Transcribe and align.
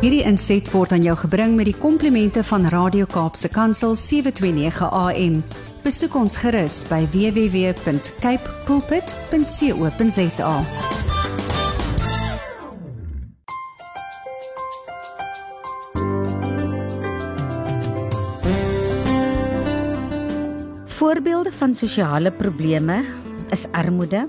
Hierdie 0.00 0.22
inset 0.24 0.64
word 0.72 0.94
aan 0.96 1.02
jou 1.04 1.12
gebring 1.26 1.58
met 1.58 1.66
die 1.68 1.76
komplimente 1.76 2.40
van 2.48 2.62
Radio 2.72 3.04
Kaapse 3.04 3.50
Kansel 3.52 3.92
729 3.92 4.86
AM. 4.96 5.34
Besoek 5.84 6.14
ons 6.16 6.38
gerus 6.40 6.78
by 6.88 7.02
www.cape 7.12 8.54
pulpit.co.za. 8.64 10.54
Voorbeelde 20.96 21.52
van 21.60 21.76
sosiale 21.76 22.32
probleme 22.32 23.02
is 23.52 23.68
armoede, 23.76 24.24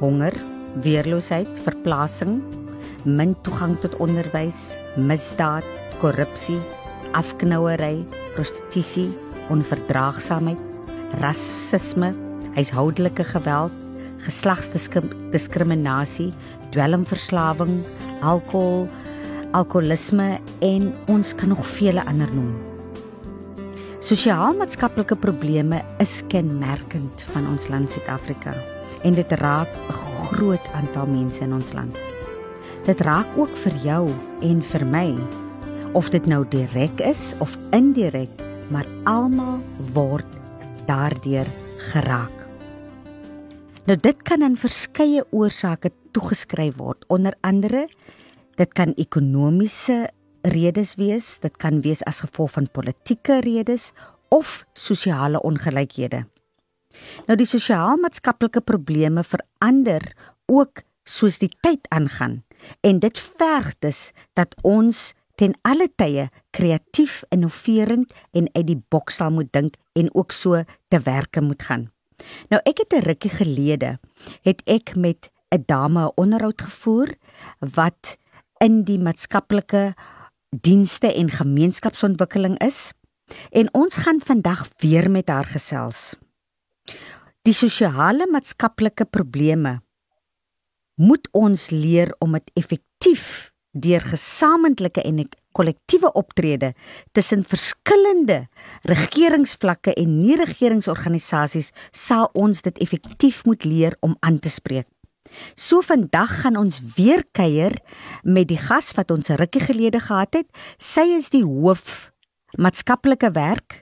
honger, 0.00 0.32
weerloosheid, 0.80 1.60
verplasing, 1.68 2.40
min 3.04 3.34
toegang 3.42 3.76
tot 3.82 3.96
onderwys, 4.02 4.78
misdaad, 4.96 5.66
korrupsie, 6.00 6.60
afknouery, 7.18 8.04
prostitusie, 8.34 9.10
onverdraagsaamheid, 9.52 10.60
rasisme, 11.20 12.12
huishoudelike 12.54 13.24
geweld, 13.24 13.72
geslagsdiskriminasie, 14.22 16.32
dwelmverslawing, 16.72 17.82
alkohol, 18.22 18.86
alkoholisme 19.52 20.38
en 20.64 20.92
ons 21.12 21.34
kan 21.36 21.52
nog 21.52 21.66
vele 21.76 22.04
ander 22.08 22.30
noem. 22.32 22.54
Sosiaal-maatskaplike 24.02 25.14
probleme 25.22 25.82
is 26.02 26.22
kenmerkend 26.32 27.22
van 27.34 27.46
ons 27.52 27.68
land 27.70 27.92
Suid-Afrika 27.92 28.52
en 29.06 29.14
dit 29.14 29.32
raak 29.42 29.68
'n 29.68 29.92
groot 30.26 30.64
aantal 30.74 31.06
mense 31.06 31.42
in 31.42 31.52
ons 31.52 31.72
land. 31.72 32.11
Dit 32.82 32.98
raak 33.06 33.36
ook 33.38 33.52
vir 33.62 33.74
jou 33.84 34.06
en 34.42 34.62
vir 34.72 34.82
my 34.90 35.06
of 35.94 36.08
dit 36.10 36.24
nou 36.26 36.40
direk 36.50 36.98
is 37.06 37.30
of 37.38 37.54
indirek, 37.70 38.32
maar 38.74 38.88
almal 39.06 39.60
word 39.94 40.26
daardeur 40.88 41.46
geraak. 41.92 42.34
Nou 43.86 43.94
dit 43.94 44.26
kan 44.26 44.42
aan 44.42 44.58
verskeie 44.58 45.22
oorsake 45.30 45.92
toegeskryf 46.10 46.74
word, 46.80 47.06
onder 47.06 47.38
andere 47.46 47.86
dit 48.58 48.74
kan 48.74 48.96
ekonomiese 48.98 50.08
redes 50.42 50.96
wees, 50.98 51.38
dit 51.38 51.54
kan 51.62 51.84
wees 51.86 52.02
as 52.10 52.24
gevolg 52.26 52.56
van 52.58 52.66
politieke 52.66 53.38
redes 53.46 53.92
of 54.34 54.64
sosiale 54.74 55.38
ongelykhede. 55.38 56.24
Nou 57.30 57.38
die 57.38 57.46
sosiaal-maatskaplike 57.46 58.60
probleme 58.66 59.22
verander 59.22 60.02
ook 60.50 60.82
soos 61.06 61.38
die 61.38 61.52
tyd 61.62 61.86
aangaan 61.94 62.42
en 62.80 62.98
dit 62.98 63.18
verg 63.18 63.74
dus 63.78 64.12
dat 64.32 64.54
ons 64.62 65.12
ten 65.34 65.54
alle 65.62 65.88
tye 65.96 66.28
kreatief, 66.50 67.22
innoverend 67.28 68.12
en 68.32 68.48
uit 68.52 68.66
die 68.66 68.82
boks 68.88 69.16
sal 69.16 69.30
moet 69.30 69.52
dink 69.52 69.76
en 69.98 70.14
ook 70.14 70.32
so 70.32 70.62
te 70.88 71.00
werke 71.00 71.40
moet 71.40 71.62
gaan. 71.62 71.90
Nou 72.48 72.60
ek 72.64 72.78
het 72.78 72.92
'n 72.92 73.06
rukkie 73.06 73.30
gelede 73.30 73.98
het 74.42 74.62
ek 74.66 74.96
met 74.96 75.30
'n 75.50 75.64
dame 75.66 76.06
'n 76.06 76.12
onderhoud 76.14 76.62
gevoer 76.62 77.14
wat 77.58 78.16
in 78.58 78.84
die 78.84 78.98
maatskaplike 78.98 79.94
dienste 80.50 81.14
en 81.14 81.30
gemeenskapsontwikkeling 81.30 82.58
is 82.58 82.92
en 83.50 83.74
ons 83.74 83.96
gaan 83.96 84.20
vandag 84.20 84.68
weer 84.76 85.10
met 85.10 85.28
haar 85.28 85.44
gesels. 85.44 86.14
Die 87.42 87.54
sosiale 87.54 88.26
maatskaplike 88.30 89.04
probleme 89.04 89.80
moet 90.94 91.28
ons 91.32 91.70
leer 91.70 92.14
om 92.18 92.32
dit 92.36 92.50
effektief 92.54 93.50
deur 93.72 94.04
gesamentlike 94.04 95.00
en 95.02 95.22
kollektiewe 95.56 96.12
optrede 96.12 96.72
tussen 97.16 97.44
verskillende 97.44 98.46
regeringsvlakke 98.88 99.94
en 99.96 100.18
nie-regeringsorganisasies 100.20 101.72
sal 101.90 102.28
ons 102.36 102.62
dit 102.62 102.82
effektief 102.84 103.44
moet 103.48 103.64
leer 103.64 103.96
om 104.00 104.16
aan 104.20 104.38
te 104.38 104.52
spreek. 104.52 104.88
So 105.56 105.80
vandag 105.80 106.42
gaan 106.42 106.58
ons 106.60 106.82
weer 106.96 107.24
kuier 107.32 107.78
met 108.22 108.50
die 108.50 108.60
gas 108.60 108.92
wat 108.98 109.10
ons 109.10 109.32
rukkie 109.32 109.64
gelede 109.64 110.00
gehad 110.00 110.42
het. 110.42 110.48
Sy 110.76 111.08
is 111.16 111.30
die 111.32 111.44
hoof 111.44 112.10
maatskaplike 112.60 113.32
werk 113.32 113.81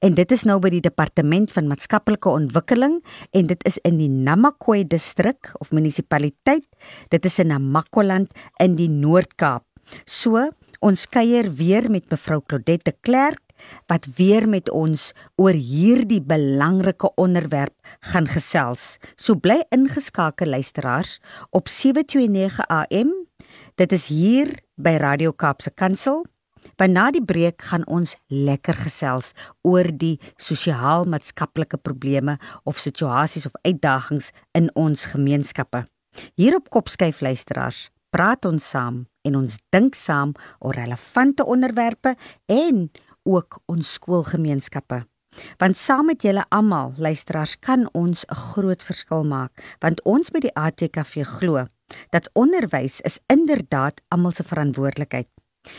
en 0.00 0.16
dit 0.16 0.32
is 0.32 0.46
nou 0.48 0.56
by 0.62 0.70
die 0.72 0.82
departement 0.84 1.50
van 1.52 1.68
maatskaplike 1.68 2.30
ontwikkeling 2.32 3.00
en 3.36 3.50
dit 3.50 3.66
is 3.68 3.76
in 3.84 3.98
die 4.00 4.08
Namakwa 4.08 4.80
distrik 4.88 5.52
of 5.60 5.74
munisipaliteit. 5.76 6.64
Dit 7.12 7.28
is 7.28 7.38
in 7.42 7.52
Namakwaland 7.52 8.32
in 8.62 8.78
die 8.78 8.88
Noord-Kaap. 8.88 9.66
So 10.08 10.48
ons 10.80 11.04
kuier 11.12 11.50
weer 11.58 11.90
met 11.92 12.08
mevrou 12.12 12.40
Claudette 12.40 12.94
Clerk 13.04 13.42
wat 13.92 14.06
weer 14.16 14.46
met 14.48 14.70
ons 14.72 15.10
oor 15.36 15.52
hierdie 15.52 16.22
belangrike 16.24 17.10
onderwerp 17.20 17.76
gaan 18.08 18.24
gesels. 18.30 18.96
So 19.20 19.36
bly 19.36 19.60
ingeskakel 19.68 20.48
luisteraars 20.56 21.18
op 21.52 21.68
729 21.68 22.64
AM 22.72 23.12
dit 23.76 23.92
is 23.92 24.08
hier 24.08 24.54
by 24.80 24.96
Radio 25.02 25.36
Kaapse 25.36 25.72
Kansel 25.76 26.24
Want 26.76 26.92
na 26.92 27.10
die 27.10 27.24
breek 27.24 27.62
gaan 27.62 27.86
ons 27.86 28.16
lekker 28.28 28.74
gesels 28.74 29.32
oor 29.62 29.84
die 29.84 30.18
sosiaal-maatskaplike 30.36 31.76
probleme 31.76 32.38
of 32.64 32.78
situasies 32.78 33.46
of 33.46 33.56
uitdagings 33.62 34.30
in 34.52 34.70
ons 34.74 35.06
gemeenskappe. 35.12 35.86
Hier 36.34 36.56
op 36.56 36.70
Kopskyf 36.70 37.20
luisteraars, 37.20 37.90
praat 38.10 38.44
ons 38.44 38.64
saam 38.64 39.04
en 39.26 39.36
ons 39.36 39.58
dink 39.74 39.94
saam 39.94 40.34
oor 40.58 40.74
relevante 40.74 41.46
onderwerpe 41.46 42.16
en 42.50 42.88
ook 43.28 43.60
ons 43.70 43.92
skoolgemeenskappe. 43.98 45.04
Want 45.62 45.78
saam 45.78 46.08
met 46.10 46.24
julle 46.26 46.42
almal 46.50 46.94
luisteraars 46.98 47.58
kan 47.60 47.88
ons 47.92 48.24
'n 48.26 48.34
groot 48.34 48.82
verskil 48.82 49.24
maak, 49.24 49.52
want 49.78 50.02
ons 50.02 50.30
by 50.30 50.40
die 50.40 50.54
ATKV 50.54 51.24
glo 51.38 51.66
dat 52.10 52.30
onderwys 52.32 53.00
is 53.00 53.20
inderdaad 53.26 54.02
almal 54.08 54.32
se 54.32 54.44
verantwoordelikheid. 54.44 55.28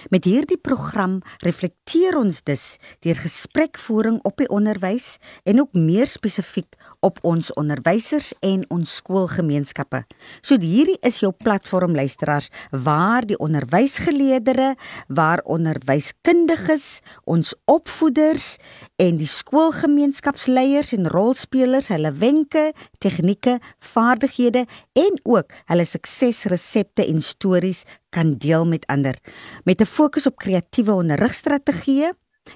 Met 0.09 0.27
hierdie 0.29 0.59
program 0.61 1.19
reflekteer 1.45 2.17
ons 2.17 2.43
dus 2.43 2.77
deur 2.99 3.15
gesprekvoering 3.15 4.19
op 4.27 4.37
die 4.37 4.49
onderwys 4.49 5.17
en 5.43 5.61
ook 5.61 5.73
meer 5.73 6.07
spesifiek 6.07 6.75
op 7.01 7.19
ons 7.27 7.49
onderwysers 7.59 8.31
en 8.45 8.63
ons 8.73 8.95
skoolgemeenskappe. 9.01 10.03
So 10.41 10.57
hierdie 10.61 10.99
is 11.05 11.19
jou 11.23 11.31
platform 11.31 11.95
luisteraars 11.97 12.49
waar 12.71 13.25
die 13.25 13.37
onderwysgeleerders, 13.41 14.77
waar 15.07 15.41
onderwyskundiges, 15.49 17.01
ons 17.25 17.53
opvoeders 17.65 18.55
en 19.01 19.17
die 19.17 19.29
skoolgemeenskapsleiers 19.29 20.93
en 20.97 21.09
rolspelers 21.11 21.91
hulle 21.93 22.13
wenke, 22.21 22.69
tegnieke, 22.99 23.57
vaardighede 23.93 24.65
en 24.97 25.19
ook 25.23 25.53
hulle 25.71 25.85
suksesresepte 25.85 27.05
en 27.07 27.21
stories 27.25 27.85
kan 28.11 28.35
deel 28.37 28.65
met 28.67 28.85
ander 28.91 29.15
met 29.63 29.81
'n 29.81 29.85
fokus 29.85 30.27
op 30.27 30.35
kreatiewe 30.35 30.91
onderrigstrategieë 30.91 32.11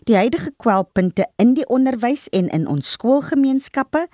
die 0.09 0.15
huidige 0.17 0.51
kwelpunte 0.61 1.27
in 1.41 1.53
die 1.57 1.65
onderwys 1.71 2.27
en 2.35 2.49
in 2.53 2.67
ons 2.67 2.91
skoolgemeenskappe 2.95 4.05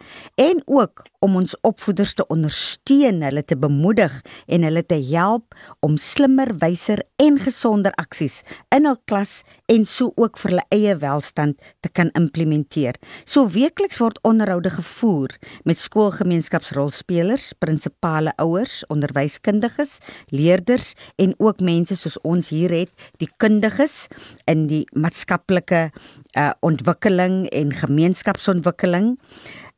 en 0.41 0.61
ook 0.65 1.05
om 1.21 1.35
ons 1.37 1.53
opvoeders 1.67 2.15
te 2.17 2.25
ondersteun, 2.33 3.21
hulle 3.21 3.43
te 3.45 3.57
bemoedig 3.57 4.13
en 4.47 4.65
hulle 4.65 4.83
te 4.85 4.97
help 5.11 5.55
om 5.85 5.97
slimmer, 6.01 6.55
wyser 6.61 7.03
en 7.21 7.37
gesonder 7.41 7.93
aksies 8.01 8.41
in 8.73 8.89
hul 8.89 8.97
klas 9.05 9.41
en 9.71 9.85
so 9.87 10.11
ook 10.19 10.39
vir 10.41 10.51
hulle 10.51 10.65
eie 10.75 10.95
welstand 10.99 11.59
te 11.83 11.89
kan 11.89 12.11
implementeer. 12.19 12.97
So 13.23 13.47
weekliks 13.51 14.01
word 14.01 14.19
onderhoude 14.27 14.73
gevoer 14.75 15.37
met 15.67 15.79
skoolgemeenskapsrolspelers, 15.79 17.51
prinsipale 17.63 18.33
ouers, 18.41 18.81
onderwyskundiges, 18.91 19.99
leerders 20.29 20.93
en 21.21 21.35
ook 21.39 21.63
mense 21.63 21.95
soos 21.95 22.19
ons 22.27 22.51
hier 22.51 22.73
het, 22.75 22.91
die 23.23 23.29
kundiges 23.41 24.07
in 24.51 24.67
die 24.71 24.83
maatskaplike 24.91 25.87
uh, 25.91 26.51
ontwikkeling 26.65 27.45
en 27.55 27.71
gemeenskapsontwikkeling 27.75 29.15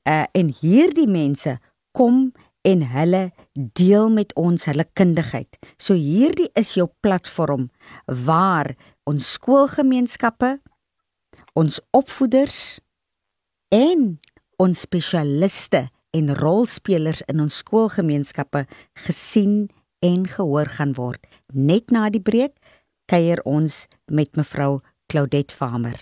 uh, 0.10 0.24
en 0.34 0.54
hierdie 0.62 1.10
mense 1.10 1.60
kom 1.94 2.32
en 2.64 2.84
hulle 2.94 3.24
deel 3.76 4.08
met 4.10 4.32
ons 4.40 4.66
hulle 4.70 4.86
kundigheid. 4.98 5.60
So 5.78 5.98
hierdie 6.00 6.50
is 6.60 6.74
jou 6.78 6.88
platform 7.04 7.68
waar 8.08 8.72
ons 9.10 9.34
skoolgemeenskappe, 9.36 10.58
ons 11.60 11.80
opvoeders 11.96 12.80
en 13.74 14.14
ons 14.62 14.84
spesialiste 14.86 15.88
en 16.14 16.32
rolspelers 16.38 17.24
in 17.32 17.42
ons 17.44 17.58
skoolgemeenskappe 17.64 18.64
gesien 19.08 19.68
en 20.06 20.26
gehoor 20.30 20.72
gaan 20.78 20.96
word. 20.98 21.26
Net 21.54 21.92
na 21.92 22.10
die 22.14 22.24
breek 22.24 22.56
kuier 23.12 23.42
ons 23.50 23.86
met 24.08 24.32
mevrou 24.40 24.80
Claudette 25.12 25.56
Farmer. 25.56 25.98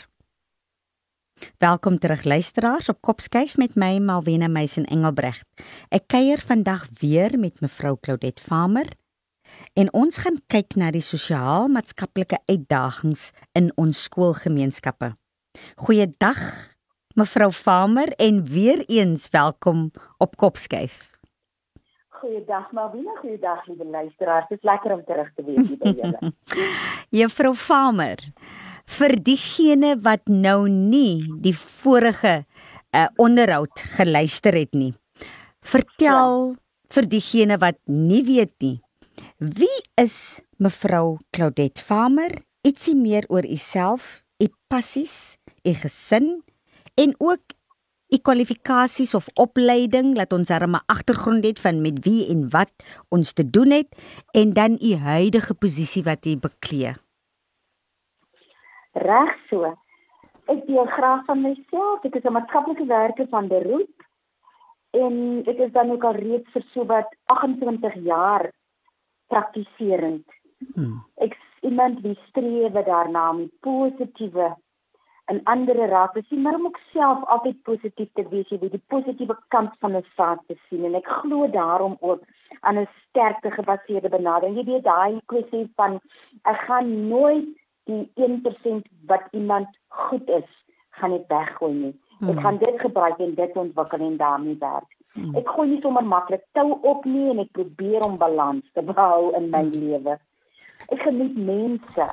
Welkom 1.57 1.97
terug 1.97 2.24
luisteraars 2.24 2.89
op 2.89 3.01
Kopskyf 3.01 3.56
met 3.57 3.74
my 3.75 3.95
Malwena 3.97 4.47
Meisen 4.47 4.86
Engelbregt. 4.86 5.47
Ek 5.89 6.06
kuier 6.12 6.38
vandag 6.38 6.86
weer 7.00 7.33
met 7.39 7.63
mevrou 7.65 7.95
Claudette 7.97 8.44
Farmer. 8.44 8.86
En 9.74 9.92
ons 9.95 10.18
gaan 10.18 10.39
kyk 10.51 10.75
na 10.75 10.89
die 10.92 11.03
sosiaal-maatskaplike 11.06 12.42
uitdagings 12.51 13.30
in 13.56 13.71
ons 13.80 14.03
skoolgemeenskappe. 14.07 15.13
Goeiedag, 15.83 16.42
mevrou 17.15 17.51
Farmer 17.56 18.12
en 18.19 18.44
weer 18.51 18.83
eens 18.88 19.30
welkom 19.31 19.92
op 20.18 20.36
Kopskyf. 20.36 21.12
Goeiedag 22.21 22.71
Malvina, 22.71 23.15
goeiedag 23.21 23.65
lieve 23.65 23.86
luisteraars. 23.86 24.45
Dit 24.50 24.59
is 24.59 24.63
lekker 24.69 24.94
om 24.94 25.03
terug 25.07 25.31
te 25.36 25.44
wees 25.48 25.71
hier 25.71 25.80
by 25.81 25.94
julle. 25.97 26.33
Juffrou 27.21 27.56
Farmer, 27.57 28.21
vir 29.00 29.15
diegene 29.25 29.95
wat 30.06 30.30
nou 30.30 30.68
nie 30.69 31.24
die 31.42 31.56
vorige 31.57 32.44
uh, 32.44 33.07
onderhoud 33.18 33.83
geluister 33.97 34.54
het 34.59 34.77
nie. 34.77 34.92
Vertel 35.65 36.38
ja. 36.51 36.56
vir 36.94 37.09
diegene 37.09 37.57
wat 37.62 37.80
nie 37.88 38.21
weet 38.27 38.54
nie. 38.62 38.77
Wie 39.42 39.82
is 39.98 40.38
mevrou 40.62 41.18
Claudette 41.34 41.82
Farmer? 41.82 42.30
Ietsie 42.62 42.94
meer 42.94 43.26
oor 43.26 43.42
u 43.42 43.56
self, 43.58 44.22
u 44.38 44.46
passies, 44.70 45.40
u 45.66 45.74
gesin 45.82 46.28
en 46.94 47.16
ook 47.18 47.56
u 48.14 48.20
kwalifikasies 48.22 49.16
of 49.18 49.32
opleiding, 49.34 50.14
laat 50.14 50.36
ons 50.38 50.54
darem 50.54 50.78
'n 50.78 50.86
agtergrond 50.86 51.46
het 51.46 51.60
van 51.60 51.82
met 51.82 52.06
wie 52.06 52.30
en 52.30 52.52
wat 52.54 52.70
ons 53.10 53.34
te 53.34 53.50
doen 53.50 53.72
het 53.72 53.90
en 54.38 54.54
dan 54.54 54.78
u 54.78 54.94
huidige 54.96 55.54
posisie 55.54 56.04
wat 56.04 56.26
u 56.26 56.38
beklee. 56.38 56.94
Reg 58.94 59.34
so. 59.50 59.74
Ek 60.46 60.68
deel 60.68 60.86
graag 60.86 61.26
van 61.26 61.42
myself. 61.42 62.06
Ek 62.06 62.16
is 62.16 62.24
'n 62.24 62.32
maatskaplike 62.32 62.86
werker 62.86 63.28
van 63.28 63.48
beroep 63.48 64.06
en 64.92 65.44
ek 65.48 65.58
is 65.58 65.72
dan 65.72 65.90
ook 65.92 66.04
al 66.04 66.14
reeds 66.14 66.52
vir 66.54 66.64
so 66.74 66.86
wat 66.86 67.10
28 67.26 67.94
jaar 68.06 68.52
praktiserend. 69.31 70.28
Hmm. 70.75 71.00
Ek 71.24 71.38
iemand 71.66 72.01
wie 72.06 72.18
streef 72.28 72.75
daarna 72.86 73.30
om 73.30 73.48
positiewe 73.66 74.51
en 75.31 75.39
ander 75.44 75.78
raak 75.88 76.13
te 76.13 76.24
sien, 76.28 76.42
maar 76.42 76.57
om 76.57 76.66
ook 76.66 76.80
self 76.92 77.24
altyd 77.33 77.62
positief 77.63 78.10
te 78.13 78.25
wees, 78.30 78.50
jy 78.50 78.60
weet 78.60 78.75
die 78.75 78.88
positiewe 78.94 79.38
kant 79.54 79.75
van 79.80 79.95
'n 79.95 80.06
saak 80.18 80.42
te 80.48 80.57
sien 80.68 80.86
en 80.86 80.95
ek 81.00 81.07
glo 81.07 81.48
daarom 81.48 81.95
ook 82.00 82.22
aan 82.60 82.80
'n 82.80 82.89
sterkte 83.07 83.51
gebaseerde 83.51 84.10
benadering. 84.10 84.57
Jy 84.57 84.66
weet 84.66 84.83
daai 84.83 85.22
kwessie 85.25 85.72
van 85.75 86.00
ek 86.44 86.60
gaan 86.68 87.07
nooit 87.07 87.48
die 87.83 88.12
1% 88.16 88.86
wat 89.06 89.24
iemand 89.31 89.68
goed 89.88 90.30
is, 90.30 90.50
gaan 90.89 91.13
ek 91.13 91.28
weggooi 91.28 91.74
nie. 91.74 91.95
Ek 92.21 92.27
hmm. 92.27 92.41
gaan 92.45 92.57
dit 92.57 92.81
gebruik 92.81 93.19
en 93.19 93.35
dit 93.35 93.56
ontwikkel 93.57 94.00
en 94.07 94.18
daarmee 94.18 94.57
werk. 94.59 94.89
Hmm. 95.13 95.35
Ek 95.35 95.47
gooi 95.50 95.68
nie 95.69 95.81
sommer 95.81 96.03
maklik 96.06 96.44
tou 96.57 96.77
op 96.81 97.06
nie 97.06 97.29
en 97.31 97.39
ek 97.44 97.51
probeer 97.57 98.06
om 98.06 98.18
balans 98.18 98.65
te 98.73 98.83
behou 98.85 99.33
in 99.39 99.50
my 99.50 99.63
hmm. 99.65 99.81
lewe. 99.81 100.18
Ek 100.89 101.01
geniet 101.01 101.38
mense 101.38 102.07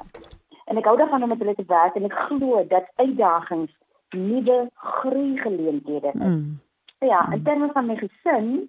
en 0.69 0.81
ek 0.81 0.89
hou 0.89 0.97
daarvan 0.97 1.23
om 1.23 1.33
met 1.33 1.39
hulle 1.45 1.55
te 1.55 1.69
werk 1.69 1.97
en 1.97 2.09
ek 2.09 2.17
glo 2.29 2.65
dat 2.69 2.89
uitdagings 3.01 3.73
nuwe 4.17 4.71
groei 4.75 5.39
geleenthede 5.39 6.13
is. 6.15 6.21
Mm. 6.21 6.61
Ja, 6.99 7.33
in 7.33 7.43
terme 7.43 7.71
van 7.73 7.87
my 7.87 7.97
gesin, 7.97 8.69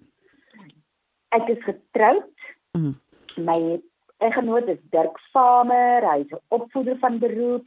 ek 1.28 1.48
is 1.48 1.62
getroud. 1.64 2.28
Mm. 2.76 2.94
My 3.36 3.80
eggenoot 4.20 4.68
is 4.68 4.80
Dirk 4.92 5.18
Farmer, 5.32 6.04
hy's 6.04 6.32
'n 6.32 6.42
opvoeder 6.48 6.98
van 6.98 7.18
beroep. 7.18 7.66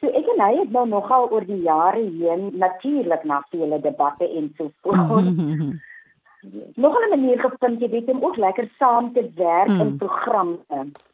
So 0.00 0.08
ek 0.08 0.28
en 0.32 0.40
hy 0.40 0.52
het 0.58 0.70
nou 0.72 0.86
nogal 0.88 1.28
oor 1.30 1.44
die 1.44 1.60
jare 1.62 2.00
heen 2.00 2.50
natuurlik 2.58 3.24
na 3.24 3.42
vele 3.50 3.80
debatte 3.80 4.28
en 4.28 4.52
so 4.56 4.70
voort. 4.82 5.24
Nog 6.82 6.94
'n 6.96 7.10
manier 7.10 7.40
gevind 7.40 7.80
jy 7.80 7.88
weet 7.90 8.08
om 8.08 8.24
ook 8.24 8.36
lekker 8.36 8.70
saam 8.78 9.12
te 9.12 9.30
werk 9.34 9.68
mm. 9.68 9.80
in 9.80 9.96
programme. 9.96 10.58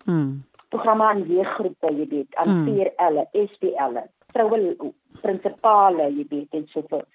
Mm 0.04 0.44
programme 0.68 1.04
aan 1.04 1.22
jeuggroepe, 1.22 1.92
jy 1.94 2.06
weet, 2.10 2.34
aan 2.34 2.48
mm. 2.48 2.66
4L, 2.68 3.22
SPL, 3.52 3.98
vroue 4.34 4.92
prinsipale, 5.22 6.10
jy 6.10 6.26
weet, 6.30 6.56
en 6.58 6.66
so 6.72 6.82
voort. 6.90 7.08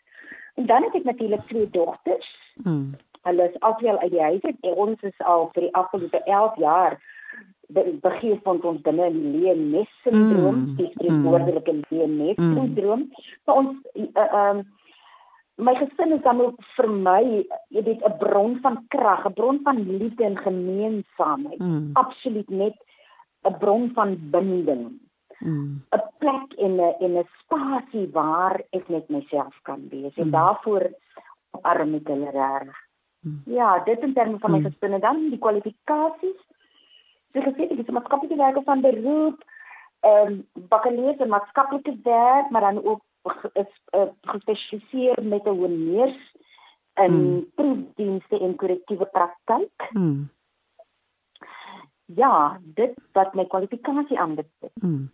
En 0.59 0.65
dan 0.65 0.83
het 0.87 0.95
ek 0.95 1.07
natuurlik 1.09 1.43
twee 1.47 1.69
dogters. 1.69 2.29
Mm. 2.63 2.95
Hulle 3.27 3.49
is 3.49 3.59
afgeel 3.59 3.99
uit 4.01 4.11
die 4.11 4.21
huis 4.21 4.45
en 4.49 4.77
ons 4.85 5.01
is 5.05 5.25
al 5.29 5.49
vir 5.53 5.67
die 5.67 5.73
afgelope 5.77 6.23
11 6.25 6.55
jaar 6.63 6.97
begin 7.73 8.39
van 8.43 8.61
ons 8.61 8.81
binne 8.81 9.07
in 9.11 9.17
die 9.21 9.31
lewe 9.39 9.55
mes 9.55 9.89
sindroom, 10.03 10.59
mm. 10.59 10.75
die 10.77 10.89
spreekwoordelike 10.93 11.73
mm. 11.73 11.81
lewe 11.89 12.07
mes 12.07 12.37
sindroom. 12.37 13.07
Maar 13.45 13.55
ons 13.55 13.77
uh, 13.95 14.27
um, 14.41 14.63
my 15.61 15.75
gesin 15.77 16.15
is 16.15 16.23
dan 16.25 16.41
ook 16.41 16.57
vir 16.75 16.89
my, 16.89 17.21
jy 17.69 17.83
weet, 17.83 18.01
'n 18.05 18.17
bron 18.17 18.57
van 18.63 18.81
krag, 18.87 19.25
'n 19.27 19.33
bron 19.33 19.59
van 19.63 19.83
liefde 19.97 20.23
en 20.25 20.37
gemeenskapheid. 20.37 21.59
Mm. 21.59 21.89
Absoluut 21.93 22.49
net 22.49 22.75
'n 23.45 23.57
bron 23.57 23.91
van 23.93 24.17
binding. 24.31 24.99
'n 25.41 25.49
mm. 25.49 25.81
plek 26.19 26.53
in 26.57 26.75
'n 26.77 26.95
in 26.99 27.17
'n 27.17 27.27
spasie 27.39 28.07
waar 28.11 28.61
ek 28.69 28.89
net 28.89 29.09
myself 29.09 29.55
kan 29.61 29.87
wees 29.89 30.15
en 30.15 30.29
mm. 30.29 30.31
daarvoor 30.31 30.83
arm 31.61 31.95
ek 31.95 32.07
hulle 32.07 32.29
reg. 32.29 32.69
Mm. 33.25 33.41
Ja, 33.45 33.79
dit 33.83 33.99
in 33.99 34.13
terme 34.13 34.39
van 34.39 34.51
my 34.51 34.59
mm. 34.59 34.65
gesinne 34.65 34.99
dan 34.99 35.29
die 35.29 35.39
kwalifikasies. 35.39 36.41
So 37.33 37.41
gesê 37.41 37.69
ek 37.69 37.79
is 37.79 37.87
'n 37.87 37.93
maatskaplike 37.93 38.35
werker 38.35 38.63
van 38.63 38.81
beroep, 38.81 39.39
ehm 40.01 40.27
um, 40.27 40.67
bakkeleer 40.73 41.21
in 41.21 41.29
maatskaplike 41.29 41.93
werk, 42.03 42.49
maar 42.49 42.61
dan 42.61 42.83
ook 42.83 43.01
is 43.53 43.71
uh, 43.95 44.09
gespesialiseer 44.21 45.23
met 45.23 45.45
'n 45.45 45.59
honneurs 45.61 46.21
in 46.95 47.13
mm. 47.13 47.51
proefdienste 47.55 48.39
en 48.39 48.55
korrektiewe 48.55 49.05
praktyk. 49.05 49.89
Mm 49.91 50.29
ja, 52.15 52.59
dit 52.75 52.95
wat 53.15 53.35
my 53.35 53.45
kwalifikasie 53.49 54.19
aanbetref. 54.19 54.73
Hmm. 54.81 55.11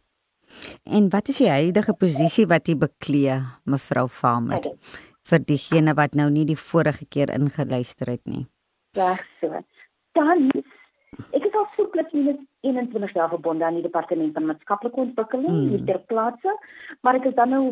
En 0.83 1.09
wat 1.11 1.27
is 1.27 1.41
die 1.43 1.51
huidige 1.51 1.93
posisie 1.99 2.47
wat 2.47 2.69
jy 2.69 2.77
beklee, 2.79 3.41
mevrou 3.67 4.07
Farmer? 4.07 4.61
Okay. 4.61 4.77
Vir 5.27 5.43
diegene 5.43 5.93
wat 5.97 6.15
nou 6.15 6.29
nie 6.31 6.45
die 6.47 6.59
vorige 6.59 7.05
keer 7.05 7.33
ingeluister 7.35 8.13
het 8.13 8.23
nie. 8.25 8.45
Reg 8.95 9.25
so. 9.41 9.59
Dan 10.15 10.47
ek 11.31 11.45
is 11.45 11.55
al 11.57 11.67
so 11.75 11.87
klop 11.93 12.11
minus 12.13 12.39
21 12.67 13.13
jaar 13.13 13.29
verbonde 13.29 13.65
aan 13.65 13.79
die 13.79 13.85
departement 13.85 14.33
van 14.33 14.49
maatskaplike 14.49 15.01
ontwikkeling 15.01 15.49
hmm. 15.53 15.69
hier 15.69 15.85
ter 15.85 15.99
plaatse, 16.11 16.53
maar 17.01 17.19
ek 17.19 17.29
is 17.31 17.35
dan 17.39 17.53
nou 17.55 17.63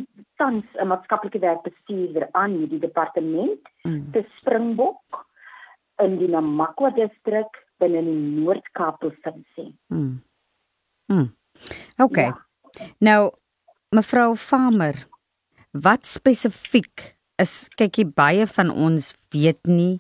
tans 0.42 0.66
'n 0.80 0.88
maatskaplike 0.88 1.40
werkbestuurder 1.40 2.30
aan 2.32 2.58
hierdie 2.60 2.80
departement 2.80 3.62
hmm. 3.84 4.12
te 4.12 4.26
Springbok 4.40 5.26
in 6.04 6.18
die 6.20 6.30
Namakwa 6.32 6.92
distrik 6.96 7.62
binne 7.82 8.02
die 8.04 8.16
Noord-Kaap 8.40 9.00
provinsie. 9.04 9.72
Mm. 9.88 10.22
Mm. 11.12 11.28
OK. 12.04 12.18
Ja. 12.18 12.34
Nou 13.00 13.32
mevrou 13.96 14.36
Farmer, 14.40 14.98
wat 15.72 16.08
spesifiek 16.08 17.14
is 17.42 17.68
kyk 17.80 18.00
jy 18.00 18.06
baie 18.16 18.48
van 18.48 18.72
ons 18.72 19.12
weet 19.36 19.68
nie 19.68 20.00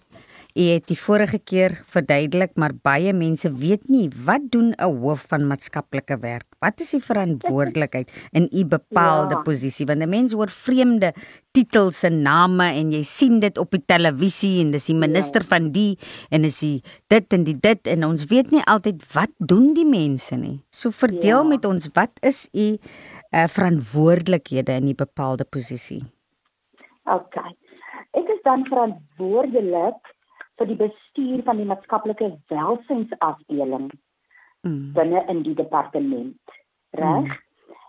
U 0.55 0.65
het 0.71 0.85
die 0.87 0.95
vorige 0.95 1.35
keer 1.43 1.73
verduidelik, 1.91 2.53
maar 2.55 2.71
baie 2.79 3.11
mense 3.11 3.49
weet 3.59 3.89
nie 3.91 4.05
wat 4.23 4.45
doen 4.53 4.71
'n 4.71 4.93
hoof 5.01 5.25
van 5.27 5.47
maatskaplike 5.47 6.15
werk. 6.21 6.45
Wat 6.63 6.79
is 6.79 6.91
die 6.95 7.01
verantwoordelikheid 7.03 8.11
in 8.31 8.47
u 8.51 8.63
bepaalde 8.63 9.35
ja. 9.35 9.41
posisie? 9.41 9.85
Want 9.85 9.99
'n 9.99 10.09
mens 10.09 10.31
hoor 10.31 10.47
vreemde 10.47 11.13
titels 11.51 12.03
en 12.03 12.21
name 12.21 12.63
en 12.63 12.91
jy 12.91 13.03
sien 13.03 13.39
dit 13.39 13.57
op 13.57 13.71
die 13.71 13.83
televisie 13.85 14.63
en 14.63 14.71
dis 14.71 14.85
die 14.85 14.95
minister 14.95 15.41
ja. 15.41 15.47
van 15.47 15.71
die 15.71 15.97
en 16.29 16.43
is 16.43 16.59
die 16.59 16.81
dit 17.07 17.33
en 17.33 17.43
die 17.43 17.59
dit 17.59 17.87
en 17.87 18.05
ons 18.05 18.25
weet 18.25 18.51
nie 18.51 18.63
altyd 18.63 19.03
wat 19.13 19.31
doen 19.37 19.73
die 19.73 19.85
mense 19.85 20.35
nie. 20.35 20.63
So 20.69 20.91
verdeel 20.91 21.43
ja. 21.43 21.49
met 21.49 21.65
ons 21.65 21.89
wat 21.93 22.11
is 22.21 22.47
u 22.53 22.77
uh, 22.77 23.47
verantwoordelikhede 23.47 24.71
in 24.71 24.87
'n 24.87 24.95
bepaalde 24.95 25.43
posisie? 25.43 26.03
OK. 27.03 27.35
Ek 28.11 28.27
is 28.27 28.41
dan 28.43 28.63
verantwoordelik 28.65 30.14
vir 30.59 30.71
die 30.71 30.79
bestuur 30.79 31.41
van 31.47 31.57
die 31.61 31.69
maatskaplike 31.69 32.29
welsynsafdeling 32.51 33.89
mm. 34.63 34.93
binne 34.95 35.23
in 35.31 35.43
die 35.47 35.55
departement. 35.57 36.55
Reg? 36.95 37.27
Mm. 37.27 37.41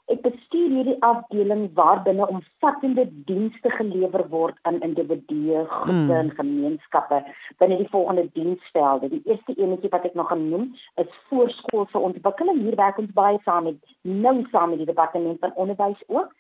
Ek 0.06 0.20
bestuur 0.22 0.70
hierdie 0.70 1.00
afdeling 1.02 1.64
waarbinne 1.74 2.28
omvattende 2.30 3.08
dienste 3.26 3.72
gelewer 3.74 4.22
word 4.30 4.58
aan 4.62 4.78
individue, 4.86 5.64
groepe 5.66 6.04
mm. 6.04 6.12
en 6.20 6.30
gemeenskappe 6.36 7.18
binne 7.58 7.80
die 7.80 7.88
volgende 7.90 8.28
diensvelde. 8.38 9.10
Die 9.10 9.24
eerste 9.26 9.56
enetjie 9.58 9.90
wat 9.90 10.06
ek 10.06 10.14
nog 10.14 10.30
gaan 10.30 10.44
noem, 10.52 10.68
is 11.02 11.18
voorskoolse 11.30 11.98
ontwikkeling. 11.98 12.62
Hier 12.62 12.78
werk 12.78 13.02
ons 13.02 13.10
baie 13.18 13.42
saam 13.48 13.66
met 13.66 13.82
nou 14.06 14.36
saam 14.52 14.70
met 14.74 14.84
die 14.84 14.90
departement 14.92 15.42
van 15.42 15.58
onderwys 15.58 16.06
ook. 16.06 16.30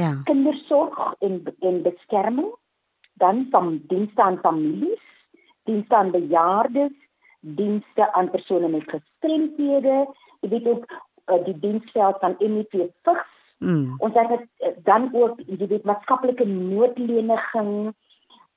Ja. 0.00 0.14
Kindersorg 0.24 0.96
en 1.20 1.42
en 1.60 1.82
beskerming, 1.84 2.48
dan 3.20 3.46
van 3.52 3.82
dienste 3.92 4.22
aan 4.22 4.40
families 4.40 5.04
dienste 5.70 5.96
aan 5.96 6.10
bejaardes, 6.14 6.96
dienste 7.40 8.12
aan 8.12 8.30
persone 8.30 8.68
met 8.68 8.88
gestremthede, 8.90 10.04
jy 10.42 10.50
weet 10.54 10.68
ook 10.68 10.86
uh, 10.90 11.38
die 11.46 11.56
diensveld 11.62 12.18
van 12.20 12.36
MEP 12.38 12.74
vigs. 13.06 13.36
Mm. 13.60 13.94
Ons 13.98 14.16
het 14.16 14.30
uh, 14.40 14.72
dan 14.84 15.10
ook 15.12 15.40
jy 15.46 15.66
weet 15.66 15.88
maatskaplike 15.88 16.46
noodleniging 16.48 17.92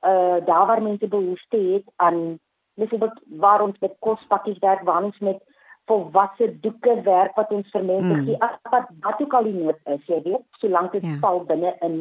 uh 0.03 0.39
daar 0.45 0.65
waar 0.67 0.81
mense 0.83 1.07
behoefte 1.07 1.57
het 1.57 1.83
aan 1.95 2.39
byvoorbeeld 2.75 3.19
waar 3.39 3.61
ons 3.61 3.79
met 3.79 3.95
kospakkies 3.99 4.59
werk, 4.59 4.81
waar 4.83 5.03
ons 5.03 5.19
met 5.19 5.39
volwasse 5.85 6.59
doeke 6.59 7.01
werk 7.01 7.35
wat 7.35 7.51
ons 7.51 7.69
vir 7.71 7.83
mense 7.83 8.15
mm. 8.15 8.25
gee 8.25 8.37
wat 8.71 8.89
wat 9.05 9.21
ook 9.21 9.33
al 9.39 9.47
die 9.47 9.55
nood 9.55 9.79
is 9.95 10.05
jy 10.11 10.19
weet 10.23 10.59
solank 10.63 10.91
dit 10.95 11.07
ja. 11.07 11.17
val 11.23 11.43
binne 11.47 11.73
in 11.87 11.97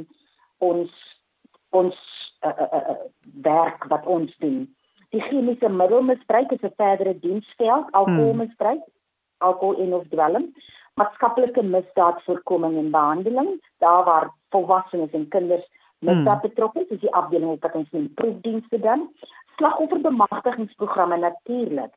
ons 0.58 0.92
ons 1.70 1.98
uh, 2.46 2.52
uh, 2.52 2.80
uh, 2.80 2.96
werk 3.46 3.86
wat 3.94 4.06
ons 4.06 4.34
doen 4.44 4.64
die 5.12 5.22
chemiese 5.28 5.68
middelmisbruik 5.68 6.52
is 6.56 6.64
'n 6.68 6.74
verdere 6.76 7.14
diensveld 7.18 7.92
alkoholmisbruik 8.00 8.82
mm. 8.84 8.92
alkohol 9.48 9.82
en 9.84 9.94
of 9.94 10.06
dwelm 10.08 10.52
maatskaplike 11.00 11.62
misdaadvoorkoming 11.62 12.76
en 12.78 12.90
behandeling 12.90 13.50
daar 13.78 14.04
waar 14.04 14.30
volwassenes 14.50 15.12
en 15.12 15.28
kinders 15.28 15.66
misdaad 15.98 16.42
mm. 16.42 16.48
betrokke 16.48 16.80
is, 16.80 16.88
is 16.96 17.00
die 17.00 17.14
afdeling 17.14 17.60
wat 17.60 17.74
ons 17.74 17.90
noem 17.90 18.14
proefdienste 18.14 18.78
dan 18.78 19.08
slagofferbemagtigingsprogramme 19.56 21.16
natuurlik 21.16 21.92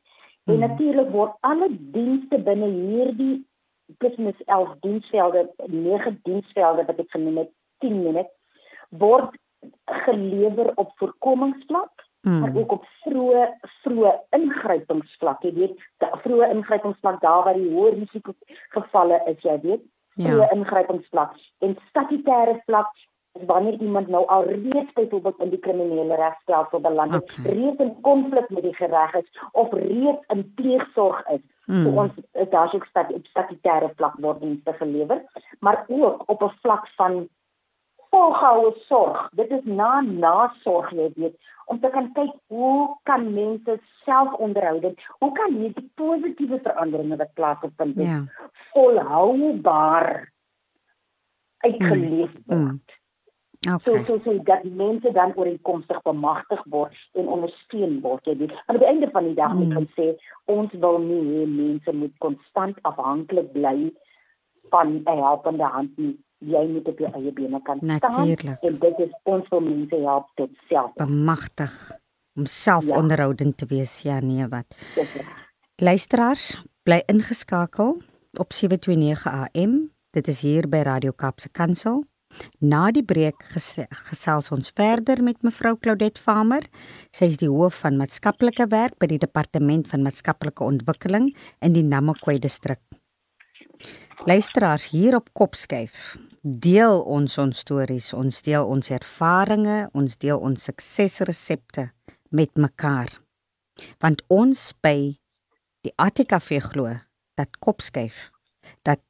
En 0.46 0.54
hmm. 0.54 0.60
natuurlik 0.60 1.08
word 1.10 1.34
alle 1.40 1.66
dienste 1.70 2.38
binne 2.38 2.68
hierdie 2.70 3.36
business 4.02 4.38
11 4.46 4.76
diensvelde, 4.84 5.42
9 5.66 6.20
diensvelde 6.22 6.84
wat 6.86 7.00
ek 7.02 7.10
genoem 7.14 7.40
het, 7.42 7.50
10 7.82 7.96
minute 8.02 8.30
word 9.02 9.34
gelewer 10.06 10.70
op 10.78 10.92
voorkomingsvlak, 11.02 12.05
mm. 12.26 12.38
maar 12.42 12.54
ook 12.60 12.76
op 12.78 12.86
vroeë 13.04 13.48
vroeë 13.82 14.12
ingrypingsvlak. 14.38 15.42
Jy 15.46 15.52
weet, 15.60 15.82
vroeë 16.24 16.52
ingrypingsvlak 16.58 17.20
daar 17.24 17.44
waar 17.48 17.58
die 17.58 17.72
hoë 17.72 17.96
risiko 17.98 18.34
gevalle 18.76 19.20
is, 19.32 19.42
jy 19.46 19.58
weet, 19.64 19.84
vroeë 20.20 20.46
ja. 20.46 20.54
ingrypingsvlak 20.56 21.36
en 21.64 21.76
statutêre 21.90 22.58
vlak 22.64 22.90
wanneer 23.46 23.80
iemand 23.84 24.08
nou 24.08 24.26
al 24.32 24.44
reeds 24.44 24.92
byvoorbeeld 24.92 25.40
in 25.44 25.50
die 25.50 25.58
kriminele 25.58 26.14
regstelsel 26.14 26.80
beland 26.80 27.12
het, 27.12 27.34
okay. 27.38 27.52
reeds 27.52 27.82
in 27.84 27.92
konflik 28.00 28.48
met 28.48 28.62
die 28.62 28.76
reg 28.78 29.14
is 29.14 29.40
of 29.52 29.72
reeds 29.72 30.24
in 30.32 30.52
pleegsorg 30.54 31.26
is. 31.28 31.44
Mm. 31.66 31.82
So 31.82 31.90
ons 32.00 32.12
daar's 32.50 32.74
ook 32.74 32.86
stat 32.86 33.12
op 33.12 33.26
statutêre 33.26 33.90
vlak 33.96 34.14
word 34.22 34.40
dienste 34.40 34.72
gelewer, 34.72 35.22
maar 35.60 35.84
ook 35.88 36.22
op 36.26 36.42
'n 36.42 36.54
vlak 36.62 36.88
van 36.96 37.28
volgehoue 38.16 38.72
sorg. 38.88 39.28
Dit 39.36 39.52
is 39.52 39.68
na 39.68 40.00
nasorg, 40.00 40.90
jy 40.96 41.12
weet, 41.20 41.36
om 41.68 41.80
te 41.82 41.90
kan 41.92 42.12
kyk 42.16 42.32
hoe 42.52 42.96
kan 43.08 43.28
mense 43.34 43.78
selfonderhoudend, 44.06 45.00
hoe 45.20 45.32
kan 45.36 45.56
hierdie 45.60 45.88
positiewe 46.00 46.60
veranderinge 46.64 47.18
wat 47.20 47.34
plaasvind. 47.38 48.00
Ja. 48.00 48.24
volhoubaar 48.76 50.32
uitgeleef 51.58 52.32
mm. 52.32 52.42
word. 52.46 52.60
Mm. 52.60 52.80
Okay. 53.68 53.78
So 53.84 54.04
so 54.04 54.18
so 54.24 54.42
dat 54.44 54.64
mense 54.64 55.12
dan 55.12 55.32
ooreenkomstig 55.34 56.02
bemagtig 56.02 56.60
word 56.70 56.96
en 57.12 57.28
ondersteun 57.28 58.00
word. 58.04 58.28
Jy 58.28 58.36
weet, 58.36 58.52
aan 58.66 58.78
die 58.78 58.86
einde 58.86 59.08
van 59.10 59.24
die 59.24 59.34
dag 59.34 59.54
moet 59.56 59.72
mm. 59.72 59.80
ons 59.80 59.96
sê 59.96 60.10
ons 60.52 60.76
wil 60.84 61.00
nie 61.02 61.22
hê 61.30 61.46
mense 61.50 61.96
moet 61.96 62.14
konstant 62.22 62.78
afhanklik 62.90 63.48
bly 63.56 63.90
van 64.70 65.00
'n 65.02 65.22
helpende 65.24 65.64
hand 65.64 65.98
nie. 65.98 66.14
Jy 66.44 66.66
moet 66.68 66.88
op 66.88 66.98
jou 66.98 67.10
eie 67.16 67.32
bene 67.32 67.60
kan 67.62 67.78
staan. 67.82 68.00
Natuurlijk. 68.00 68.62
En 68.62 68.78
dit 68.78 68.98
is 68.98 69.12
ons 69.22 69.48
wil 69.48 69.60
mense 69.60 69.96
help 69.96 70.28
tot 70.34 70.50
self 70.68 70.92
bemagtig 71.00 71.72
om 72.36 72.46
selfonderhoudend 72.46 73.54
ja. 73.56 73.66
te 73.66 73.74
wees. 73.74 74.00
Ja, 74.02 74.20
nee, 74.20 74.46
wat. 74.48 74.66
Luisteraars, 75.76 76.62
bly 76.82 77.02
ingeskakel 77.06 77.96
op 78.32 78.52
729 78.52 79.26
AM. 79.26 79.90
Dit 80.10 80.28
is 80.28 80.40
hier 80.40 80.68
by 80.68 80.84
Radio 80.84 81.12
Kapse 81.12 81.48
Kansel. 81.48 82.04
Na 82.60 82.90
die 82.92 83.04
breek 83.04 83.40
gesels 84.08 84.50
ons 84.52 84.72
verder 84.76 85.22
met 85.24 85.40
mevrou 85.46 85.76
Claudette 85.80 86.20
Farmer. 86.20 86.66
Sy 87.14 87.30
is 87.32 87.38
die 87.40 87.50
hoof 87.50 87.80
van 87.84 87.96
maatskaplike 88.00 88.68
werk 88.72 88.98
by 89.00 89.08
die 89.12 89.20
Departement 89.22 89.88
van 89.88 90.04
Maatskaplike 90.04 90.64
Ontwikkeling 90.64 91.30
in 91.64 91.76
die 91.76 91.84
Namakwa 91.86 92.36
distrik. 92.42 92.82
Luisteraars 94.26 94.90
hier 94.90 95.16
op 95.16 95.30
Kopskyf. 95.32 96.16
Deel 96.46 97.00
ons 97.02 97.32
ons 97.42 97.58
stories, 97.58 98.12
ons 98.14 98.36
deel 98.46 98.68
ons 98.70 98.90
ervarings, 98.94 99.88
ons 99.98 100.18
deel 100.22 100.38
ons 100.38 100.66
suksesresepte 100.68 101.88
met 102.30 102.52
mekaar. 102.54 103.10
Want 103.98 104.22
ons 104.30 104.60
by 104.78 105.16
die 105.82 105.92
ATKV 105.98 106.60
glo 106.68 106.92
dat 107.34 107.58
Kopskyf 107.58 108.30
dat 108.86 109.02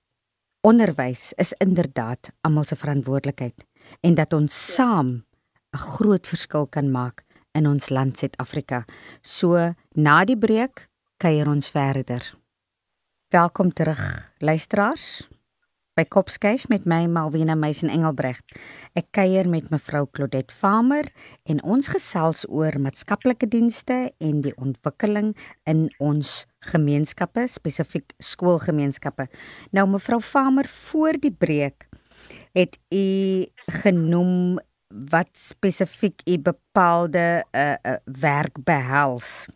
onderwys 0.64 1.34
is 1.36 1.52
inderdaad 1.60 2.32
almal 2.40 2.64
se 2.64 2.80
verantwoordelikheid 2.80 3.68
en 4.00 4.16
dat 4.16 4.32
ons 4.32 4.56
saam 4.72 5.26
'n 5.76 5.84
groot 5.92 6.26
verskil 6.26 6.66
kan 6.66 6.90
maak 6.90 7.22
in 7.52 7.66
ons 7.66 7.90
land 7.90 8.16
Suid-Afrika. 8.16 8.86
So 9.20 9.74
na 9.92 10.24
die 10.24 10.38
breek 10.38 10.88
kuier 11.18 11.48
ons 11.48 11.68
verder. 11.68 12.34
Welkom 13.28 13.72
terug 13.72 14.32
luisteraars 14.38 15.35
by 15.96 16.04
Kopskyf 16.04 16.66
met 16.68 16.84
my 16.84 17.06
Malwena 17.08 17.54
Meisen 17.56 17.88
Engelbregt. 17.88 18.44
Ek 18.98 19.06
kuier 19.16 19.48
met 19.48 19.70
mevrou 19.72 20.02
Claudette 20.12 20.52
Farmer 20.52 21.08
en 21.48 21.62
ons 21.64 21.88
gesels 21.88 22.42
oor 22.52 22.76
maatskaplike 22.84 23.48
dienste 23.48 24.10
en 24.20 24.42
die 24.44 24.52
ontwikkeling 24.60 25.32
in 25.64 25.86
ons 25.96 26.42
gemeenskappe, 26.68 27.46
spesifiek 27.48 28.12
skoolgemeenskappe. 28.20 29.30
Nou 29.72 29.86
mevrou 29.94 30.20
Farmer, 30.20 30.68
voor 30.68 31.16
die 31.22 31.32
breek 31.32 31.88
het 32.56 32.76
u 32.92 33.46
genoem 33.80 34.58
wat 35.12 35.32
spesifiek 35.32 36.20
u 36.28 36.36
bepaalde 36.52 37.40
uh, 37.40 37.72
uh, 37.72 37.96
werk 38.20 38.60
behels. 38.68 39.46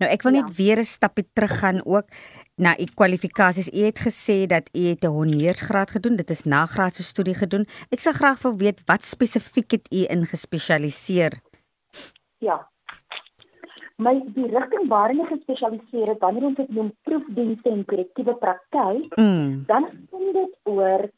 Nou 0.00 0.08
ek 0.10 0.24
wil 0.24 0.38
net 0.38 0.48
ja. 0.48 0.56
weer 0.56 0.78
'n 0.80 0.88
stapie 0.88 1.28
teruggaan 1.32 1.84
ook 1.84 2.08
na 2.56 2.78
u 2.78 2.84
kwalifikasies. 2.94 3.72
U 3.72 3.80
het 3.84 3.98
gesê 3.98 4.46
dat 4.46 4.70
u 4.72 4.80
het 4.80 5.02
'n 5.04 5.06
honeursgraad 5.06 5.90
gedoen. 5.90 6.16
Dit 6.16 6.30
is 6.30 6.42
nagraadse 6.42 7.02
studie 7.02 7.34
gedoen. 7.34 7.66
Ek 7.88 8.00
sou 8.00 8.14
graag 8.14 8.42
wil 8.42 8.56
weet 8.56 8.82
wat 8.84 9.04
spesifiek 9.04 9.70
het 9.70 9.86
u 9.92 10.04
in 10.08 10.26
gespesialiseer? 10.26 11.32
Ja. 12.38 12.68
My 13.96 14.22
die 14.34 14.46
rigting 14.46 14.88
waarin 14.88 15.20
ek 15.20 15.28
gespesialiseer 15.28 16.08
het, 16.08 16.18
wanneer 16.18 16.42
ons 16.42 16.56
dit 16.56 16.68
noem 16.68 16.92
proefdienste 17.02 17.70
en 17.70 17.84
korrektiewe 17.84 18.34
praktyk, 18.34 19.16
mm. 19.16 19.64
dan 19.66 19.84
gaan 20.10 20.32
dit 20.32 20.58
oor 20.62 21.10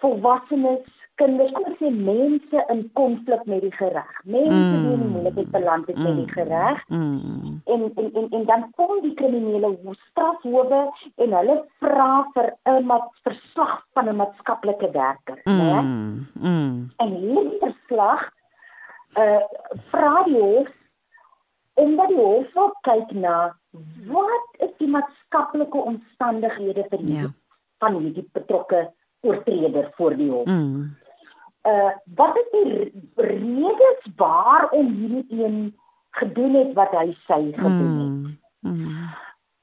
volwassenes 0.00 0.95
kinders 1.20 1.52
kom 1.56 1.74
sê 1.80 1.90
mense 1.90 2.62
in 2.72 2.82
konflik 2.98 3.44
met 3.48 3.62
die 3.64 3.72
gereg. 3.72 4.12
Mense 4.24 4.52
mm. 4.52 4.88
in 4.92 5.04
moeilikheid 5.14 5.50
beland 5.54 5.86
het 5.90 5.96
mm. 5.96 6.02
met 6.02 6.16
die 6.20 6.32
gereg. 6.32 6.82
Mm. 6.88 7.60
En, 7.64 7.84
en 7.96 8.10
en 8.20 8.26
en 8.38 8.44
dan 8.50 8.66
kom 8.76 9.00
die 9.04 9.14
kriminele 9.14 9.72
strafhowe 10.10 10.82
en 11.24 11.36
hulle 11.38 11.56
vra 11.80 12.10
vir 12.34 12.50
'n 12.72 12.90
verslag 13.24 13.76
van 13.92 14.08
'n 14.08 14.16
maatskaplike 14.16 14.90
werker, 14.90 15.40
mm. 15.44 15.60
né? 15.60 15.80
Mm. 16.40 16.90
En 16.96 17.14
hierdie 17.14 17.60
verslag 17.60 18.28
uh 19.18 19.40
vra 19.92 20.22
die 20.24 20.40
hof 20.40 20.68
omdat 21.74 22.08
die 22.08 22.20
hof 22.20 22.52
wil 22.52 22.76
kyk 22.80 23.10
na 23.12 23.56
wat 24.12 24.46
is 24.68 24.76
die 24.78 24.88
maatskaplike 24.88 25.78
omstandighede 25.78 26.84
vir 26.90 26.98
hierdie 26.98 27.32
ja. 27.32 27.34
van 27.78 27.98
hierdie 28.00 28.28
betrokke 28.32 28.92
oortreder 29.20 29.90
voor 29.96 30.16
die 30.16 30.30
hof. 30.30 30.46
Mm 30.46 30.96
uh 31.66 31.92
wat 32.14 32.36
is 32.36 32.48
die 32.50 32.92
redes 33.14 34.08
waarom 34.16 34.88
hierdie 34.94 35.44
een 35.44 35.76
gedoen 36.10 36.54
het 36.54 36.72
wat 36.72 36.90
hy 36.90 37.06
sê 37.26 37.40
gedoen 37.52 37.94
het? 38.00 38.12
Mm, 38.12 38.38
mm. 38.60 39.14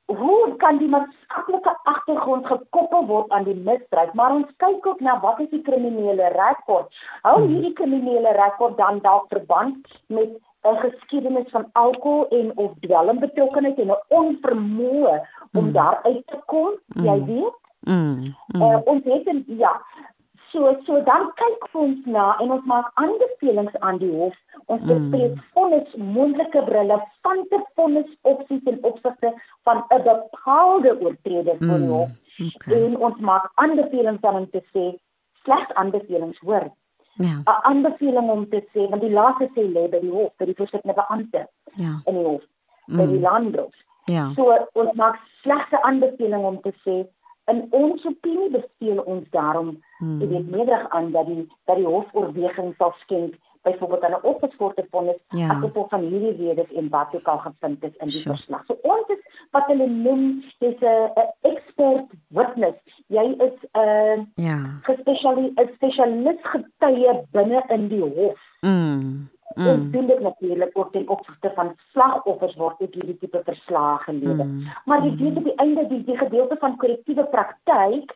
Hoe 0.06 0.56
kan 0.62 0.78
die 0.78 0.90
maatskaplike 0.92 1.74
agtergrond 1.90 2.46
gekoppel 2.46 3.06
word 3.06 3.32
aan 3.32 3.44
die 3.48 3.56
misdrijf? 3.56 4.14
Maar 4.14 4.36
ons 4.36 4.52
kyk 4.58 4.86
ook 4.86 5.00
na 5.00 5.16
wat 5.20 5.40
is 5.40 5.50
die 5.50 5.62
kriminele 5.62 6.28
rekord? 6.36 6.92
Hou 7.22 7.40
mm. 7.40 7.48
hierdie 7.48 7.74
kriminele 7.74 8.36
rekord 8.38 8.78
dan 8.78 9.00
dalk 9.02 9.32
verband 9.34 10.02
met 10.08 10.36
'n 10.64 10.78
geskiedenis 10.84 11.50
van 11.52 11.66
alkohol 11.72 12.28
en 12.28 12.52
of 12.58 12.72
dwelm 12.80 13.20
betrokkenheid 13.20 13.80
en 13.80 13.92
'n 13.92 14.04
onvermoë 14.08 15.16
om 15.54 15.66
mm. 15.66 15.72
daar 15.72 16.00
uit 16.04 16.28
te 16.28 16.40
kom, 16.46 16.72
jy 16.88 17.24
weet? 17.26 17.58
Mm. 17.80 18.36
Mm. 18.48 18.62
Uh, 18.62 18.80
ons 18.86 19.04
het 19.04 19.28
en 19.28 19.44
ja, 19.48 19.82
So 20.54 20.70
so 20.86 21.02
dan 21.02 21.32
kyk 21.40 21.64
ons 21.74 22.06
na 22.06 22.26
en 22.42 22.52
ons 22.56 22.66
maak 22.70 22.92
aanbevelings 23.02 23.78
aan 23.80 23.98
die 24.02 24.12
hof. 24.14 24.36
Ons 24.66 24.84
mm. 24.84 24.90
bespreek 24.92 25.40
vonnis 25.56 25.96
moontlike 26.18 26.62
relevante 26.68 27.60
vonnis 27.80 28.12
opsies 28.34 28.68
en 28.70 28.78
opsigte 28.90 29.34
van 29.66 29.82
'n 29.90 30.04
bepaalde 30.06 30.94
oortreder 31.00 31.58
mm. 31.60 31.70
voor 31.70 31.82
die 31.86 31.94
hof. 31.96 32.12
Okay. 32.56 32.84
En 32.84 32.98
ons 32.98 33.18
maak 33.30 33.50
aanbevelings 33.56 34.22
aan 34.22 34.40
om 34.44 34.50
te 34.50 34.62
sê 34.74 34.86
slegs 35.44 35.74
aanbevelings 35.74 36.40
hoor. 36.46 36.70
Ja. 37.14 37.42
'n 37.46 37.60
Aanbeveling 37.70 38.30
om 38.30 38.50
te 38.50 38.62
sê 38.74 38.90
want 38.90 39.02
die 39.02 39.12
laaste 39.20 39.50
sê 39.56 39.66
lê 39.76 39.90
by 39.90 40.00
die 40.06 40.14
hof, 40.14 40.32
by 40.38 40.46
die 40.46 40.58
voorsittende 40.62 40.96
beampte. 41.02 41.48
Ja. 41.82 42.02
In 42.06 42.14
die 42.14 42.26
hof. 42.26 42.46
Mm. 42.86 42.98
By 42.98 43.06
die 43.08 43.20
landros. 43.20 43.78
Ja. 44.06 44.32
So 44.36 44.54
ons 44.74 44.94
maak 44.94 45.20
slegs 45.42 45.72
'n 45.72 45.82
aanbeveling 45.82 46.46
om 46.46 46.62
te 46.62 46.74
sê 46.86 46.96
in 47.52 47.68
ons 47.72 48.06
opinie 48.06 48.50
beveel 48.50 49.00
ons 49.04 49.30
daarom 49.30 49.84
hmm. 50.00 50.22
jy 50.22 50.28
weet 50.28 50.52
nederig 50.52 50.90
aan 50.90 51.12
dat 51.12 51.26
die 51.26 51.48
dat 51.66 51.76
die 51.76 51.86
hof 51.86 52.06
oorweging 52.14 52.76
sal 52.78 52.94
skenk 53.04 53.36
byvoorbeeld 53.64 54.04
aan 54.04 54.12
'n 54.12 54.28
opgeskorte 54.28 54.88
vonnis 54.92 55.20
Ja. 55.30 55.48
as 55.50 55.60
gevolg 55.60 55.90
van 55.90 56.02
hierdie 56.02 56.48
redes 56.48 56.72
en 56.72 56.90
wat 56.90 57.16
ook 57.16 57.28
al 57.28 57.38
gevind 57.38 57.84
is 57.84 57.96
in 57.96 58.08
die 58.08 58.20
Sure. 58.20 58.36
verslag. 58.36 58.66
So 58.66 58.78
ons 58.82 59.08
is 59.08 59.24
wat 59.52 59.66
hulle 59.68 59.88
noem 59.88 60.44
dis 60.60 60.76
'n 60.82 61.12
'n 61.16 61.32
expert 61.42 62.06
witness. 62.28 62.78
Jy 63.08 63.36
is 63.48 63.58
'n 63.74 64.32
Ja. 64.36 64.58
'n 64.88 65.70
spesialis 65.74 66.42
getuie 66.42 67.22
binne 67.32 67.64
in 67.68 67.88
die 67.88 68.02
hof. 68.02 68.40
Mm. 68.62 69.30
Mm. 69.56 69.68
Ons 69.68 69.92
doen 69.92 70.08
dit 70.08 70.20
natuurlik 70.20 70.78
ook 70.78 70.92
ten 70.92 71.08
opsigte 71.10 71.52
van 71.56 71.76
slagoffers 71.92 72.56
word 72.56 72.82
ook 72.82 72.94
hierdie 72.94 73.18
tipe 73.18 73.42
verslae 73.44 73.98
gelewer. 73.98 74.46
Mm. 74.46 74.68
Maar 74.86 75.02
die 75.02 75.16
weet 75.16 75.38
op 75.38 75.44
die 75.44 75.56
einde 75.56 75.88
die, 75.88 76.04
die 76.04 76.18
gedeelte 76.18 76.58
van 76.60 76.78
korrektiewe 76.78 77.26
praktyk 77.26 78.16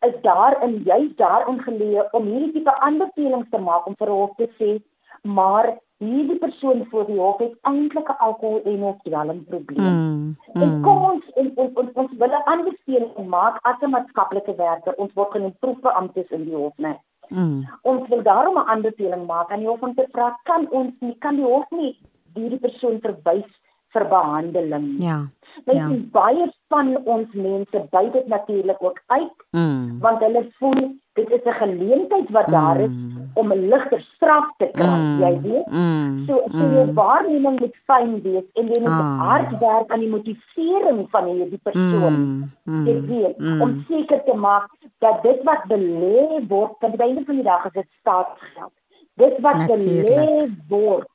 is 0.00 0.14
daar 0.22 0.62
in 0.62 0.82
juis 0.84 1.10
daarin 1.16 1.60
geleë 1.62 2.10
om 2.10 2.26
hierdie 2.26 2.52
tipe 2.52 2.80
aanbevelings 2.80 3.50
te 3.50 3.58
maak 3.58 3.86
om 3.86 3.96
vir 3.98 4.08
hof 4.08 4.36
te 4.36 4.48
sê 4.58 4.78
maar 5.24 5.78
hierdie 5.96 6.38
persoon 6.38 6.86
voor 6.90 7.06
die 7.06 7.18
hof 7.18 7.38
het 7.38 7.54
eintlik 7.60 8.08
'n 8.08 8.16
alkohol 8.26 8.62
en 8.64 8.82
of 8.82 8.96
dwelmprobleem. 9.02 9.94
Mm. 9.94 10.36
En 10.52 10.80
kom 10.82 10.98
Mm. 10.98 11.10
ons 11.10 11.24
en 11.34 11.52
ons 11.54 11.72
ons, 11.74 11.90
ons 11.92 12.10
wil 12.18 12.28
'n 12.28 12.44
aanbeveling 12.44 13.26
maak 13.26 13.58
as 13.62 13.76
'n 13.80 13.90
maatskaplike 13.90 14.54
werker. 14.54 14.94
Ons 14.96 15.12
word 15.12 15.30
genoem 15.30 15.56
proefbeamptes 15.58 16.30
in 16.30 16.44
die 16.44 16.54
hof, 16.54 16.76
né? 16.76 16.98
Mm. 17.28 17.68
Ons 17.82 18.08
wil 18.08 18.22
daarom 18.22 18.58
'n 18.58 18.68
aanbeveling 18.68 19.26
maak 19.26 19.50
aan 19.50 19.58
die 19.58 19.68
hof 19.68 19.82
om 19.82 19.94
te 19.94 20.06
vra 20.12 20.38
kan 20.42 20.66
ons 20.70 20.92
nie 21.00 21.16
kan 21.18 21.36
die 21.36 21.44
hof 21.44 21.70
nie 21.70 21.98
hierdie 22.34 22.58
persoon 22.58 23.00
verwys 23.00 23.50
vir 23.94 24.08
behandeling. 24.08 24.96
Ja. 24.98 25.18
Net 25.64 25.76
ja. 25.76 25.88
ja. 25.88 25.96
baie 26.12 26.52
van 26.68 26.96
ons 27.04 27.32
mense 27.32 27.86
by 27.90 28.10
dit 28.10 28.26
natuurlik 28.26 28.82
ook 28.82 29.02
uit 29.06 29.32
Mm. 29.50 29.98
want 30.00 30.18
hulle 30.20 30.50
voel 30.58 30.96
dit 31.14 31.30
is 31.30 31.40
'n 31.44 31.52
geleentheid 31.62 32.30
wat 32.30 32.46
daar 32.46 32.80
is 32.80 32.88
Mm. 32.88 33.30
om 33.34 33.52
'n 33.52 33.68
ligter 33.68 34.00
straf 34.14 34.46
te 34.56 34.68
kry, 34.72 34.86
Mm. 34.86 35.18
jy 35.20 35.40
weet. 35.40 35.66
Mm. 35.66 36.24
So 36.26 36.42
so 36.50 36.58
jou 36.58 36.92
waarneming 36.94 37.60
moet 37.60 37.76
fyn 37.86 38.22
wees 38.22 38.46
en 38.54 38.66
jy 38.66 38.80
moet 38.80 38.88
Ah. 38.90 39.18
hard 39.28 39.58
werk 39.58 39.90
aan 39.92 40.00
die 40.00 40.08
motivering 40.08 41.06
van 41.10 41.24
hierdie 41.24 41.60
persoon. 41.62 42.14
Mm. 42.14 42.50
Mm. 42.64 42.86
Jy 42.86 43.00
weet, 43.06 43.38
Mm. 43.38 43.60
om 43.60 43.84
seker 43.88 44.22
te 44.24 44.34
maak 44.34 44.68
dat 44.98 45.22
dit 45.22 45.42
wat 45.42 45.62
belê 45.68 46.46
word, 46.48 46.72
want 46.80 46.84
aan 46.84 46.90
die 46.90 47.00
einde 47.06 47.22
van 47.24 47.34
die 47.34 47.44
dag 47.44 47.64
is 47.64 47.72
dit 47.72 47.86
staatsgeld. 48.00 48.72
Dit 49.16 49.38
wat 49.38 49.54
belê 49.68 50.50
word, 50.68 51.06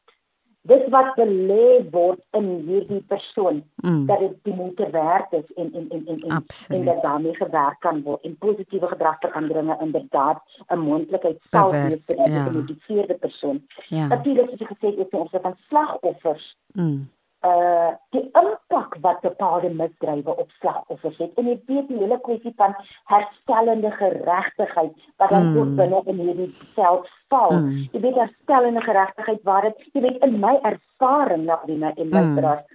dit 0.69 0.85
wat 0.93 1.15
belê 1.17 1.67
word 1.91 2.19
in 2.37 2.47
hierdie 2.67 3.01
persoon, 3.07 3.63
Mm. 3.81 4.05
dat 4.05 4.19
dit 4.19 4.33
die 4.43 4.53
moeite 4.53 4.89
werd 4.91 5.33
is 5.33 5.47
en 5.55 5.69
en 5.73 5.85
en 5.89 6.01
en 6.07 6.17
en, 6.19 6.31
Absoluut. 6.31 6.79
en 6.79 6.85
dat 6.85 7.01
daarmee 7.03 7.35
gewerk 7.35 7.79
kan 7.79 8.01
word 8.03 8.23
en 8.23 8.37
positiewe 8.37 8.87
gedragsveranderinge 8.87 9.77
inderdaad 9.81 10.41
'n 10.67 10.77
moontlikheid 10.79 11.39
sal 11.51 11.71
wees 11.71 12.01
vir 12.05 12.15
'n 12.17 12.31
ja. 12.31 12.43
gemotiveerde 12.43 13.13
persoon. 13.13 13.61
Ja. 13.87 14.07
Natuurlik 14.07 14.49
soos 14.49 14.61
ek 14.61 14.67
gesê 14.77 14.87
het, 14.87 14.97
is 15.07 15.19
ons 15.19 15.29
van 15.41 15.55
slagoffers 15.69 16.55
Mm. 16.73 17.09
Uh 17.47 17.91
die 18.11 18.25
impak 18.35 18.95
wat 19.01 19.21
bepaalde 19.21 19.69
misdrywe 19.69 20.35
op 20.35 20.49
slagoffers 20.59 21.17
het 21.17 21.37
en 21.39 21.47
jy 21.47 21.55
weet 21.65 21.87
die 21.87 21.99
hele 22.01 22.17
kwessie 22.19 22.51
van 22.59 22.73
herstellende 23.07 23.91
geregtigheid 23.91 24.95
wat 25.17 25.29
dan 25.29 25.51
Mm. 25.51 25.57
ook 25.57 25.75
binne 25.75 26.01
in 26.05 26.19
hierdie 26.19 26.55
veld 26.75 27.07
val. 27.29 27.51
Mm. 27.51 27.87
Jy 27.91 27.99
weet 27.99 28.15
herstellende 28.15 28.81
geregtigheid 28.81 29.43
waar 29.43 29.61
dit 29.61 29.87
jy 29.93 30.01
weet 30.01 30.23
in 30.23 30.39
my 30.39 30.59
ervaring 30.63 31.45
na 31.45 31.61
die 31.65 31.79
en 31.83 32.09
my 32.09 32.21
Mm. 32.21 32.35
draad 32.35 32.65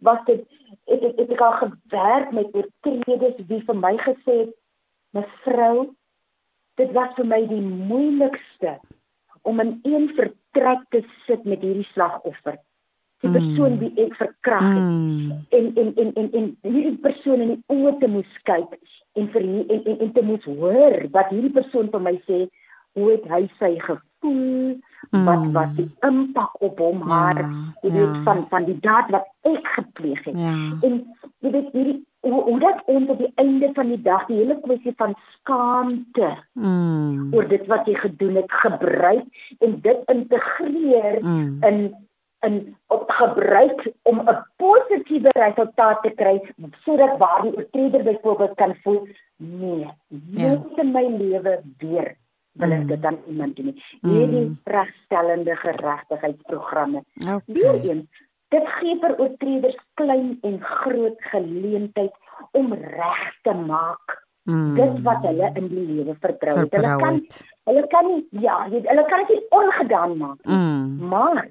was 0.00 0.24
dit 0.24 0.40
ek 0.86 1.00
het, 1.00 1.18
ek 1.20 1.28
het 1.28 1.40
al 1.40 1.52
gewerk 1.52 2.32
met 2.32 2.54
oortreders 2.54 3.46
wie 3.48 3.62
vir 3.64 3.76
my 3.76 3.96
gesê 3.96 4.36
het 4.38 4.54
mevrou 5.10 5.88
dit 6.80 6.92
was 6.92 7.12
vir 7.16 7.26
my 7.26 7.46
die 7.46 7.60
moeilikste 7.60 8.78
om 9.42 9.60
in 9.60 9.80
een 9.82 10.08
vertrek 10.16 10.88
te 10.88 11.04
sit 11.26 11.44
met 11.44 11.60
hierdie 11.60 11.88
slagoffer 11.92 12.58
die 13.20 13.28
Mm. 13.30 13.34
persoon 13.38 13.78
wie 13.78 13.92
ek 14.04 14.14
verkrag 14.14 14.62
het 14.62 14.82
Mm. 14.82 15.32
en 15.50 15.72
en 15.76 15.92
en 15.96 16.12
en 16.14 16.28
en 16.32 16.56
hierdie 16.62 16.96
persoon 17.02 17.40
in 17.40 17.48
die 17.48 17.62
oë 17.76 17.98
te 18.00 18.08
moes 18.08 18.32
kyk 18.44 18.78
en 19.16 19.28
vir 19.28 19.42
hier 19.42 19.64
en, 19.70 19.84
en 19.84 19.98
en 20.00 20.12
te 20.12 20.22
moes 20.22 20.44
hoor 20.44 21.06
wat 21.12 21.28
hierdie 21.30 21.50
persoon 21.52 21.88
vir 21.90 22.00
my 22.00 22.14
sê 22.28 22.48
hoe 22.94 23.10
het 23.10 23.24
hy 23.30 23.48
sy 23.58 23.78
gevoel 23.78 24.78
wat 25.10 25.42
Mm. 25.44 25.52
was 25.52 25.70
die 25.76 25.90
impak 26.02 26.62
op 26.62 26.78
hom 26.78 27.00
haar 27.08 27.38
Ja, 27.38 27.48
jy 27.82 27.90
weet 27.90 28.14
ja. 28.14 28.22
van 28.24 28.46
van 28.50 28.64
die 28.64 28.78
daad 28.80 29.10
wat 29.10 29.26
ek 29.42 29.66
gepleeg 29.66 30.24
het 30.24 30.36
Ja. 30.38 30.54
en 30.82 31.06
jy 31.40 31.50
weet 31.50 31.72
hierdie 31.72 32.04
hoe, 32.20 32.42
hoe 32.42 32.58
dat 32.60 32.82
ons 32.86 33.08
op 33.08 33.18
die 33.18 33.32
einde 33.36 33.70
van 33.74 33.88
die 33.88 34.02
dag 34.02 34.26
die 34.26 34.36
hele 34.36 34.60
kwessie 34.60 34.92
van 34.96 35.14
skaamte 35.34 36.36
Mm. 36.54 37.34
oor 37.34 37.48
dit 37.48 37.66
wat 37.66 37.86
jy 37.86 37.94
gedoen 37.94 38.34
het 38.34 38.52
gebruik 38.52 39.24
en 39.60 39.80
dit 39.80 39.98
integreer 40.06 41.18
Mm. 41.22 41.58
in 41.64 41.94
in 42.46 42.76
op 42.86 43.10
gebruik 43.10 43.92
om 44.02 44.20
'n 44.20 44.44
positiewe 44.56 45.28
resultaat 45.32 46.02
te 46.02 46.10
kry 46.10 46.40
sodat 46.84 47.18
waar 47.18 47.42
die 47.42 47.56
oortreder 47.56 48.02
byvoorbeeld 48.02 48.54
kan 48.54 48.74
voel 48.82 49.08
nee 49.36 49.86
Ja. 50.08 50.48
nooit 50.48 50.78
in 50.78 50.92
my 50.92 51.06
lewe 51.18 51.60
weer 51.78 52.16
wil 52.52 52.70
ek 52.72 52.80
Mm. 52.80 52.86
dit 52.86 53.04
aan 53.04 53.18
iemand 53.26 53.56
doen 53.56 53.64
nie 53.64 53.82
Mm. 54.00 54.10
hierdie 54.10 54.56
regstellende 54.64 55.56
geregtigheidsprogramme 55.56 57.02
Okay. 57.20 57.80
eens 57.82 58.06
dit 58.48 58.64
gee 58.66 58.96
vir 59.00 59.18
oortreders 59.18 59.76
klein 59.94 60.38
en 60.42 60.60
groot 60.62 61.16
geleentheid 61.18 62.12
om 62.52 62.72
reg 62.72 63.38
te 63.42 63.52
maak 63.54 64.26
Mm. 64.44 64.74
dit 64.74 65.02
wat 65.02 65.22
hulle 65.22 65.50
in 65.54 65.68
die 65.68 65.86
lewe 65.86 66.16
verdrou 66.20 66.58
het. 66.58 66.72
Hulle 66.72 66.96
kan 66.98 67.26
hulle 67.64 67.86
kan 67.86 68.06
nie 68.06 68.26
ja, 68.30 68.68
hulle 68.70 69.04
kan 69.04 69.24
dit 69.28 69.42
ongedaan 69.50 70.16
maak 70.16 70.38
Mm. 70.46 70.96
maar 71.08 71.48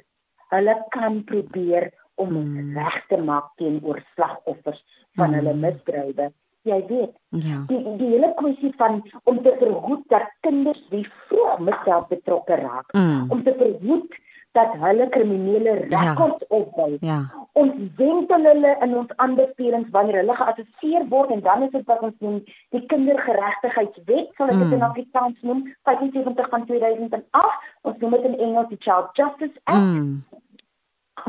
hulle 0.49 0.75
kan 0.89 1.23
probeer 1.23 1.91
om 2.15 2.31
Mm. 2.33 2.55
dit 2.55 2.75
reg 2.77 3.05
te 3.07 3.17
maak 3.17 3.49
teenoor 3.57 4.03
slagoffers 4.15 4.83
van 5.15 5.29
Mm. 5.29 5.33
hulle 5.35 5.53
misdrywe. 5.53 6.31
Jy 6.63 6.85
weet, 6.87 7.13
Ja. 7.29 7.63
die 7.67 7.97
die 7.97 8.07
hele 8.07 8.33
kwessie 8.35 8.73
van 8.77 9.03
om 9.23 9.41
te 9.43 9.55
verhoed 9.59 10.03
dat 10.07 10.27
kinders 10.41 10.81
wie 10.89 11.07
vroeg 11.27 11.59
misdaad 11.59 12.07
betrokke 12.07 12.55
raak, 12.55 12.93
Mm. 12.93 13.31
om 13.31 13.43
te 13.43 13.53
verhoed 13.57 14.11
dat 14.57 14.73
hulle 14.81 15.05
kriminele 15.13 15.73
Ja. 15.89 16.01
rekords 16.01 16.47
opbou. 16.47 16.97
Ja. 16.99 17.19
Ons 17.53 17.73
wentel 17.99 18.43
hulle 18.49 18.71
in 18.85 18.95
ons 18.97 19.11
aanbevelings 19.15 19.89
wanneer 19.95 20.15
hulle 20.21 20.35
geassesseer 20.39 21.05
word 21.11 21.31
en 21.35 21.41
dan 21.45 21.63
is 21.67 21.71
dit 21.75 21.85
wat 21.85 22.01
ons 22.07 22.15
noem 22.25 22.39
die 22.75 22.83
kindergeregtigheidswet, 22.85 24.33
sal 24.37 24.47
ek 24.51 24.57
dit 24.57 24.67
Mm. 24.67 24.73
in 24.73 24.83
Afrikaans 24.83 25.41
noem, 25.41 25.61
75 25.83 26.49
van 26.49 26.65
2008. 26.65 27.61
Ons 27.81 27.97
noem 27.99 28.11
dit 28.17 28.23
in 28.31 28.37
Engels 28.39 28.69
die 28.69 28.77
Child 28.81 29.09
Justice 29.13 29.59
Act 29.63 29.79
Mm. 29.79 30.23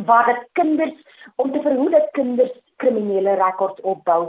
waar 0.07 0.27
dit 0.27 0.49
kinders 0.53 0.97
om 1.37 1.53
te 1.53 1.61
verhoed 1.63 1.93
dat 1.93 2.09
kinders 2.13 2.53
kriminele 2.77 3.35
rekords 3.35 3.81
opbou, 3.81 4.29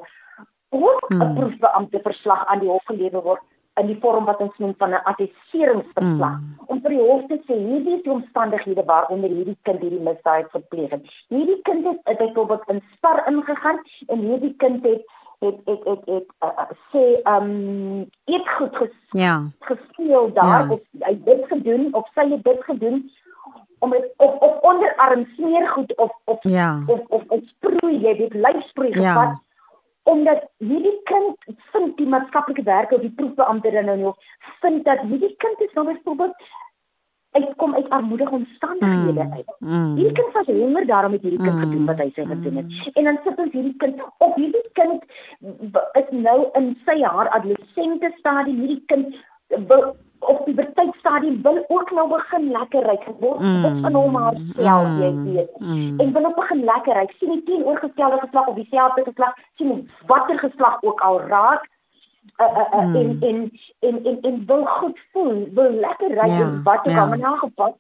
ook 0.70 1.06
'n 1.10 1.16
Mm. 1.16 1.34
proefbeampte 1.36 2.00
verslag 2.04 2.46
aan 2.46 2.60
die 2.60 2.70
hof 2.70 2.84
gelewer 2.86 3.22
word 3.24 3.42
in 3.80 3.88
die 3.88 3.98
vorm 4.02 4.26
wat 4.26 4.40
ons 4.44 4.58
noem 4.58 4.74
van 4.78 4.90
'n 4.94 5.04
attesteringsverslag 5.12 6.40
Mm. 6.40 6.56
om 6.68 6.82
vir 6.82 6.90
die 6.90 7.00
hof 7.10 7.24
te 7.28 7.38
sê 7.48 7.56
hierdie 7.56 7.96
is 7.98 8.04
die 8.04 8.12
omstandighede 8.12 8.84
waaronder 8.86 9.30
hierdie 9.30 9.58
kind 9.64 9.80
hierdie 9.82 10.00
misdaad 10.00 10.50
gepleeg 10.52 10.90
het. 10.90 11.06
Hierdie 11.30 11.60
kind 11.64 11.86
het 11.86 12.00
het 12.04 12.18
byvoorbeeld 12.18 12.64
in 12.68 12.82
spar 12.96 13.24
ingegaan 13.28 13.80
en 14.08 14.20
hierdie 14.20 14.54
kind 14.58 14.84
het 14.86 15.04
het 15.40 15.60
het 15.66 15.84
het, 15.86 16.02
het 16.06 16.28
uh, 16.44 16.68
sê 16.92 17.04
um 17.36 18.10
eetgoed 18.26 18.76
ges, 18.76 18.96
Ja. 19.12 19.42
gesteel 19.60 20.34
daar 20.34 20.66
Ja. 20.66 20.70
of 20.70 20.80
hy 21.00 21.14
dit 21.24 21.46
gedoen 21.48 21.88
of 21.94 22.08
sy 22.14 22.30
het 22.30 22.44
dit 22.44 22.64
gedoen 22.64 23.12
om 23.80 23.90
dit 23.92 24.14
of 24.18 24.34
of 24.40 24.60
onderarm 24.62 25.26
smeergoed 25.36 25.96
of 25.98 26.12
of 26.26 26.40
Ja. 26.42 26.80
of 26.88 27.00
of 27.08 27.24
'n 27.30 27.46
sproei, 27.48 28.00
jy 28.00 28.18
weet 28.18 28.34
lyfsproei 28.34 28.90
Ja. 28.90 29.14
gevat 29.14 29.38
omdat 30.04 30.50
hierdie 30.58 31.00
kind 31.04 31.36
vind 31.72 31.98
die 31.98 32.08
maatskaplike 32.08 32.64
werker 32.64 32.96
of 32.96 33.02
die 33.02 33.12
proefbeampte 33.16 33.72
dan 33.72 33.86
nou 33.86 33.98
nog 33.98 34.18
vind 34.62 34.86
dat 34.86 35.00
hierdie 35.02 35.36
kind 35.38 35.62
is 35.62 35.74
nou 35.74 35.86
byvoorbeeld 35.94 36.36
uitkom 37.32 37.76
uit 37.76 37.90
armoedige 37.90 38.32
omstandighede 38.32 39.24
Mm. 39.24 39.32
uit. 39.34 39.56
Mm. 39.60 39.96
Hierdie 39.96 40.12
kind 40.14 40.32
was 40.34 40.46
honger 40.46 40.86
daarom 40.86 41.12
het 41.12 41.22
hierdie 41.22 41.40
kind 41.40 41.54
Mm. 41.56 41.60
gedoen 41.60 41.86
wat 41.86 41.98
hy 41.98 42.10
sê 42.16 42.26
gedoen 42.28 42.56
het. 42.56 42.90
En 42.94 43.04
dan 43.04 43.20
sit 43.24 43.38
ons 43.38 43.52
hierdie 43.52 43.76
kind 43.78 44.02
of 44.18 44.36
hierdie 44.36 44.70
kind 44.74 45.04
is 45.94 46.10
nou 46.10 46.50
in 46.54 46.78
sy 46.86 47.02
haar 47.04 47.30
adolessente 47.30 48.12
stadium 48.18 48.58
hierdie 48.60 48.84
kind 48.86 49.16
wil 49.48 49.96
die 51.18 51.42
tydstadium 51.42 51.42
wil 51.42 51.64
ook 51.68 51.92
nou 51.92 52.08
begin 52.10 52.52
lekker 52.52 52.84
ry. 52.84 52.98
Word 53.20 53.40
Mm. 53.40 53.62
mm. 53.66 53.82
van 53.82 53.94
hom 53.94 54.16
haarself, 54.16 54.88
jy 55.00 55.12
Mm. 55.12 55.24
weet 55.34 55.60
Mm. 55.60 56.00
en 56.00 56.14
wil 56.14 56.26
ook 56.26 56.36
begin 56.36 56.64
lekker 56.64 56.94
ry. 56.94 57.08
Sien 57.20 57.30
nie 57.30 57.44
teenoorgestelde 57.44 58.20
geslag 58.20 58.48
of 58.48 58.56
dieselfde 58.56 59.04
geslag, 59.04 59.34
sien 59.56 59.90
watter 60.08 60.40
geslag 60.40 60.84
ook 60.84 61.00
al 61.02 61.22
raak. 61.22 61.68
Uh, 62.38 62.46
uh, 62.46 62.58
uh, 62.58 62.80
Hmm. 62.80 62.96
en, 62.96 63.18
en 63.22 63.52
en 63.80 64.06
en 64.06 64.18
en 64.22 64.44
wil 64.46 64.66
goed 64.66 65.00
voel, 65.12 65.48
wil 65.54 65.72
lekker 65.72 66.10
ry 66.10 66.28
Ja, 66.30 66.40
en 66.42 66.64
wat 66.64 66.78
ook 66.88 66.94
ja. 66.94 67.02
al 67.02 67.18
nagepas. 67.18 67.72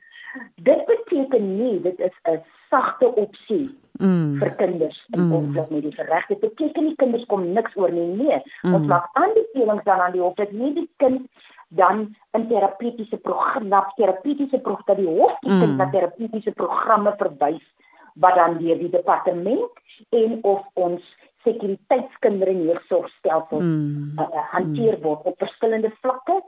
Dit 0.55 0.85
beteken 0.85 1.57
nie 1.57 1.81
dit 1.81 1.99
is 1.99 2.11
'n 2.23 2.41
sagte 2.69 3.15
opsie 3.15 3.77
Mm. 3.99 4.37
vir 4.39 4.51
kinders 4.55 5.05
in 5.09 5.19
Mm. 5.25 5.31
konflik 5.31 5.69
met 5.69 5.81
die 5.81 6.03
reg. 6.03 6.25
Dit 6.27 6.39
beteken 6.39 6.83
nie 6.83 6.95
kinders 6.95 7.25
kom 7.25 7.51
niks 7.53 7.75
oor 7.75 7.91
nie. 7.91 8.07
Nee, 8.15 8.41
Mm. 8.61 8.73
ons 8.73 8.87
maak 8.87 9.09
aanbevelings 9.13 9.83
dan 9.83 9.99
aan 9.99 10.11
die 10.11 10.21
hof 10.21 10.35
dat 10.35 10.49
hierdie 10.49 10.89
kind 10.97 11.27
dan 11.69 12.15
in 12.31 12.47
terapeutiese 12.47 13.17
programme, 13.17 13.83
terapeutiese 13.95 14.59
programme 14.59 14.85
dat 14.85 14.97
die 14.97 15.07
hof 15.07 15.39
kies 15.39 15.51
mm. 15.51 15.77
dat 15.77 15.91
terapeutiese 15.91 16.51
programme 16.51 17.13
verwys 17.17 17.65
wat 18.13 18.35
dan 18.35 18.57
deur 18.57 18.77
die 18.77 18.89
departement 18.89 19.69
en 20.09 20.37
of 20.41 20.65
ons 20.73 21.15
sekuriteitskinders 21.43 22.51
en 22.51 22.63
jeugsorgstelsels 22.63 23.63
mm. 23.63 24.19
uh, 24.19 24.45
hanteer 24.53 24.97
mm. 24.97 25.03
word 25.03 25.27
op 25.31 25.37
verskillende 25.37 25.91
vlakke 26.01 26.39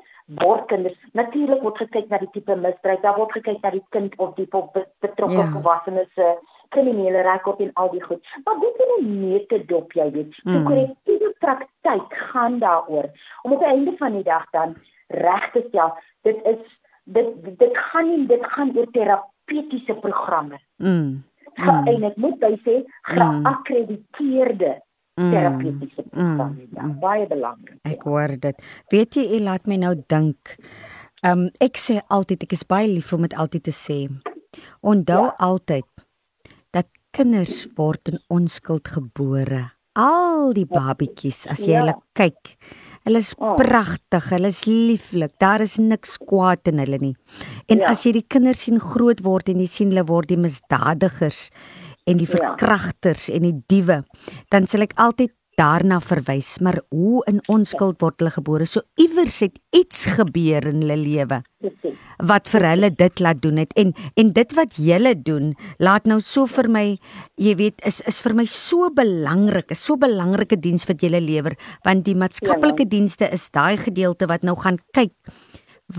word 0.42 0.66
kinders 0.72 0.98
natuurlik 1.18 1.62
word 1.64 1.78
gekyk 1.84 2.10
na 2.10 2.20
die 2.22 2.32
tipe 2.36 2.56
misbruik 2.56 3.04
daar 3.06 3.18
word 3.20 3.36
gekyk 3.38 3.62
na 3.64 3.72
die 3.76 3.84
kind 3.96 4.18
of 4.18 4.34
die 4.40 4.48
betrokke 4.50 5.40
ja. 5.40 5.48
volwassenes 5.54 6.12
se 6.18 6.34
kriminele 6.76 7.24
rekord 7.28 7.64
en 7.64 7.72
al 7.84 7.92
die 7.96 8.04
goed 8.04 8.36
maar 8.46 8.60
dit 8.64 8.84
is 8.86 8.94
'n 8.98 9.20
metodop 9.24 9.96
jy 9.96 10.10
weet 10.12 10.34
mm. 10.44 10.54
die 10.54 10.64
korrektiewe 10.70 11.34
praktyk 11.46 12.18
gaan 12.32 12.60
daaroor 12.60 13.12
om 13.44 13.52
op 13.52 13.60
die 13.60 13.72
einde 13.76 13.96
van 13.98 14.20
die 14.20 14.28
dag 14.28 14.50
dan 14.52 14.76
reg 15.14 15.52
te 15.56 15.66
stel 15.68 15.96
dit 16.28 16.48
is 16.54 16.78
dit 17.04 17.58
dit 17.60 17.84
gaan 17.90 18.08
nie 18.08 18.26
dit 18.30 18.48
gaan 18.54 18.72
oor 18.78 18.90
terapeutiese 18.96 19.98
programme 20.06 20.60
mm 20.78 21.22
mm. 21.58 21.88
en 21.88 22.08
ek 22.10 22.18
moet 22.22 22.38
by 22.42 22.52
sê 22.66 22.78
geakkrediteerde 23.10 24.72
mm. 25.20 25.32
terapeutiese 25.34 26.06
programme. 26.10 26.68
Mm. 26.68 26.78
Ja, 26.78 26.90
baie 27.02 27.28
belangrik. 27.30 27.78
Ek 27.88 28.06
hoor 28.08 28.36
dit. 28.42 28.64
Weet 28.94 29.20
jy, 29.20 29.28
jy 29.36 29.42
laat 29.44 29.70
my 29.70 29.80
nou 29.82 29.94
dink. 30.12 30.56
Um, 31.28 31.50
ek 31.62 31.80
sê 31.80 32.00
altyd 32.10 32.48
ek 32.48 32.56
is 32.58 32.66
baie 32.68 32.90
lief 32.90 33.12
om 33.14 33.28
dit 33.28 33.36
altyd 33.38 33.68
te 33.70 33.76
sê. 33.76 34.00
Onthou 34.82 35.28
ja. 35.30 35.36
altyd 35.52 36.08
dat 36.76 36.90
kinders 37.16 37.66
word 37.78 38.14
in 38.14 38.22
onskuld 38.32 38.90
gebore. 38.92 39.68
Al 40.00 40.56
die 40.56 40.68
ja. 40.68 40.74
babetjies 40.80 41.46
as 41.52 41.64
jy 41.66 41.76
ja. 41.76 41.84
hulle 41.84 41.98
kyk. 42.18 42.56
Hulle 43.08 43.22
is 43.24 43.32
oh. 43.42 43.56
pragtig, 43.58 44.28
hulle 44.30 44.52
is 44.54 44.64
lieflik. 44.70 45.34
Daar 45.42 45.64
is 45.66 45.80
niks 45.82 46.18
kwaad 46.22 46.70
in 46.70 46.82
hulle 46.84 47.00
nie. 47.02 47.14
En 47.72 47.82
ja. 47.82 47.94
as 47.96 48.06
jy 48.06 48.14
die 48.20 48.28
kinders 48.30 48.66
sien 48.68 48.82
groot 48.82 49.24
word 49.26 49.50
en 49.50 49.62
jy 49.64 49.70
sien 49.70 49.94
hulle 49.94 50.06
word 50.10 50.30
die 50.30 50.40
misdadigers 50.42 51.48
en 52.10 52.22
die 52.22 52.30
verkragters 52.30 53.28
ja. 53.30 53.38
en 53.38 53.48
die 53.48 53.58
diewe, 53.70 54.02
dan 54.54 54.68
sal 54.70 54.86
ek 54.86 54.96
altyd 55.02 55.34
daarna 55.62 56.00
verwys, 56.02 56.56
maar 56.64 56.80
hoe 56.90 57.22
in 57.30 57.42
onskuld 57.52 58.02
word 58.02 58.22
hulle 58.22 58.34
gebore? 58.34 58.66
So 58.66 58.82
iewers 59.02 59.42
het 59.46 59.60
iets 59.76 60.08
gebeur 60.18 60.66
in 60.72 60.82
hulle 60.82 60.98
lewe 60.98 61.42
wat 62.22 62.50
vir 62.50 62.66
hulle 62.66 62.90
dit 62.94 63.22
laat 63.22 63.42
doen 63.42 63.60
het. 63.62 63.74
En 63.78 63.94
en 64.20 64.32
dit 64.34 64.56
wat 64.58 64.78
julle 64.82 65.14
doen 65.18 65.52
laat 65.82 66.10
nou 66.10 66.20
so 66.26 66.50
vir 66.50 66.70
my 66.70 66.86
jy 67.42 67.56
weet 67.60 67.82
is 67.88 68.02
is 68.10 68.22
vir 68.26 68.36
my 68.38 68.46
so 68.50 68.90
belangrik 68.94 69.74
is 69.74 69.84
so 69.86 69.98
belangrike 70.02 70.58
diens 70.62 70.88
wat 70.90 71.02
julle 71.06 71.22
lewer 71.22 71.58
want 71.86 72.06
die 72.06 72.18
maatskaplike 72.18 72.86
ja, 72.86 72.92
dienste 72.96 73.30
is 73.34 73.50
daai 73.54 73.78
gedeelte 73.82 74.30
wat 74.30 74.46
nou 74.48 74.56
gaan 74.60 74.80
kyk 74.98 75.14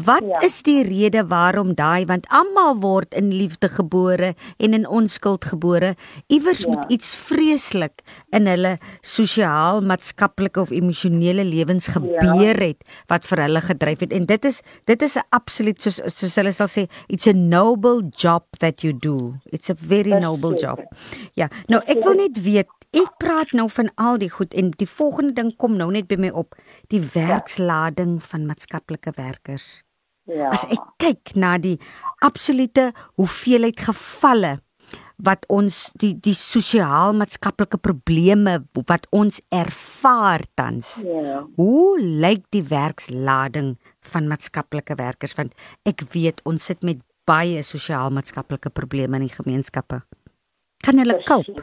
Wat 0.05 0.25
ja. 0.25 0.41
is 0.41 0.63
die 0.63 0.83
rede 0.87 1.25
waarom 1.29 1.75
daai 1.75 2.07
want 2.07 2.27
almal 2.33 2.77
word 2.81 3.15
in 3.15 3.33
liefde 3.35 3.69
gebore 3.69 4.35
en 4.59 4.75
in 4.75 4.87
onskuld 4.89 5.45
gebore. 5.45 5.95
Iewers 6.27 6.65
ja. 6.65 6.71
moet 6.71 6.93
iets 6.93 7.15
vreeslik 7.17 8.03
in 8.31 8.47
hulle 8.47 8.79
sosiaal, 9.01 9.83
maatskaplike 9.83 10.61
of 10.61 10.71
emosionele 10.71 11.45
lewens 11.45 11.87
ja. 11.87 12.01
gebeur 12.01 12.63
ja. 12.63 12.73
het 12.73 12.85
wat 13.13 13.27
vir 13.29 13.45
hulle 13.47 13.61
gedryf 13.61 14.05
het 14.07 14.13
en 14.13 14.27
dit 14.27 14.45
is 14.45 14.63
dit 14.85 15.03
is 15.03 15.17
'n 15.17 15.27
absoluut 15.31 15.81
soos 15.81 16.01
soos 16.07 16.37
hulle 16.37 16.53
sal 16.53 16.69
sê 16.69 16.89
it's 17.09 17.27
a 17.27 17.33
noble 17.33 18.03
job 18.17 18.45
that 18.59 18.83
you 18.83 18.93
do. 18.93 19.35
It's 19.45 19.71
a 19.71 19.75
very 19.75 20.15
noble 20.15 20.57
job. 20.59 20.81
Ja. 21.35 21.49
Nou 21.67 21.83
ek 21.87 22.05
wil 22.05 22.15
net 22.15 22.43
weet 22.43 22.82
Ek 22.93 23.15
praat 23.23 23.55
nou 23.57 23.69
van 23.73 23.89
al 23.97 24.19
die 24.21 24.31
goed 24.31 24.53
en 24.55 24.73
die 24.77 24.89
volgende 24.89 25.33
ding 25.39 25.55
kom 25.57 25.79
nou 25.81 25.89
net 25.95 26.11
by 26.11 26.19
my 26.21 26.33
op, 26.37 26.57
die 26.93 27.01
werkslading 27.15 28.19
van 28.25 28.45
maatskaplike 28.51 29.15
werkers. 29.17 29.69
Ja. 30.29 30.51
As 30.53 30.67
ek 30.71 30.83
kyk 31.03 31.33
na 31.35 31.57
die 31.59 31.79
absolute 32.23 32.91
hoeveelheid 33.19 33.81
gevalle 33.81 34.59
wat 35.23 35.47
ons 35.53 35.87
die 36.03 36.13
die 36.21 36.35
sosiaal-maatskaplike 36.37 37.79
probleme 37.83 38.59
wat 38.91 39.07
ons 39.15 39.41
ervaar 39.55 40.45
tans. 40.59 40.99
Ja. 41.07 41.43
Hoe 41.57 41.97
lyk 42.01 42.45
die 42.55 42.65
werkslading 42.69 43.77
van 44.13 44.29
maatskaplike 44.31 44.99
werkers 44.99 45.37
want 45.39 45.57
ek 45.89 46.05
weet 46.15 46.43
ons 46.49 46.71
sit 46.71 46.83
met 46.87 47.03
baie 47.29 47.63
sosiaal-maatskaplike 47.63 48.73
probleme 48.75 49.21
in 49.21 49.29
die 49.29 49.37
gemeenskappe. 49.37 50.03
Kan 50.83 50.99
hulle 50.99 51.21
cope? 51.27 51.63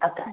Okay. 0.00 0.32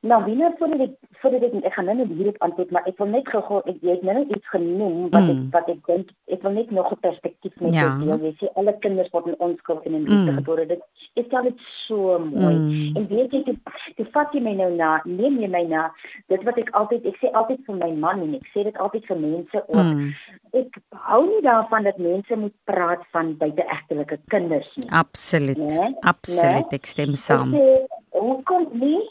Nou, 0.00 0.24
binne 0.24 0.54
voor 0.58 0.76
dit 0.76 0.90
voor 1.10 1.30
dit 1.30 1.54
ek 1.64 1.72
gaan 1.74 1.84
nou 1.84 1.96
net 1.96 2.10
hierop 2.14 2.36
antwoord, 2.38 2.70
maar 2.70 2.84
ek 2.86 3.00
wil 3.02 3.08
net 3.10 3.28
gou 3.28 3.56
ek 3.58 3.80
jy 3.82 3.96
het 3.96 4.04
nou 4.06 4.20
iets 4.30 4.50
genoem 4.52 5.08
wat 5.10 5.24
mm. 5.24 5.32
ek 5.32 5.56
wat 5.56 5.72
ek 5.72 5.80
dink 5.88 6.12
ek 6.30 6.44
wil 6.46 6.54
net 6.54 6.70
nog 6.70 6.92
'n 6.94 7.00
perspektief 7.02 7.56
met 7.64 7.74
ja. 7.74 7.88
deel. 7.98 8.20
Jy 8.28 8.32
sê 8.38 8.52
alle 8.54 8.76
kinders 8.78 9.10
word 9.10 9.26
in 9.26 9.34
onskuld 9.42 9.82
en 9.82 9.98
in 9.98 10.06
liefde 10.06 10.30
mm. 10.30 10.38
gebore. 10.38 10.66
Dit 10.66 10.84
is 11.14 11.34
al 11.34 11.42
dit 11.42 11.66
so 11.88 12.18
mooi. 12.18 12.54
Mm. 12.54 12.96
En 12.96 13.08
weet 13.10 13.32
jy 13.32 13.42
dit 13.50 13.58
dit 13.96 14.08
vat 14.12 14.32
jy 14.32 14.44
my 14.46 14.54
nou 14.62 14.70
na, 14.76 15.02
neem 15.04 15.42
jy 15.42 15.50
my 15.50 15.64
na 15.66 15.90
dit 16.30 16.46
wat 16.46 16.62
ek 16.62 16.70
altyd 16.70 17.10
ek 17.10 17.18
sê 17.18 17.34
altyd 17.34 17.66
vir 17.66 17.82
my 17.82 17.92
man 18.06 18.22
en 18.22 18.34
ek 18.38 18.46
sê 18.54 18.62
dit 18.70 18.78
altyd 18.78 19.04
vir 19.10 19.22
mense 19.26 19.64
ook. 19.66 19.92
Mm. 19.92 20.14
Ek 20.62 20.82
hou 21.10 21.22
nie 21.26 21.42
daarvan 21.42 21.90
dat 21.90 21.98
mense 21.98 22.36
moet 22.36 22.54
praat 22.70 23.02
van 23.10 23.34
buiteegtelike 23.36 24.22
kinders 24.30 24.70
nie. 24.76 24.90
Absoluut. 24.90 25.58
Nee? 25.58 25.94
Absoluut, 26.00 26.70
nee? 26.70 26.78
ek 26.78 26.86
stem 26.86 27.18
saam. 27.18 27.50
Hoe 27.58 27.97
kom 28.44 28.68
nie 28.72 29.02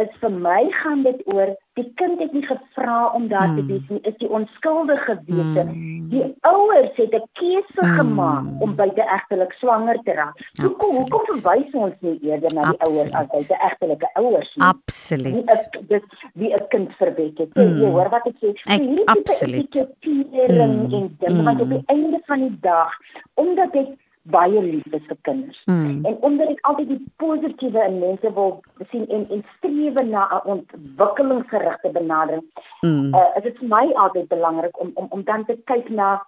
is 0.00 0.14
vir 0.20 0.32
my 0.42 0.62
gaan 0.82 1.04
dit 1.06 1.20
oor 1.30 1.52
die 1.78 1.84
kind 1.98 2.20
het 2.22 2.32
nie 2.34 2.42
gevra 2.46 3.12
om 3.14 3.28
daar 3.30 3.48
mm. 3.50 3.56
te 3.58 3.64
wees 3.68 3.90
nie 3.92 4.00
is 4.10 4.16
die 4.18 4.30
onskuldige 4.38 5.14
wese 5.28 5.62
mm. 5.62 6.08
die 6.10 6.24
ouers 6.50 6.98
het 6.98 7.14
'n 7.14 7.28
keuse 7.40 7.82
mm. 7.82 7.94
gemaak 7.98 8.62
om 8.66 8.74
buiteegtelik 8.74 9.54
swanger 9.60 9.98
te 10.06 10.16
raak 10.18 10.42
hoekom 10.62 10.96
hoekom 10.98 11.24
verwys 11.30 11.78
ons 11.86 11.94
nie 12.00 12.18
eerder 12.26 12.54
na 12.54 12.62
die 12.70 12.80
Absolute. 12.80 12.90
ouers 12.90 13.14
as 13.20 13.30
buiteegtelike 13.36 14.08
ouers 14.14 14.50
nie 14.56 14.66
absoluut 14.66 15.78
dit 15.88 16.04
wie 16.34 16.54
'n 16.54 16.66
kind 16.68 16.90
verwek 17.02 17.38
het 17.38 17.54
mm. 17.54 17.78
jy 17.82 17.90
hoor 17.90 18.10
wat 18.10 18.26
ek 18.26 18.36
sê 18.42 18.54
hierdie 18.66 19.04
tipe 19.04 19.56
etikettering 19.62 20.76
mm. 20.88 20.94
en 20.94 21.06
ding 21.18 21.38
mm. 21.38 21.44
wat 21.44 21.60
op 21.60 21.70
die 21.70 21.84
einde 21.86 22.20
van 22.26 22.40
die 22.48 22.56
dag 22.60 22.90
omdat 23.34 23.74
ek 23.74 23.94
baie 24.24 24.62
lief 24.62 24.86
is 24.96 25.04
vir 25.08 25.16
kinders. 25.22 25.60
Mm. 25.66 26.04
En 26.08 26.16
omdat 26.20 26.52
ek 26.54 26.60
altyd 26.68 26.88
die 26.88 27.00
positiewe 27.20 27.82
in 27.88 27.98
mense 28.00 28.32
wil 28.36 28.54
sien 28.90 29.04
en 29.08 29.26
en 29.30 29.44
streef 29.56 30.00
na 30.08 30.24
'n 30.28 30.48
ontwikkelingsgerigte 30.54 31.90
benadering, 31.92 32.44
mm. 32.80 33.14
uh, 33.14 33.30
is 33.36 33.42
dit 33.42 33.58
vir 33.58 33.68
my 33.68 33.92
altyd 33.92 34.28
belangrik 34.28 34.80
om 34.80 34.90
om 34.94 35.06
om 35.10 35.22
dan 35.22 35.44
te 35.44 35.58
kyk 35.64 35.88
na 35.88 36.22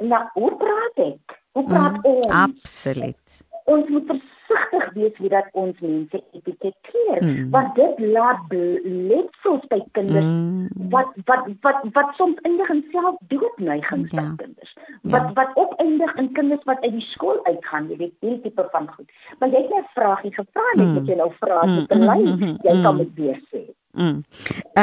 na 0.00 0.30
hoe 0.34 0.52
praat 0.56 0.96
ek? 1.06 1.42
Hoe 1.52 1.64
praat 1.64 1.96
mm. 1.96 2.04
ons? 2.04 2.26
Absoluut. 2.26 3.44
Ons 3.64 3.88
moet 3.88 4.06
versigtig 4.46 4.92
wees 4.94 5.18
wie 5.22 5.30
dat 5.32 5.48
ons 5.52 5.78
mense 5.80 6.20
etiketeer 6.32 7.22
mm. 7.22 7.50
want 7.54 7.74
dit 7.78 8.02
laat 8.14 8.54
letsels 8.84 9.64
by 9.72 9.80
kinders 9.98 10.26
mm. 10.26 10.90
wat 10.94 11.12
wat 11.30 11.48
wat 11.66 11.82
wat 11.96 12.12
soms 12.20 12.40
eindig 12.48 12.70
in 12.74 12.82
selfdoodneigings 12.92 14.12
ja. 14.12 14.20
by 14.20 14.44
kinders 14.44 14.76
wat 15.00 15.28
ja. 15.28 15.32
wat 15.40 15.56
opeindig 15.64 16.14
in 16.22 16.30
kinders 16.38 16.64
wat 16.70 16.84
uit 16.84 16.94
die 16.98 17.06
skool 17.10 17.40
uitgaan 17.48 17.90
jy 17.90 17.98
weet 18.04 18.14
hierdie 18.20 18.42
tipe 18.46 18.68
van 18.74 18.88
goed 18.94 19.10
maar 19.40 19.50
jy 19.54 19.64
het 19.64 19.74
net 19.74 19.84
'n 19.84 19.94
vraagie 19.98 20.34
gevra 20.38 20.68
net 20.74 20.86
mm. 20.86 21.10
jy 21.10 21.18
nou 21.22 21.32
vra 21.40 21.64
mm. 21.64 21.86
te 21.86 21.98
lei 22.04 22.22
mm. 22.22 22.38
mm. 22.38 22.56
jy 22.62 22.78
kan 22.86 23.02
dit 23.02 23.12
weer 23.14 23.42
sê 23.50 23.64
mm. 23.92 24.22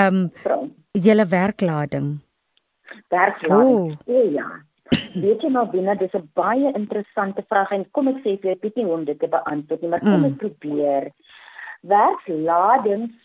ehm 0.02 0.21
um, 0.60 0.69
julle 1.08 1.26
werklading 1.28 2.13
werklading 3.10 3.97
oh. 4.06 4.32
ja 4.38 4.49
Weet 5.13 5.43
jy 5.43 5.49
maar 5.53 5.69
binne 5.71 5.95
dis 5.97 6.13
'n 6.17 6.29
baie 6.34 6.73
interessante 6.73 7.43
vraag 7.49 7.71
en 7.71 7.86
kom 7.91 8.08
ek 8.08 8.21
sê 8.23 8.38
vir 8.41 8.51
jou 8.51 8.60
weet 8.62 8.75
nie 8.75 8.86
hoe 8.86 8.93
om 8.93 9.06
dit 9.06 9.19
te 9.19 9.27
beantwoord 9.27 9.82
nie, 9.82 9.89
maar 9.89 9.99
kom 9.99 10.19
mm. 10.19 10.25
ek 10.25 10.38
probeer. 10.38 11.12
Werksladings 11.82 13.15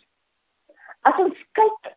as 1.03 1.19
ons 1.19 1.39
kyk 1.53 1.93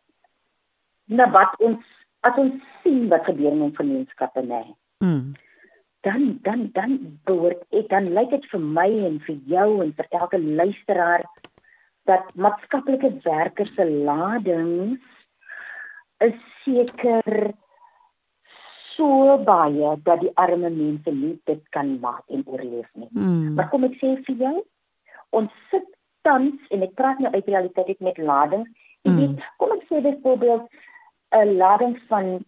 na 1.06 1.30
wat 1.30 1.56
ons 1.60 1.84
as 2.22 2.36
ons 2.38 2.58
sien 2.82 3.08
wat 3.08 3.24
gebeur 3.26 3.52
in 3.52 3.64
ons 3.68 3.76
gemeenskappe 3.76 4.42
nê. 4.46 4.62
Mm. 5.04 5.34
Dan 6.06 6.38
dan 6.42 6.70
dan 6.72 6.98
behoort 7.24 7.62
ek 7.70 7.88
dan 7.88 8.12
lyk 8.14 8.30
dit 8.30 8.46
vir 8.52 8.60
my 8.60 8.90
en 9.08 9.18
vir 9.26 9.38
jou 9.54 9.82
en 9.82 9.92
vir 9.98 10.06
elke 10.10 10.38
luisteraar 10.38 11.26
dat 12.10 12.30
maatskaplike 12.34 13.10
werkers 13.24 13.74
se 13.74 13.84
ladings 13.86 15.00
is 16.18 16.38
seker 16.64 17.52
so 18.96 19.38
baie 19.46 19.96
dat 20.06 20.20
die 20.20 20.32
arme 20.40 20.70
mense 20.70 21.12
nie 21.14 21.34
dit 21.48 21.62
kan 21.76 21.98
maak 22.00 22.22
en 22.28 22.44
oorleef 22.46 22.88
nie. 22.94 23.08
Mm. 23.10 23.54
Maar 23.56 23.68
kom 23.72 23.84
ek 23.88 23.98
sê 24.00 24.14
vir 24.26 24.36
jou, 24.44 24.54
ons 25.38 25.52
sit 25.70 25.88
tans 26.26 26.72
en 26.74 26.84
ek 26.86 26.94
praat 26.98 27.20
nou 27.22 27.32
uit 27.32 27.46
realiteit 27.46 28.00
met 28.00 28.18
ladings. 28.18 28.68
Jy 29.02 29.12
mm. 29.12 29.20
weet, 29.20 29.46
kom 29.62 29.74
ek 29.76 29.86
sê 29.88 30.02
byvoorbeeld 30.04 30.68
'n 31.40 31.56
lading 31.56 31.96
van 32.08 32.44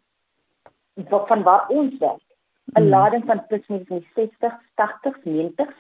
van 1.31 1.43
waar 1.43 1.69
ons 1.69 1.99
werk. 1.99 2.27
'n 2.75 2.83
mm. 2.83 2.89
Lading 2.89 3.25
van 3.27 3.47
tussen 3.49 3.87
60, 4.15 4.61
80, 4.75 5.25
90. 5.25 5.75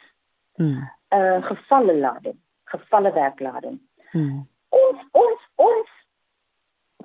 'n 0.56 0.64
mm. 0.64 0.90
uh, 1.10 1.42
gevalle 1.42 1.96
lading, 1.98 2.38
gevalle 2.64 3.12
werklading. 3.12 3.80
Mm. 4.12 4.48
Ons 4.68 5.00
ons 5.10 5.40
ons 5.54 5.90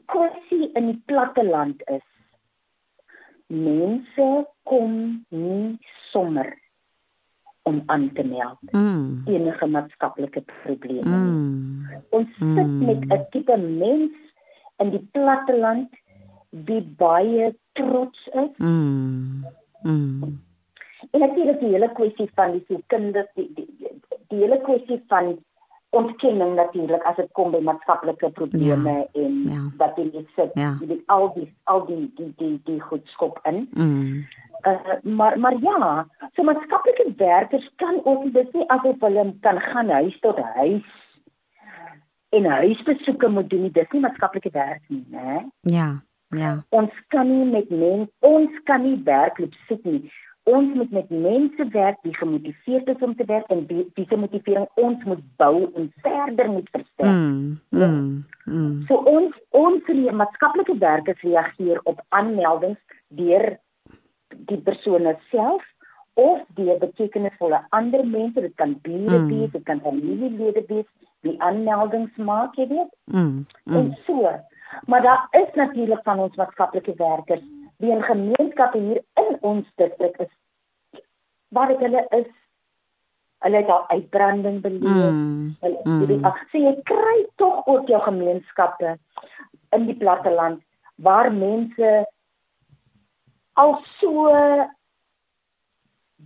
kwessie 0.05 0.71
in 0.73 0.85
die 0.91 1.01
platte 1.05 1.43
land 1.45 1.81
is 1.89 2.05
mense 3.49 4.25
kom 4.63 5.25
nie 5.29 5.77
sommer 6.11 6.53
om 7.67 7.81
aan 7.85 8.09
te 8.13 8.23
meld 8.23 8.57
Mm. 8.71 9.23
enige 9.27 9.65
maatskaplike 9.67 10.43
probleme. 10.63 11.17
nie. 11.17 11.31
Mm. 11.31 11.85
Ons 12.09 12.27
sit 12.37 12.67
Mm. 12.67 12.85
met 12.85 13.03
'n 13.09 13.25
tipe 13.31 13.57
mens 13.57 14.11
in 14.77 14.89
die 14.89 15.07
platteland 15.11 15.89
wie 16.49 16.81
baie 16.81 17.55
trots 17.73 18.27
is. 18.27 18.57
Mm. 18.57 19.45
Mm. 19.83 20.39
En 21.11 21.19
natuurlik 21.19 21.59
die 21.59 21.69
hele 21.69 21.91
kwessie 21.93 22.29
van 22.35 22.51
die 22.51 22.63
sielkundige 22.67 23.27
die, 23.35 23.51
die, 23.55 23.67
die, 23.77 23.91
die 24.27 24.37
hele 24.39 24.61
kwessie 24.61 25.03
van 25.07 25.37
ontkenning 25.89 26.55
natuurlik 26.55 27.03
as 27.03 27.15
dit 27.15 27.29
kom 27.37 27.51
by 27.51 27.61
maatskaplike 27.65 28.29
probleme 28.37 28.93
ja, 28.93 29.07
en 29.23 29.37
ja. 29.49 29.61
wat 29.77 29.97
jy 29.97 30.25
sit 30.35 30.53
Ja. 30.53 30.75
jy 30.81 30.87
weet 30.87 31.03
al 31.07 31.31
die 31.33 31.47
al 31.63 31.85
die 31.85 32.11
die 32.17 32.33
die, 32.37 32.61
die 32.65 32.79
goed 32.81 33.07
skop 33.07 33.39
in. 33.43 33.67
Mm. 33.73 34.25
Uh, 34.67 34.99
maar 35.01 35.39
maar 35.39 35.55
ja, 35.61 36.05
so 36.35 36.43
maatskaplike 36.43 37.13
werkers 37.17 37.71
kan 37.75 38.01
ook 38.03 38.33
dis 38.33 38.51
nie 38.51 38.67
asof 38.69 38.99
hulle 38.99 39.33
kan 39.41 39.59
gaan 39.59 39.89
huis 39.89 40.19
tot 40.19 40.37
huis 40.39 40.85
en 42.29 42.45
huisbesoeke 42.45 43.29
moet 43.29 43.49
doen 43.49 43.61
nie. 43.61 43.71
Dis 43.71 43.89
nie 43.91 44.01
maatskaplike 44.01 44.49
werk 44.53 44.81
nie, 44.87 45.05
né? 45.09 45.45
Ja. 45.61 46.03
Ja. 46.29 46.63
Ons 46.69 46.93
kan 47.07 47.25
nie 47.25 47.45
met 47.49 47.69
mense 47.69 48.11
ons 48.19 48.59
kan 48.63 48.83
nie 48.85 49.01
werkloop 49.03 49.53
sit 49.67 49.85
nie. 49.85 50.11
Ons 50.43 50.73
moet 50.73 50.91
met 50.91 51.09
mense 51.09 51.67
werk 51.71 51.97
wie 52.01 52.15
gemotiveerd 52.17 52.87
is 52.87 52.95
om 53.05 53.15
te 53.15 53.25
werk 53.25 53.47
en 53.47 53.65
wie 53.67 53.91
wie 53.93 54.05
se 54.09 54.15
motivering 54.17 54.67
ons 54.75 55.03
moet 55.03 55.21
bou 55.37 55.71
en 55.75 55.93
verder 56.01 56.49
moet 56.49 56.69
versterk. 56.71 57.11
Mm. 57.11 57.59
Mm. 57.69 58.23
Mm. 58.45 58.83
So 58.87 58.95
ons 58.95 59.35
ons 59.49 59.81
rea- 59.85 60.11
maatskaplike 60.11 60.77
werkers 60.77 61.21
reageer 61.21 61.79
op 61.83 62.01
aanmeldings 62.09 62.79
deur 63.07 63.59
die 64.29 64.57
persone 64.57 65.17
self 65.29 65.63
of 66.13 66.41
deur 66.55 66.77
betekenisvolle 66.79 67.61
ander 67.69 68.05
mense, 68.07 68.41
dit 68.41 68.55
kan 68.55 68.79
bure 68.81 69.19
Mm. 69.19 69.27
wees, 69.27 69.51
dit 69.51 69.63
kan 69.63 69.79
familielede 69.83 70.63
wees 70.67 70.85
wie 71.21 71.41
aanmeldings 71.41 72.15
maak, 72.15 72.55
jy 72.55 72.67
weet. 72.67 72.91
Mm. 73.05 73.45
En 73.65 73.85
Mm. 73.85 73.95
so. 74.05 74.29
Maar 74.85 75.01
daar 75.01 75.27
is 75.31 75.53
natuurlik 75.55 75.99
van 76.03 76.19
ons 76.19 76.35
maatskaplike 76.35 76.93
werkers 76.97 77.41
in 77.87 78.03
gemeenskappe 78.03 78.77
hier 78.77 79.01
in 79.15 79.37
ons 79.41 79.65
distrik 79.75 80.17
is 80.19 80.31
waar 81.47 81.67
dit 81.67 81.79
hulle 81.79 82.05
is. 82.09 82.27
Hulle 83.39 83.55
het 83.57 83.69
al 83.69 83.85
uitbranding 83.89 84.61
beleef. 84.61 85.11
Mm. 85.11 85.55
Hulle 85.61 85.79
Mm. 85.83 86.05
weet 86.05 86.23
ag 86.23 86.37
sê 86.51 86.59
jy 86.65 86.81
kry 86.83 87.25
tog 87.35 87.65
ook 87.67 87.87
jou 87.87 88.01
gemeenskappe 88.01 88.97
in 89.71 89.85
die 89.85 89.95
platteland 89.95 90.61
waar 90.95 91.31
mense 91.33 92.05
al 93.53 93.79
so 93.99 94.27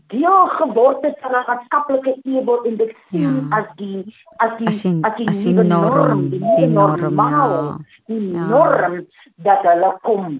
deel 0.10 0.48
geword 0.58 1.04
het 1.06 1.18
van 1.22 1.32
'n 1.32 1.44
maatskaplike 1.48 2.18
ewel 2.24 2.64
en 2.66 2.76
dit 2.78 2.96
sien 3.10 3.48
Ja. 3.50 3.58
as 3.58 3.66
die 3.76 4.16
as 4.38 4.58
die 4.58 4.68
As 4.68 4.82
die- 4.82 5.00
as 5.04 5.16
die, 5.18 5.28
as 5.30 5.44
die 5.44 5.54
nuwe 5.54 5.64
norm, 5.68 6.30
die, 6.30 6.40
die 6.58 6.68
norm, 6.68 7.00
normaal, 7.02 7.52
ja. 7.64 7.78
die 8.06 8.32
Ja. 8.32 8.46
norm 8.48 9.06
dat 9.36 9.62
hulle 9.62 9.98
kom 10.02 10.40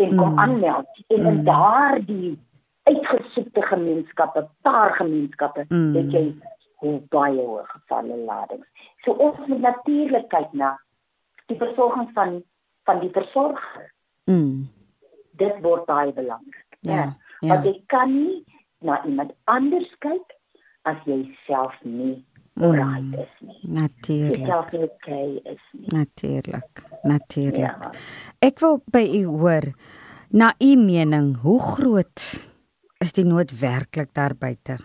en 0.00 0.16
kom 0.16 0.32
Mm. 0.32 0.38
aanmeld 0.38 0.86
en 1.08 1.26
in 1.26 1.36
Mm. 1.38 1.44
daardie 1.44 2.38
uitgesoekte 2.82 3.62
gemeenskappe, 3.62 4.48
paar 4.62 4.94
gemeenskappe, 4.94 5.64
Mm. 5.68 5.92
weet 5.92 6.12
jy 6.12 6.34
hoe 6.80 7.00
baie 7.08 7.40
hoë 7.40 7.64
gevalle 7.66 8.16
ladings. 8.16 8.66
So 9.04 9.12
ons 9.12 9.46
moet 9.46 9.60
natuurlik 9.60 10.28
kyk 10.28 10.52
na 10.52 10.78
die 11.46 11.56
versorging 11.56 12.10
van 12.14 12.42
van 12.84 13.00
die 13.00 13.10
versorger. 13.12 13.92
Mm. 14.24 14.68
Dit 15.36 15.60
word 15.60 15.84
baie 15.86 16.12
belangrik. 16.12 16.66
Ja, 16.80 17.16
ja. 17.40 17.48
Want 17.48 17.64
jy 17.64 17.82
kan 17.86 18.12
nie 18.24 18.44
na 18.78 19.04
iemand 19.04 19.32
anders 19.44 19.94
kyk 19.98 20.34
as 20.82 20.96
jy 21.04 21.36
self 21.46 21.74
nie 21.82 22.24
Mm. 22.60 22.66
alright 22.66 23.20
is 23.24 23.34
nie. 23.40 23.72
Natuurlik. 23.72 24.46
self 24.46 24.72
nie 24.72 24.84
okay 24.84 25.40
is 25.48 25.62
nie. 25.72 25.88
Natuurlik. 25.94 26.84
Natuurlik. 27.02 27.64
Ja. 27.64 27.92
Ek 28.44 28.60
wil 28.60 28.82
by 28.92 29.00
u 29.16 29.24
hoor 29.40 29.72
na 30.30 30.52
u 30.60 30.76
mening, 30.76 31.34
hoe 31.40 31.60
groot 31.60 32.24
is 33.00 33.12
die 33.16 33.24
nood 33.24 33.50
werklik 33.60 34.12
daar 34.14 34.36
buite 34.36 34.76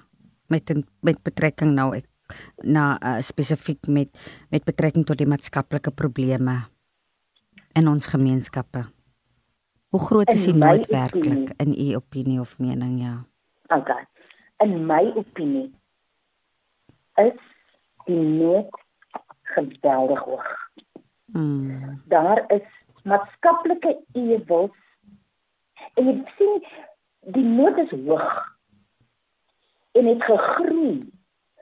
met 0.48 0.72
met 1.04 1.20
betrekking 1.24 1.74
nou 1.76 1.92
ek 1.98 2.08
na 2.64 2.96
uh, 2.98 3.20
spesifiek 3.22 3.88
met 3.88 4.10
met 4.50 4.64
betrekking 4.64 5.06
tot 5.06 5.20
die 5.20 5.28
maatskaplike 5.28 5.92
probleme 5.92 6.62
in 7.76 7.88
ons 7.92 8.08
gemeenskappe. 8.08 8.86
Hoe 9.92 10.00
groot 10.00 10.32
is 10.32 10.48
die 10.48 10.56
nood 10.56 10.88
werklik 10.88 11.52
in 11.60 11.76
u 11.76 11.96
opinie 12.00 12.40
of 12.40 12.56
mening 12.60 13.02
ja? 13.04 13.26
Okay. 13.68 14.08
In 14.64 14.86
my 14.88 15.12
opinie 15.16 15.74
is 17.20 17.55
die 18.06 18.20
nood 18.20 18.70
geweldig 19.44 20.20
hoog. 20.20 20.48
Mm. 21.26 22.02
Daar 22.06 22.44
is 22.48 22.68
maatskaplike 23.04 23.98
ewels 24.14 24.76
en 25.94 26.06
jy 26.08 26.16
sien 26.38 26.64
die 27.36 27.44
nood 27.44 27.78
is 27.78 27.92
hoog 28.06 28.56
en 29.92 30.06
het 30.06 30.24
gegroei 30.24 31.14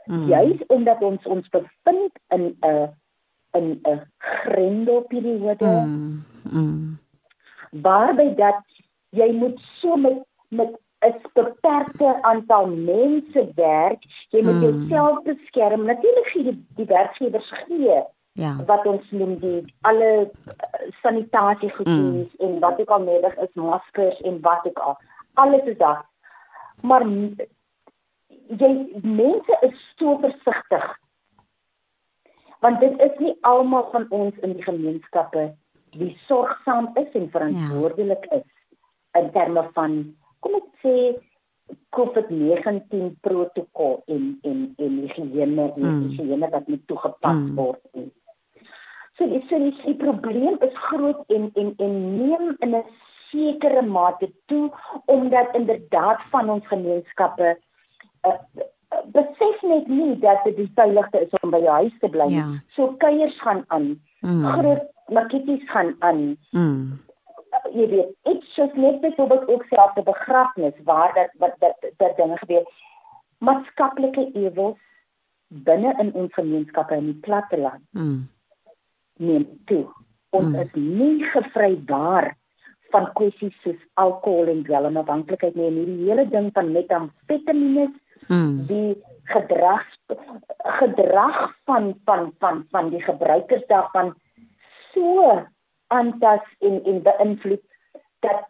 Mm. 0.05 0.27
juis 0.27 0.65
omdat 0.67 1.01
ons 1.01 1.25
ons 1.25 1.49
bevind 1.49 2.11
in 2.27 2.57
'n 2.59 2.91
in 3.51 3.79
'n 3.87 4.01
grendelperiode 4.17 5.65
Mm. 5.65 6.23
Mm. 6.43 6.99
waarby 7.71 8.35
dat 8.35 8.61
jy 9.09 9.31
moet 9.31 9.59
so 9.79 9.95
met 9.95 10.19
met 10.49 10.75
'n 11.07 11.15
beperkte 11.33 12.21
aantal 12.21 12.65
mense 12.67 13.51
werk. 13.55 14.03
Jy 14.29 14.41
moet 14.43 14.53
Mm. 14.53 14.61
jouself 14.61 15.21
beskerm. 15.23 15.85
Natuurlik 15.85 16.25
gee 16.27 16.43
die, 16.43 16.65
die 16.75 16.85
werkgewers 16.85 17.51
gee 17.67 18.03
Ja. 18.35 18.55
wat 18.65 18.85
ons 18.85 19.11
noem 19.11 19.37
die 19.39 19.75
alle 19.81 20.31
uh, 20.47 20.91
sanitasiegoedjies 21.01 22.31
mm. 22.37 22.45
en 22.45 22.59
wat 22.59 22.79
ook 22.79 22.89
al 22.89 23.01
nodig 23.01 23.35
is, 23.35 23.53
maskers 23.53 24.21
en 24.21 24.41
wat 24.41 24.67
ook 24.67 24.79
al. 24.79 24.97
Alles 25.33 25.61
is 25.63 25.77
daar. 25.77 26.05
Maar 26.81 27.01
jy 28.47 28.71
mense 29.01 29.57
is 29.61 29.93
so 29.95 30.17
versigtig. 30.21 30.99
Want 32.59 32.79
dit 32.79 32.99
is 33.01 33.17
nie 33.17 33.37
almal 33.41 33.87
van 33.91 34.05
ons 34.09 34.35
in 34.41 34.53
die 34.53 34.63
gemeenskappe 34.63 35.53
wie 35.97 36.17
sorgsaam 36.27 36.89
is 36.93 37.11
en 37.13 37.29
verantwoordelik 37.29 38.25
is 38.25 38.47
in 39.11 39.31
terme 39.31 39.69
van 39.73 40.15
kom 40.43 40.55
ek 40.59 40.67
sê 40.83 40.95
COVID-19 41.95 43.15
protokol 43.23 44.01
en 44.11 44.23
en 44.43 44.59
en 44.77 44.97
higiëne 45.07 45.65
en 45.75 45.83
Mm. 45.83 46.01
higiëne 46.09 46.49
wat 46.51 46.67
moet 46.67 46.87
toegepas 46.87 47.35
Mm. 47.35 47.55
word. 47.55 47.79
nie. 47.93 48.11
So 49.17 49.27
die 49.27 49.43
so 49.49 49.59
die, 49.59 49.73
die 49.85 49.95
probleem 49.95 50.57
is 50.61 50.75
groot 50.89 51.23
en 51.29 51.51
en 51.55 51.73
en 51.77 51.93
neem 52.17 52.55
in 52.59 52.75
'n 52.75 52.83
sekere 53.31 53.81
mate 53.81 54.31
toe 54.47 54.71
omdat 55.05 55.55
inderdaad 55.55 56.19
van 56.31 56.49
ons 56.49 56.67
gemeenskappe 56.67 57.57
uh, 58.27 58.37
besef 59.11 59.61
net 59.61 59.87
nie 59.87 60.19
dat 60.19 60.43
dit 60.43 60.55
die 60.55 60.71
veiligste 60.75 61.19
is 61.21 61.39
om 61.41 61.49
by 61.51 61.57
jou 61.59 61.73
huis 61.81 61.93
te 61.99 62.09
bly 62.09 62.25
nie. 62.27 62.35
Ja. 62.35 62.47
So 62.75 62.93
kuiers 62.97 63.39
gaan 63.41 63.63
aan. 63.67 63.99
Mm. 64.21 64.45
Groot 64.45 64.83
makkies 65.07 65.69
gaan 65.69 65.95
aan. 65.99 66.37
Mm. 66.51 66.99
Jy 67.71 67.87
weet, 67.89 68.09
iets 68.23 68.53
soos 68.53 68.73
net 68.73 69.01
byvoorbeeld 69.01 69.47
ook 69.47 69.65
selfs 69.69 69.95
'n 69.95 70.03
begrafnis 70.03 70.73
waar 70.83 71.13
dat 71.13 71.29
wat 71.37 71.55
dat, 71.59 71.75
dat, 71.97 72.17
dinge 72.17 72.37
gebeur. 72.37 72.63
Maatskaplike 73.37 74.31
ewels 74.33 74.77
binne 75.47 75.93
in 75.99 76.13
ons 76.13 76.33
gemeenskappe 76.33 76.95
in 76.95 77.05
die 77.05 77.19
platteland 77.21 77.81
Mm. 77.91 78.29
neem 79.17 79.61
toe. 79.65 79.85
Ons 80.29 80.47
Mm. 80.47 80.55
is 80.55 80.73
nie 80.73 81.23
gevrywaar 81.23 82.37
van 82.89 83.13
kwessies 83.13 83.61
soos 83.61 83.79
alkohol 83.93 84.47
en 84.47 84.63
dwelmafhanklikheid 84.63 85.55
nie. 85.55 85.67
En 85.67 85.73
hierdie 85.73 86.09
hele 86.09 86.27
ding 86.29 86.49
van 86.53 86.71
metamfetamines, 86.71 87.89
Mm. 88.27 88.65
die 88.65 89.01
gedrag 89.23 89.83
gedrag 90.63 91.55
van 91.65 91.99
van 92.05 92.33
van 92.39 92.65
van 92.71 92.89
die 92.89 93.01
gebruikers 93.01 93.65
daarvan 93.67 94.13
so 94.93 95.45
aantas 95.97 96.43
en 96.59 96.81
en 96.89 97.01
beïnvloed 97.05 97.63
dat 98.25 98.43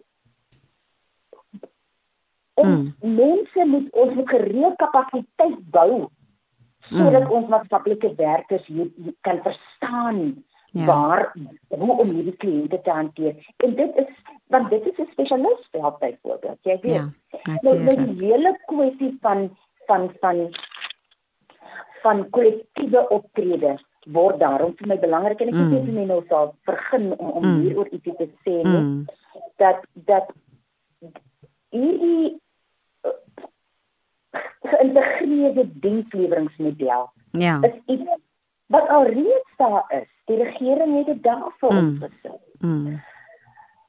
ons 2.54 2.68
Mm. 2.68 3.16
mense 3.16 3.66
moet 3.66 3.88
ons 3.92 4.14
moet 4.14 4.30
gereeld 4.30 4.76
kapasiteit 4.78 5.60
bou 5.76 6.08
sodat 6.90 7.24
Mm. 7.24 7.32
ons 7.32 7.48
maatskaplike 7.50 8.16
werkers 8.16 8.66
hier, 8.66 8.90
hier 8.96 9.16
kan 9.22 9.40
verstaan 9.42 10.44
Ja. 10.74 10.86
waar 10.86 11.34
hoe 11.70 11.98
om 12.02 12.10
hierdie 12.10 12.36
kliënte 12.38 12.82
te 12.82 12.90
hanteer. 12.90 13.36
En 13.58 13.76
dit 13.76 13.96
is 13.96 14.12
want 14.48 14.70
dit 14.70 14.86
is 14.86 14.98
'n 14.98 15.10
spesialis 15.12 15.68
help 15.72 16.00
byvoorbeeld. 16.00 16.58
Jy 16.62 16.78
weet. 16.82 16.94
Ja. 16.94 17.10
Nou 17.62 17.80
nou 17.80 18.06
die 18.06 18.26
hele 18.26 18.60
kwessie 18.66 19.18
van 19.22 19.58
van 19.86 20.12
van 20.20 20.56
van 22.02 22.30
kollektiewe 22.30 23.10
optrede 23.10 23.80
word 24.06 24.40
daarom 24.40 24.76
vir 24.78 24.88
my 24.88 24.98
belangrik 25.00 25.40
en 25.42 25.48
ek 25.48 25.54
Mm. 25.54 25.70
weet 25.70 25.88
mm. 25.88 26.06
nou 26.08 26.24
sal 26.28 26.56
begin 26.66 27.14
om 27.18 27.30
om 27.30 27.44
Mm. 27.46 27.62
hieroor 27.62 27.88
ietsie 27.92 28.16
te 28.16 28.28
sê 28.46 28.52
nie 28.64 28.82
Mm. 28.82 29.06
dat 29.58 29.80
dat 29.94 30.32
hierdie 31.70 32.42
uh, 33.06 33.12
geïntegreerde 34.62 35.80
diensleweringsmodel 35.80 37.12
Ja. 37.32 37.62
is 37.62 37.74
iets 37.86 38.10
wat 38.66 38.88
alreeds 38.88 39.52
daar 39.58 39.86
is. 40.02 40.08
Die 40.26 40.38
regering 40.44 40.98
het 40.98 41.06
dit 41.06 41.24
daar 41.24 41.52
vir 41.60 41.70
ons 41.70 41.80
Mm. 41.82 42.00
gesit. 42.00 42.42
Mm. 42.60 43.02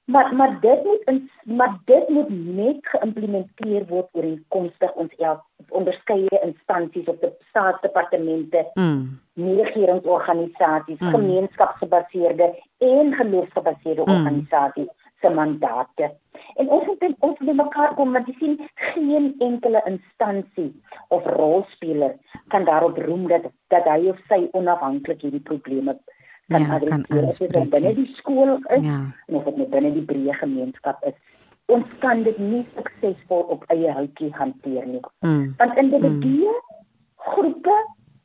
Maar 0.04 0.34
maar 0.34 0.60
dit 0.60 0.84
moet 0.84 1.02
in, 1.04 1.30
maar 1.44 1.78
dit 1.84 2.08
moet 2.08 2.28
net 2.54 2.76
geïmplementeer 2.80 3.86
word 3.88 4.08
ooreenkomstig 4.12 4.92
ons 4.92 5.12
el, 5.16 5.38
onderskeie 5.68 6.40
instansies 6.42 7.08
op 7.08 7.20
die 7.20 7.30
staatsdepartemente, 7.48 8.66
Mm. 8.74 9.20
regeringsorganisasies, 9.34 10.98
Mm. 11.00 11.08
gemeenskapsgebaseerde 11.14 12.62
en 12.78 13.14
geloofsgebaseerde 13.14 14.02
Mm. 14.04 14.12
organisasies 14.12 14.92
se 15.20 15.30
mandate. 15.30 16.12
En 16.54 16.68
ons 16.68 16.86
moet 16.86 17.14
ons 17.18 17.38
moet 17.38 17.56
mekaar 17.56 17.94
kom 17.94 18.12
want 18.12 18.26
jy 18.26 18.34
sien 18.38 18.68
geen 18.74 19.34
enkele 19.38 19.82
instansie 19.86 20.82
of 21.08 21.24
rolspeler 21.24 22.16
kan 22.48 22.64
daarop 22.64 22.98
roem 22.98 23.28
dat 23.28 23.42
dat 23.68 23.84
hy 23.84 24.08
of 24.08 24.18
sy 24.28 24.48
onafhanklik 24.52 25.20
hierdie 25.20 25.40
probleme 25.40 25.98
kan 26.48 26.60
Ja, 26.60 26.78
kan 26.78 27.04
adresseer. 27.08 27.48
Dit 27.48 27.56
is 27.56 27.56
aanspreek, 27.56 27.70
binne 27.70 27.88
ja. 27.88 27.94
die 27.94 28.14
skool 28.14 28.56
is 28.56 28.84
Ja. 28.84 29.00
en 29.26 29.34
of 29.34 29.44
dit 29.44 29.56
nou 29.56 29.68
binne 29.68 29.92
die 29.92 30.02
breë 30.04 30.32
gemeenskap 30.38 31.04
is. 31.04 31.12
Ons 31.66 31.86
kan 31.98 32.22
dit 32.22 32.38
nie 32.38 32.66
suksesvol 32.76 33.40
op 33.40 33.64
eie 33.72 33.92
houtjie 33.92 34.30
hanteer 34.36 34.86
nie. 34.86 35.00
Mm. 35.20 35.54
Want 35.58 35.76
individue, 35.78 36.52
groepe 37.16 37.76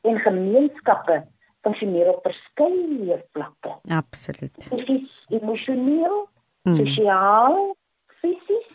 en 0.02 0.18
gemeenskappe 0.18 1.22
funksioneer 1.62 2.08
op 2.08 2.22
verskeie 2.22 3.24
vlakke. 3.32 3.72
Absoluut. 3.88 4.56
Fisies, 4.68 5.26
emosioneel, 5.28 6.28
Mm. 6.62 6.76
sosiaal, 6.76 7.76
fisies, 8.20 8.68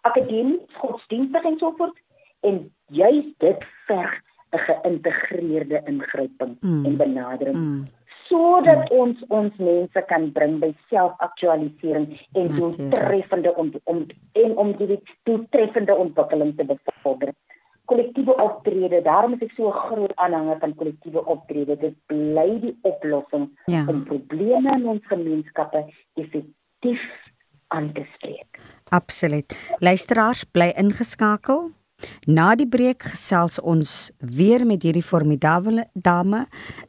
akademies, 0.00 0.60
godsdienstig 0.74 1.44
en 1.44 1.58
so 1.58 1.70
voort. 1.76 1.98
En 2.40 2.72
juis 2.86 3.24
dit 3.38 3.64
verg 3.86 4.20
'n 4.52 4.58
geïntegreerde 4.58 5.82
ingryping 5.86 6.56
Mm. 6.60 6.84
en 6.86 6.96
benadering 6.96 7.56
Mm. 7.56 7.86
Sodat 8.30 8.90
ons 8.94 9.18
ons 9.28 9.56
mense 9.58 10.02
kan 10.08 10.28
bring 10.34 10.58
by 10.62 10.70
selfaktualisering 10.92 12.06
en 12.38 12.50
doeltreffende 12.54 13.54
om, 13.58 13.72
om 13.90 14.04
en 14.44 14.56
om 14.64 14.74
die 14.78 14.98
doeltreffende 15.28 15.96
ontwikkeling 16.04 16.54
te 16.56 16.66
bevorder. 16.68 17.34
Kollektiewe 17.90 18.36
optrede, 18.38 19.00
daarom 19.02 19.34
is 19.34 19.42
ek 19.48 19.56
so 19.56 19.68
'n 19.68 19.80
groot 19.88 20.14
aanhanger 20.16 20.58
van 20.62 20.74
kollektiewe 20.74 21.24
optrede. 21.26 21.76
Dit 21.76 21.96
bly 22.06 22.60
die 22.60 22.78
oplossing 22.82 23.50
Ja. 23.66 23.84
om 23.88 24.04
probleme 24.04 24.70
in 24.78 24.86
ons 24.86 25.06
gemeenskappe 25.06 25.84
effektief 26.14 27.02
aan 27.68 27.92
te 27.92 28.06
spreek. 28.14 28.60
Absoluut. 28.88 29.54
Luisteraars, 29.78 30.44
bly 30.44 30.72
ingeskakel. 30.76 31.70
Na 32.26 32.54
die 32.58 32.68
breek 32.68 33.10
gesels 33.12 33.58
ons 33.60 34.10
weer 34.18 34.66
met 34.66 34.82
hierdie 34.82 35.04
formidable 35.04 35.86
dame. 35.94 36.46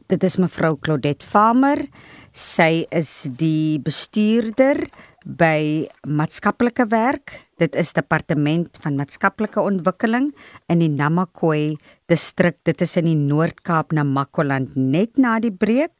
Dit 0.08 0.24
is 0.24 0.38
mevrou 0.40 0.76
Claudette 0.80 1.26
Farmer. 1.26 1.84
Sy 2.32 2.86
is 2.90 3.26
die 3.36 3.78
bestuurder 3.84 4.86
by 5.24 5.86
maatskaplike 6.06 6.86
werk. 6.90 7.34
Dit 7.60 7.76
is 7.78 7.92
departement 7.94 8.68
van 8.82 8.96
maatskaplike 8.98 9.60
ontwikkeling 9.60 10.32
in 10.72 10.82
die 10.82 10.90
Namakwa 10.90 11.76
distrik. 12.10 12.58
Dit 12.66 12.82
is 12.82 12.96
in 12.98 13.06
die 13.06 13.18
Noord-Kaap 13.18 13.92
Namakoland. 13.92 14.74
Net 14.76 15.18
na 15.18 15.38
die 15.40 15.54
breek 15.54 15.94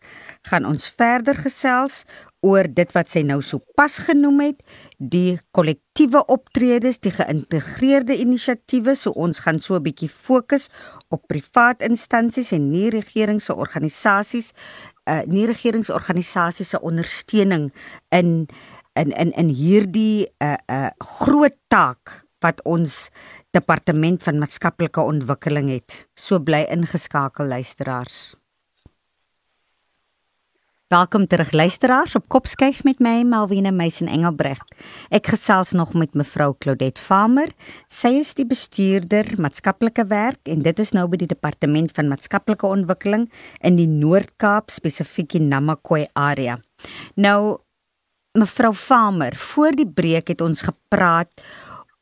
gaan 0.48 0.66
ons 0.66 0.90
verder 0.90 1.38
gesels 1.38 2.02
oor 2.42 2.66
dit 2.66 2.90
wat 2.96 3.12
sy 3.12 3.22
nou 3.22 3.38
sopas 3.46 4.00
genoem 4.02 4.40
het, 4.42 4.62
die 4.98 5.38
kollektiewe 5.54 6.24
optredes, 6.26 6.98
die 6.98 7.12
geïntegreerde 7.14 8.16
inisiatiewe, 8.18 8.96
so 8.98 9.14
ons 9.14 9.44
gaan 9.44 9.60
so 9.62 9.76
'n 9.78 9.82
bietjie 9.82 10.10
fokus 10.10 10.68
op 11.10 11.28
privaat 11.28 11.82
instansies 11.82 12.50
en 12.52 12.72
nie 12.72 12.90
regeringse 12.90 13.54
organisasies, 13.54 14.52
uh 15.06 15.22
nie 15.26 15.46
regeringsorganisasies 15.46 16.68
se 16.68 16.78
ondersteuning 16.80 17.72
in 18.10 18.48
in 18.98 19.12
in 19.12 19.32
in 19.32 19.48
hierdie 19.48 20.28
uh 20.42 20.58
uh 20.66 20.90
groot 20.98 21.56
taak 21.68 22.26
wat 22.42 22.60
ons 22.66 23.08
departement 23.54 24.22
van 24.22 24.38
maatskaplike 24.42 25.00
ontwikkeling 25.00 25.70
het. 25.70 26.06
So 26.14 26.40
bly 26.40 26.66
ingeskakel 26.68 27.46
luisteraars. 27.46 28.34
Welkom 30.92 31.26
terug 31.26 31.52
luisteraars 31.52 32.14
op 32.18 32.26
Kopskyf 32.28 32.82
met 32.84 32.98
my 33.00 33.22
Malwena 33.24 33.70
Meisen 33.72 34.10
Engelbregt. 34.12 34.74
Ek 35.08 35.30
gesels 35.32 35.72
nog 35.72 35.94
met 35.96 36.12
mevrou 36.12 36.50
Claudette 36.60 37.00
Farmer. 37.00 37.48
Sy 37.88 38.18
is 38.20 38.34
die 38.36 38.44
bestuurder 38.44 39.30
maatskaplike 39.40 40.04
werk 40.10 40.52
en 40.52 40.60
dit 40.66 40.82
is 40.84 40.92
nou 40.92 41.06
by 41.08 41.22
die 41.22 41.30
departement 41.30 41.94
van 41.96 42.12
maatskaplike 42.12 42.68
ontwikkeling 42.68 43.30
in 43.64 43.80
die 43.80 43.88
Noord-Kaap 43.88 44.68
spesifiek 44.74 45.38
in 45.40 45.48
Namakwa 45.48 46.02
area. 46.12 46.58
Nou 47.16 47.62
mevrou 48.38 48.72
Farmer, 48.74 49.36
voor 49.36 49.76
die 49.76 49.88
breek 49.88 50.28
het 50.32 50.40
ons 50.40 50.64
gepraat 50.68 51.30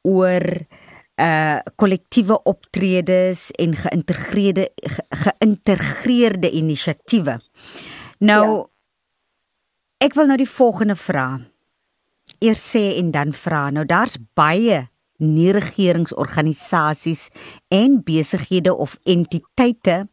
oor 0.06 0.46
uh 1.20 1.58
kollektiewe 1.76 2.38
optredes 2.48 3.50
en 3.60 3.74
geïntegreerde 3.76 4.70
ge, 4.72 5.02
geïntegreerde 5.24 6.50
inisiatiewe. 6.50 7.40
Nou 8.24 8.46
ja. 8.46 8.64
ek 10.06 10.16
wil 10.16 10.30
nou 10.30 10.38
die 10.40 10.48
volgende 10.48 10.96
vra. 10.96 11.40
Eers 12.40 12.62
sê 12.72 12.96
en 12.96 13.10
dan 13.12 13.36
vra. 13.36 13.68
Nou 13.70 13.84
daar's 13.84 14.16
baie 14.38 14.86
nie-regeringsorganisasies 15.20 17.28
en 17.68 18.00
besighede 18.04 18.74
of 18.74 18.96
entiteite 19.04 20.08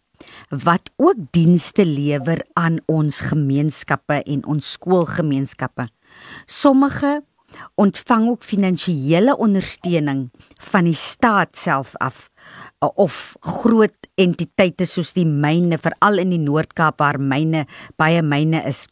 wat 0.50 0.92
ook 0.96 1.16
dienste 1.32 1.86
lewer 1.86 2.42
aan 2.54 2.80
ons 2.86 3.22
gemeenskappe 3.30 4.24
en 4.24 4.46
ons 4.46 4.72
skoolgemeenskappe. 4.72 5.88
Sommige 6.46 7.22
ontvang 7.76 8.28
ook 8.30 8.44
finansiële 8.44 9.38
ondersteuning 9.38 10.30
van 10.70 10.84
die 10.90 10.98
staat 10.98 11.58
self 11.58 11.96
af 11.96 12.30
uh, 12.84 12.90
of 12.96 13.36
groot 13.40 13.96
entiteite 14.16 14.86
soos 14.86 15.14
die 15.16 15.26
myne 15.26 15.80
veral 15.82 16.20
in 16.22 16.34
die 16.36 16.42
Noord-Kaap 16.42 17.00
waar 17.00 17.20
myne 17.22 17.66
baie 17.96 18.22
myne 18.22 18.64
is. 18.68 18.86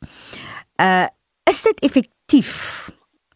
Uh 0.81 1.08
is 1.45 1.60
dit 1.62 1.84
effektief 1.86 2.89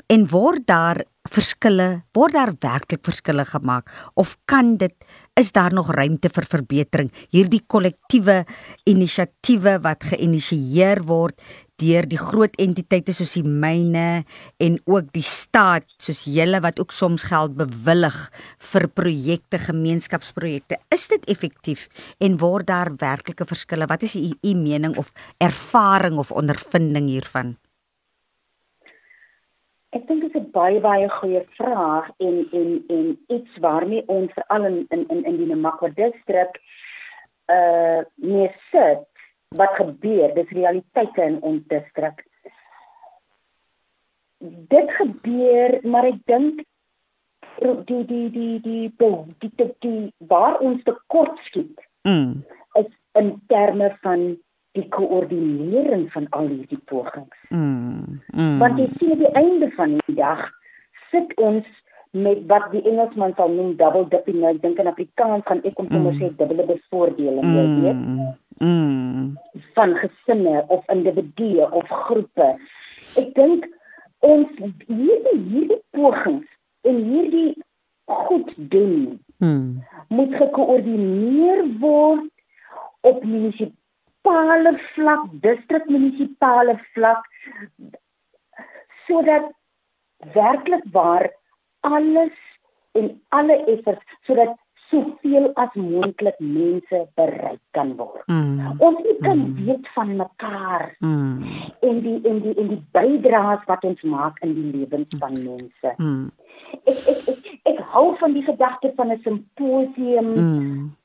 en 0.10 0.24
word 0.32 0.64
daar 0.66 1.04
verskille 1.30 2.02
word 2.18 2.34
daar 2.34 2.52
werklik 2.58 3.04
verskille 3.06 3.46
gemaak 3.46 3.92
of 4.18 4.34
kan 4.50 4.78
dit 4.82 4.96
is 5.38 5.52
daar 5.54 5.74
nog 5.74 5.92
ruimte 5.94 6.32
vir 6.34 6.48
verbetering 6.50 7.12
hierdie 7.30 7.62
kollektiewe 7.68 8.42
inisiatiewe 8.90 9.78
wat 9.86 10.10
geïnisieer 10.10 11.04
word 11.06 11.38
deur 11.80 12.08
die 12.10 12.20
groot 12.20 12.56
entiteite 12.62 13.14
soos 13.16 13.34
die 13.38 13.46
myne 13.46 14.24
en 14.60 14.78
ook 14.86 15.12
die 15.16 15.26
staat 15.26 15.88
soos 15.98 16.26
julle 16.28 16.60
wat 16.64 16.80
ook 16.80 16.92
soms 16.96 17.26
geld 17.32 17.56
bewillig 17.60 18.18
vir 18.72 18.88
projekte 18.88 19.62
gemeenskapsprojekte. 19.64 20.80
Is 20.94 21.08
dit 21.12 21.26
effektief 21.32 21.88
en 22.20 22.38
word 22.42 22.68
daar 22.68 22.92
werklike 23.00 23.48
verskille? 23.48 23.90
Wat 23.90 24.04
is 24.04 24.16
u, 24.16 24.28
u 24.42 24.54
mening 24.56 24.98
of 24.98 25.12
ervaring 25.40 26.20
of 26.20 26.32
ondervinding 26.32 27.10
hiervan? 27.10 27.58
Ek 29.90 30.06
dink 30.06 30.22
dit 30.22 30.36
is 30.36 30.42
'n 30.42 30.52
baie 30.54 30.80
baie 30.80 31.10
goeie 31.10 31.42
vraag 31.58 32.10
en 32.18 32.36
en 32.54 32.84
en 32.88 33.06
iets 33.28 33.58
waarmee 33.58 34.04
ons 34.08 34.32
veral 34.34 34.66
in 34.66 34.86
in 34.90 35.08
in, 35.10 35.24
in 35.26 35.38
die 35.38 35.48
Namakwa 35.50 35.90
distrik 35.90 36.62
uh 37.50 38.02
mee 38.16 38.52
sit 38.72 39.09
wat 39.58 39.76
gebeur, 39.76 40.34
dis 40.34 40.50
realiteite 40.54 41.24
in 41.26 41.40
ons 41.42 41.62
distrik. 41.68 42.26
Dit 44.70 44.92
gebeur, 44.96 45.80
maar 45.84 46.08
ek 46.10 46.22
dink 46.30 46.62
die 47.60 48.04
die 48.06 48.30
die 48.32 48.60
die 48.62 48.92
die 48.98 49.52
die, 49.58 49.72
die, 49.84 50.14
waar 50.32 50.60
ons 50.64 50.84
tekort 50.88 51.42
skiet 51.50 51.82
mm. 52.08 52.40
is 52.80 52.88
in 53.20 53.34
terme 53.52 53.90
van 54.06 54.38
die 54.78 54.86
koördinering 54.94 56.08
van 56.14 56.30
al 56.38 56.48
hierdie 56.48 56.80
pogings. 56.86 57.36
Mm. 57.50 58.22
Mm. 58.32 58.58
Want 58.62 58.80
jy 58.80 58.88
sien 59.00 59.16
aan 59.18 59.24
die 59.26 59.36
einde 59.42 59.72
van 59.76 59.98
die 60.06 60.16
dag 60.16 60.46
sit 61.10 61.34
ons 61.42 61.66
met 62.12 62.46
wat 62.50 62.70
die 62.72 62.82
Engelsman 62.90 63.34
sal 63.38 63.52
noem 63.54 63.76
double 63.78 64.08
dipping. 64.10 64.40
Nou, 64.42 64.54
ek 64.56 64.62
dink 64.64 64.80
in 64.82 64.90
Afrikaans 64.90 65.46
gaan 65.50 65.66
ek 65.66 65.76
kom 65.78 65.90
sommer 65.90 66.14
Mm. 66.14 66.22
sê 66.22 66.32
dubbele 66.38 66.66
bevoordeling, 66.70 67.50
jy 67.58 67.66
weet, 67.82 68.00
Mm. 68.60 69.38
Van 69.74 69.96
gesinne 69.96 70.64
of 70.68 70.84
individue 70.92 71.68
of 71.72 71.88
groepe. 71.88 72.50
Ek 73.20 73.34
dink 73.38 73.68
ons 74.26 74.52
hierdie 74.88 75.40
hierdie 75.48 75.82
pogings 75.96 76.48
en 76.88 77.04
hierdie 77.08 77.56
goed 78.10 78.54
doen 78.58 79.20
Mm. 79.40 79.84
moet 80.08 80.34
gekoördineer 80.36 81.62
word 81.80 82.28
op 83.08 83.22
munisipale 83.24 84.74
vlak, 84.94 85.22
distrikmunisipale 85.46 86.76
vlak 86.94 87.24
sodat 89.08 89.48
werklik 90.36 90.84
waar 90.92 91.30
alles 91.88 92.36
en 93.00 93.08
alle 93.30 93.64
effers 93.72 94.04
sodat 94.28 94.58
soveel 94.90 95.52
as 95.56 95.74
moontlik 95.74 96.40
mense 96.40 97.08
bereik 97.16 97.62
kan 97.72 97.96
word. 97.96 98.26
Mm. 98.28 98.76
Ons 98.80 98.98
moet 99.04 99.20
kan 99.22 99.38
Mm. 99.38 99.66
weet 99.66 99.88
van 99.94 100.16
mekaar 100.16 100.96
Mm. 101.00 101.44
en 101.82 102.02
die 102.02 102.20
en 102.30 102.40
die 102.42 102.54
en 102.58 102.68
die 102.68 102.84
bydraes 102.92 103.66
wat 103.68 103.84
ons 103.84 104.02
maak 104.02 104.40
in 104.42 104.54
die 104.54 104.72
lewens 104.78 105.16
van 105.20 105.34
mense. 105.34 105.94
Mm. 105.98 106.32
Ek 106.86 106.98
ek 107.08 107.28
ek, 107.28 107.60
ek 107.64 107.80
hou 107.94 108.16
van 108.18 108.34
die 108.34 108.44
gedagte 108.44 108.94
van 108.96 109.12
'n 109.12 109.20
simposium 109.24 110.34
Mm. 110.36 110.96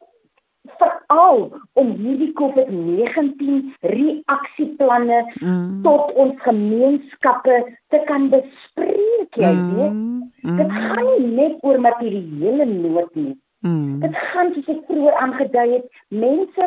veral 0.78 1.52
om 1.72 1.90
hierdie 2.00 2.32
COVID-19 2.32 3.74
reaksieplanne 3.80 5.20
Mm. 5.40 5.82
tot 5.82 6.12
ons 6.14 6.40
gemeenskappe 6.42 7.56
te 7.88 8.02
kan 8.06 8.30
bespreek, 8.30 9.30
jy 9.36 9.52
weet. 9.54 9.92
Mm. 9.92 10.30
Dit 10.56 10.70
gaan 10.72 11.04
nie 11.18 11.26
net 11.36 11.56
oor 11.62 11.80
materiële 11.80 12.64
nood 12.66 13.14
nie. 13.14 13.36
Mm. 13.64 14.00
Dit 14.00 14.16
gaan 14.16 14.50
soos 14.54 14.66
ek 14.68 14.82
vroeër 14.88 15.14
aangedui 15.24 15.68
het, 15.72 15.86
mense 16.08 16.66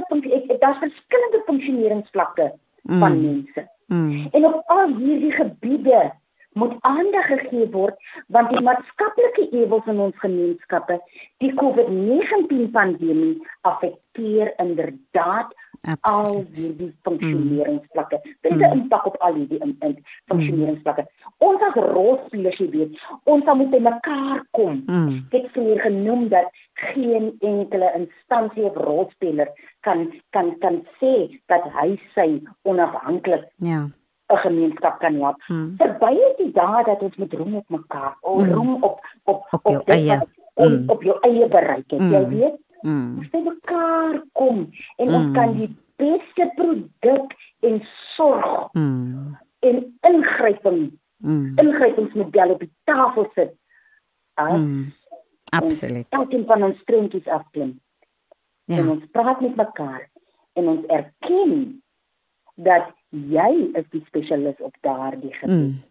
daar's 0.60 0.80
verskillende 0.82 1.42
funksioneringsvlakke 1.46 2.54
van 2.84 3.14
Mm. 3.18 3.22
mense. 3.22 3.68
Mm. 3.88 4.28
En 4.32 4.46
op 4.46 4.62
al 4.66 4.88
hierdie 4.98 5.32
gebiede 5.32 6.12
moet 6.58 6.74
aandag 6.80 7.26
gegee 7.30 7.70
word 7.70 7.96
want 8.28 8.50
die 8.50 8.62
maatskaplike 8.66 9.50
ewels 9.52 9.86
in 9.86 10.00
ons 10.00 10.18
gemeenskappe, 10.18 10.98
die 11.38 11.54
COVID-19 11.54 12.72
pandemie 12.72 13.38
affekteer 13.62 14.54
inderdaad 14.58 15.54
al 16.02 16.26
Absoluut. 16.26 16.58
hierdie 16.58 16.96
funksioneringsvlakke. 17.02 18.20
Dit 18.42 18.52
het 18.52 18.62
'n 18.62 18.66
Mm. 18.76 18.82
impak 18.82 19.06
op 19.06 19.16
al 19.18 19.34
hierdie 19.34 19.60
in, 19.60 19.76
in 19.80 20.04
funksioneringsvlakke. 20.26 21.08
Ons 21.38 21.62
as 21.62 21.74
rolspelers, 21.74 22.58
jy 22.58 22.70
weet, 22.70 23.00
ons 23.24 23.46
moet 23.46 23.70
by 23.70 23.78
mekaar 23.80 24.46
kom. 24.52 24.84
Mm. 24.86 25.26
Ek 25.30 25.42
het 25.42 25.52
vroeër 25.52 25.80
genoem 25.80 26.28
dat 26.30 26.50
geen 26.78 27.36
enkele 27.40 27.92
instansie 27.96 28.64
of 28.64 28.76
rolspeler 28.76 29.48
kan 29.82 30.14
kan 30.30 30.58
kan 30.60 30.86
sê 31.02 31.40
dat 31.46 31.64
hy 31.74 31.98
sy 32.16 32.42
onafhanklik 32.64 33.46
Ja. 33.58 33.90
'n 34.30 34.38
gemeenskap 34.38 35.00
kan 35.00 35.16
help. 35.16 35.42
Mm. 35.48 35.76
Verby 35.78 36.12
is 36.14 36.36
die 36.38 36.52
dae 36.52 36.84
dat 36.84 37.02
ons 37.02 37.16
moet 37.16 37.34
roem 37.34 37.56
op 37.56 37.70
mekaar, 37.70 38.18
o, 38.22 38.40
Mm. 38.40 38.52
roem 38.52 38.74
op 38.84 39.00
op 39.24 39.48
Op 39.52 39.66
op 39.66 39.72
jou 39.72 39.84
dit 39.86 39.96
eie. 39.96 40.22
ons 40.54 40.72
Mm. 40.72 40.90
op 40.90 41.04
jou 41.04 41.18
eie 41.22 41.48
bereik 41.48 41.90
het. 41.92 42.02
Jy 42.02 42.24
Mm. 42.26 42.30
weet, 42.30 42.58
Mm. 42.82 43.18
ons 43.18 43.30
by 43.30 43.38
mekaar 43.40 44.24
kom 44.34 44.70
en 44.98 45.08
Mm. 45.08 45.14
ons 45.16 45.34
kan 45.38 45.56
die 45.58 45.76
beste 45.96 46.52
produk 46.56 47.34
en 47.62 47.82
sorg 48.16 48.70
Mm. 48.74 49.38
en 49.60 49.98
ingryping 50.02 50.92
Mm. 51.18 51.54
ingrypingsmodel 51.58 52.50
op 52.50 52.60
die 52.60 52.72
tafel 52.84 53.30
sit. 53.36 53.54
As 54.34 54.54
Mm. 54.60 54.94
Absoluut. 55.50 56.06
elkeen 56.10 56.46
van 56.46 56.64
ons 56.64 56.80
strontjies 56.80 57.28
afklim 57.28 57.80
en 58.68 58.76
Ja. 58.86 58.90
ons 58.92 59.04
praat 59.12 59.42
met 59.42 59.56
mekaar 59.56 60.10
en 60.54 60.68
ons 60.68 60.86
erken 60.86 61.82
dat 62.56 62.90
jy 63.10 63.70
is 63.74 63.86
die 63.90 64.04
spesialis 64.08 64.60
op 64.60 64.76
daardie 64.82 65.34
gebied. 65.34 65.56
Mm. 65.58 65.84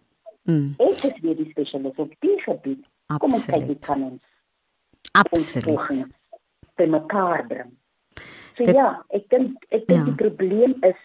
Mm. 0.44 0.74
Ek 0.78 1.02
is 1.04 1.20
weer 1.22 1.36
die 1.36 1.50
spesialis 1.50 1.96
op 1.96 2.12
die 2.20 2.40
gebied. 2.42 2.84
Kom 3.18 3.32
ons 3.32 3.44
kyk 3.46 3.54
Absoluut. 3.54 3.80
kan 3.86 4.02
ons 4.02 4.12
ons 4.12 5.10
Absoluut. 5.12 5.64
pogings 5.76 6.08
by 6.76 6.84
mekaar 6.84 7.46
bring. 7.46 7.70
So 8.56 8.64
Dit- 8.64 8.74
ja, 8.74 9.02
ek 9.10 9.28
dink 9.28 9.64
ek 9.70 9.86
dink 9.86 9.98
Ja. 9.98 10.04
die 10.04 10.14
probleem 10.14 10.74
is 10.82 10.96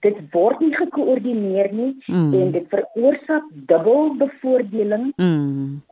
dit 0.00 0.16
word 0.32 0.60
nie 0.60 0.74
gekoördineer 0.74 1.72
nie 1.72 1.96
Mm. 2.08 2.34
en 2.34 2.52
dit 2.52 2.68
veroorsaak 2.68 3.42
dubbel 3.66 4.14
bevoordeling 4.16 5.12
Mm. 5.16 5.82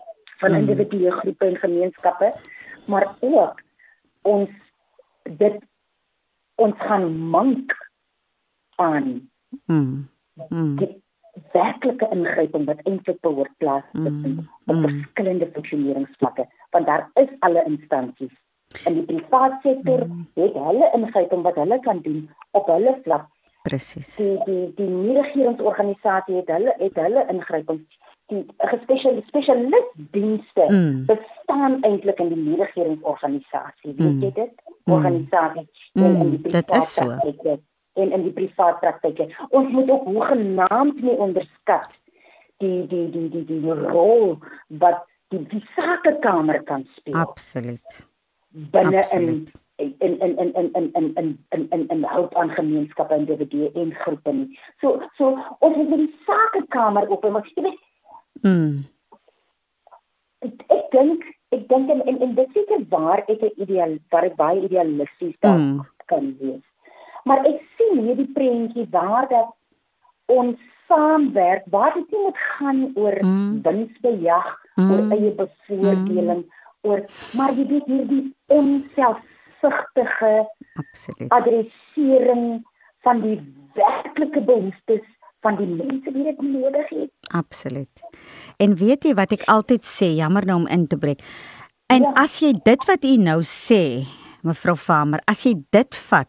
Van 0.43 0.51
Mm. 0.53 0.57
individue, 0.63 1.11
groepe 1.11 1.47
en 1.47 1.57
gemeenskappe, 1.57 2.33
maar 2.87 3.07
ook 3.21 3.61
ons 4.23 4.51
dit 5.39 5.59
ons 6.55 6.75
gaan 6.79 7.07
mank 7.35 7.75
aan 8.77 9.29
Mm. 9.67 10.09
Mm. 10.49 10.77
die 10.77 11.03
werklike 11.53 12.09
ingryping 12.11 12.65
wat 12.67 12.81
eintlik 12.89 13.21
behoort 13.21 13.53
plaas 13.59 13.85
te 13.93 14.03
vind 14.23 14.25
Mm, 14.41 14.49
op 14.67 14.75
mm. 14.75 14.83
verskillende 14.89 15.49
funksioneringsvlakke 15.55 16.47
want 16.71 16.87
daar 16.87 17.11
is 17.15 17.29
alle 17.41 17.65
instansies 17.65 18.33
in 18.89 18.95
die 18.95 19.05
private 19.23 19.59
sektor 19.63 20.07
Mm. 20.07 20.27
het 20.35 20.55
hulle 20.55 20.91
ingryping 20.99 21.43
wat 21.43 21.55
hulle 21.55 21.79
kan 21.81 22.01
doen 22.01 22.31
op 22.51 22.67
hulle 22.67 22.99
vlak 23.05 23.27
Presies. 23.63 24.17
die 24.17 24.39
die 24.47 24.73
die 24.77 24.87
nie-regeringsorganisasie 24.89 26.37
het 26.37 26.49
hulle 26.49 26.75
het 26.79 26.95
hulle 26.95 27.27
ingryping 27.31 27.83
die 28.31 28.47
gespesial 28.59 29.23
spesialistdienste 29.27 30.67
Mm. 30.71 31.05
bestaan 31.07 31.83
eintlik 31.83 32.19
in 32.21 32.29
die 32.29 32.43
nie-regeringsorganisasie 32.43 33.95
weet 33.97 34.15
Mm. 34.15 34.23
jy 34.23 34.33
dit 34.35 34.53
Mm. 34.87 34.93
organisasies 34.93 35.91
en 35.95 36.05
in 36.05 36.31
die 36.31 36.39
Mm, 36.39 36.43
dit 36.49 36.71
is 36.71 36.95
so. 36.95 37.05
praktyke 37.05 37.59
en 37.95 38.13
in 38.13 38.23
die 38.23 38.33
privaat 38.33 38.81
praktyke 38.81 39.29
ons 39.51 39.73
moet 39.73 39.91
ook 39.91 40.05
hoegenaamd 40.05 41.03
nie 41.03 41.17
onderskat 41.17 41.89
die 42.59 42.87
die 42.87 43.11
die 43.11 43.29
die 43.29 43.45
die 43.45 43.73
rol 43.73 44.39
wat 44.69 45.05
die 45.29 45.47
die 45.49 45.65
sakekamer 45.77 46.63
kan 46.63 46.87
speel 46.97 47.15
Absoluut. 47.15 48.07
binne 48.51 48.91
in 48.93 48.99
absoluut. 48.99 49.29
in 49.29 49.53
in 49.77 49.95
in 49.99 50.19
in 50.21 50.37
in 50.39 50.71
in 50.75 50.91
in 50.95 51.13
in 51.17 51.39
in 51.51 51.69
in 51.71 51.89
in 51.89 52.05
hulp 52.05 52.35
aan 52.37 52.51
gemeenskappe 52.51 53.15
individue 53.17 53.71
en 53.75 53.95
groepe 53.95 54.33
nie. 54.33 54.59
So 54.81 55.03
so 55.17 55.39
ons 55.59 55.77
moet 55.77 55.89
met 55.89 55.99
die 55.99 56.15
sakekamer 56.27 57.09
op 57.09 57.25
en 57.25 57.43
jy 57.55 57.63
weet 57.63 57.79
Mm. 58.43 58.85
ek, 60.43 60.63
ek 60.69 60.91
dink 60.91 61.25
ek 61.53 61.69
dink 61.69 61.91
en 61.91 62.01
en, 62.07 62.21
en 62.21 62.35
dit 62.35 62.49
seker 62.53 62.81
waar 62.91 63.23
ek 63.29 63.43
'n 63.43 63.53
ideaal 63.63 63.99
waar 64.11 64.25
ek 64.25 64.37
baie 64.37 64.61
idealisties 64.63 65.37
daar 65.41 65.59
Mm. 65.59 65.81
kan 66.07 66.37
wees. 66.41 66.65
Maar 67.25 67.45
ek 67.47 67.61
sien 67.77 67.99
hierdie 68.07 68.33
prentjie 68.33 68.87
waar 68.91 69.29
dat 69.29 69.49
ons 70.27 70.59
saamwerk 70.89 71.63
waar 71.71 71.95
dit 71.95 72.11
nie 72.11 72.23
moet 72.23 72.39
gaan 72.39 72.93
oor 72.95 73.17
Mm. 73.23 73.63
winsbejag, 73.63 74.59
Mm. 74.77 74.91
oor 74.91 75.03
eie 75.13 75.31
bevoordeling, 75.31 76.45
oor 76.83 77.01
maar 77.37 77.53
jy 77.53 77.67
weet 77.67 77.87
hierdie 77.87 78.35
onselfsugtige 78.47 79.31
Absoluut. 80.75 81.31
adressering 81.33 82.65
van 83.03 83.21
die 83.21 83.39
werklike 83.75 84.41
behoeftes 84.47 85.01
van 85.43 85.57
die 85.59 85.67
mense 85.67 86.13
wie 86.15 86.23
dit 86.25 86.41
nodig 86.41 86.89
het. 86.89 87.11
Absoluut. 87.35 88.03
En 88.63 88.77
weet 88.79 89.05
jy 89.05 89.15
wat 89.19 89.33
ek 89.33 89.43
altyd 89.51 89.83
sê, 89.87 90.13
jammer 90.17 90.45
nou 90.47 90.61
om 90.63 90.67
in 90.71 90.87
te 90.87 90.97
breek. 90.99 91.23
En 91.91 92.03
Ja. 92.03 92.13
as 92.15 92.39
jy 92.41 92.53
dit 92.65 92.85
wat 92.87 93.05
u 93.05 93.17
nou 93.17 93.41
sê, 93.43 94.07
mevrou 94.43 94.77
Farmer, 94.77 95.21
as 95.27 95.43
jy 95.45 95.55
dit 95.71 95.95
vat 95.95 96.29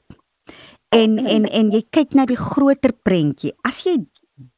en 0.91 1.17
en 1.27 1.45
en 1.45 1.71
jy 1.71 1.83
kyk 1.89 2.13
na 2.13 2.25
die 2.25 2.37
groter 2.37 2.91
prentjie, 3.03 3.53
as 3.65 3.83
jy 3.85 3.97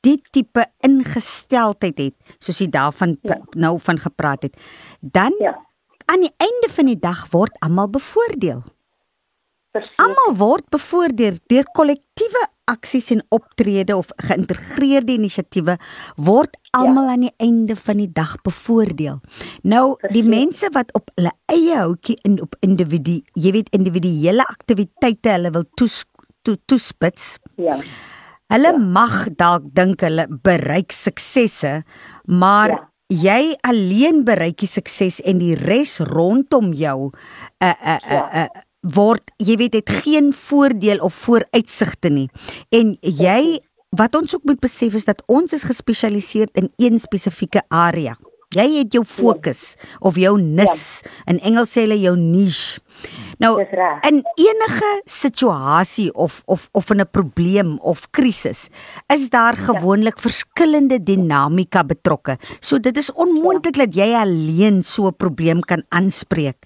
die 0.01 0.21
tipe 0.31 0.65
ingesteldheid 0.79 1.97
het, 1.97 2.15
soos 2.39 2.59
jy 2.59 2.67
daarvan 2.69 3.17
Ja. 3.23 3.37
nou 3.55 3.77
van 3.79 3.97
gepraat 3.99 4.43
het, 4.43 4.55
dan 5.01 5.33
Ja. 5.39 5.64
Aan 6.05 6.21
die 6.25 6.33
einde 6.37 6.69
van 6.75 6.85
die 6.91 6.99
dag 6.99 7.27
word 7.31 7.55
almal 7.65 7.89
bevoordeel. 7.89 8.63
Almal 9.99 10.35
word 10.39 10.69
bevoordeel 10.71 11.39
deur 11.51 11.65
kollektiewe 11.75 12.45
aksies 12.71 13.11
en 13.13 13.21
optrede 13.35 13.93
of 13.97 14.07
geïntegreerde 14.23 15.17
inisiatiewe 15.19 15.75
word 16.15 16.55
almal 16.73 17.09
aan 17.11 17.25
die 17.27 17.33
einde 17.43 17.75
van 17.75 17.99
die 18.01 18.07
dag 18.11 18.37
bevoordeel. 18.47 19.19
Nou 19.63 19.97
die 19.99 20.23
Verseker. 20.23 20.29
mense 20.31 20.69
wat 20.73 20.93
op 20.97 21.11
hulle 21.15 21.31
eie 21.51 21.75
houtjie 21.75 22.17
in 22.23 22.39
op 22.41 22.55
individu, 22.65 23.19
jy 23.35 23.51
weet 23.51 23.69
individuele 23.75 24.47
aktiwiteite 24.47 25.35
hulle 25.35 25.51
wil 25.51 25.67
toes, 25.75 26.03
to, 26.41 26.55
toespits. 26.65 27.35
Ja. 27.57 27.77
Hulle 28.47 28.71
Ja. 28.71 28.77
mag 28.77 29.27
dalk 29.35 29.63
dink 29.73 30.01
hulle 30.01 30.27
bereik 30.29 30.91
suksesse, 30.91 31.83
maar 32.25 32.69
Ja. 32.69 32.89
Jy 33.11 33.55
alleen 33.61 34.23
bereik 34.25 34.59
die 34.63 34.69
sukses 34.69 35.19
en 35.21 35.39
die 35.41 35.55
res 35.55 35.99
rondom 35.99 36.73
jou 36.73 37.11
uh 37.61 37.73
uh 37.73 37.99
uh, 38.09 38.45
uh 38.45 38.47
word 38.85 39.31
jy 39.41 39.57
weet 39.57 39.73
het 39.79 39.89
geen 40.03 40.31
voordeel 40.33 40.99
of 41.01 41.13
vooruitsigte 41.25 42.09
nie. 42.09 42.27
En 42.69 42.97
jy 43.01 43.61
wat 43.95 44.15
ons 44.15 44.35
ook 44.35 44.45
moet 44.45 44.61
besef 44.61 44.93
is 44.93 45.07
dat 45.07 45.23
ons 45.25 45.53
is 45.53 45.65
gespesialiseer 45.65 46.49
in 46.53 46.69
een 46.77 46.99
spesifieke 46.99 47.63
area. 47.69 48.15
Jy 48.55 48.67
het 48.79 48.95
jou 48.95 49.03
fokus 49.03 49.75
of 49.99 50.15
jou 50.15 50.37
nis. 50.41 51.03
In 51.27 51.39
Engels 51.43 51.75
sê 51.75 51.85
hulle 51.85 51.99
jou 51.99 52.15
niche. 52.17 52.81
Nou 53.43 53.59
in 53.59 54.21
enige 54.39 54.91
situasie 55.11 56.07
of 56.13 56.39
of 56.45 56.69
of 56.71 56.89
in 56.91 57.01
'n 57.01 57.09
probleem 57.11 57.77
of 57.79 58.07
krisis 58.11 58.69
is 59.13 59.29
daar 59.29 59.55
gewoonlik 59.55 60.19
verskillende 60.19 61.03
dinamika 61.03 61.83
betrokke. 61.83 62.37
So 62.59 62.79
dit 62.79 62.97
is 62.97 63.11
onmoontlik 63.11 63.75
dat 63.75 63.95
jy 63.95 64.15
alleen 64.15 64.83
so 64.83 65.07
'n 65.07 65.15
probleem 65.17 65.59
kan 65.61 65.83
aanspreek. 65.89 66.57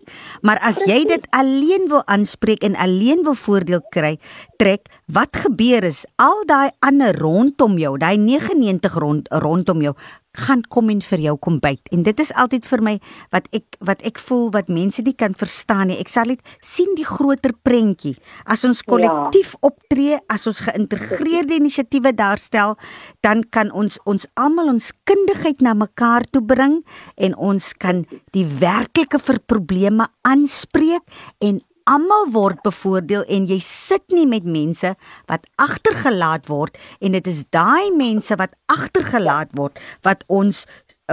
Maar 0.41 0.59
as 0.59 0.77
jy 0.85 1.05
dit 1.05 1.27
alleen 1.29 1.87
wil 1.87 2.05
aanspreek 2.05 2.63
en 2.63 2.75
alleen 2.75 3.23
wil 3.23 3.35
voordeel 3.35 3.81
kry, 3.89 4.19
trek, 4.57 4.85
wat 5.07 5.35
gebeur 5.35 5.83
is 5.83 6.05
al 6.15 6.45
daai 6.45 6.69
ander 6.79 7.17
rondom 7.17 7.77
jou, 7.77 7.97
daai 7.97 8.17
99 8.17 8.93
rond 8.93 9.27
rondom 9.31 9.81
jou 9.81 9.95
gaan 10.37 10.61
kom 10.69 10.89
en 10.93 11.01
vir 11.01 11.23
jou 11.23 11.35
kom 11.41 11.57
byt. 11.59 11.89
En 11.93 12.03
dit 12.05 12.19
is 12.21 12.31
altyd 12.37 12.67
vir 12.69 12.83
my 12.85 12.95
wat 13.33 13.47
ek 13.55 13.77
wat 13.85 14.03
ek 14.05 14.19
voel 14.21 14.49
wat 14.53 14.69
mense 14.69 15.01
nie 15.01 15.15
kan 15.17 15.33
verstaan 15.33 15.89
nie. 15.89 15.97
Ek 15.97 16.11
sal 16.11 16.29
net 16.29 16.43
sien 16.61 16.93
die 16.97 17.07
groter 17.07 17.55
prentjie. 17.65 18.15
As 18.45 18.63
ons 18.67 18.83
kollektief 18.85 19.55
optree, 19.65 20.19
as 20.29 20.45
ons 20.49 20.61
geïntegreerde 20.67 21.57
inisiatiewe 21.57 22.13
daarstel, 22.13 22.77
dan 23.25 23.41
kan 23.49 23.73
ons 23.73 23.97
ons 24.05 24.27
almal 24.35 24.69
ons 24.75 24.91
kundigheid 25.09 25.63
na 25.65 25.73
mekaar 25.73 26.27
toe 26.29 26.43
bring 26.45 26.81
en 27.17 27.35
ons 27.35 27.73
kan 27.81 28.05
die 28.35 28.45
werklike 28.45 29.19
vir 29.25 29.41
probleme 29.49 30.07
aanspreek 30.27 31.05
en 31.41 31.63
almal 31.93 32.29
word 32.33 32.61
bevoordeel 32.65 33.25
en 33.27 33.47
jy 33.49 33.59
sit 33.65 34.05
nie 34.13 34.27
met 34.29 34.45
mense 34.45 34.93
wat 35.31 35.47
agtergelaat 35.61 36.49
word 36.51 36.77
en 37.01 37.17
dit 37.17 37.27
is 37.31 37.45
daai 37.55 37.89
mense 37.95 38.35
wat 38.41 38.53
agtergelaat 38.71 39.55
word 39.57 39.81
wat 40.07 40.23
ons 40.27 40.65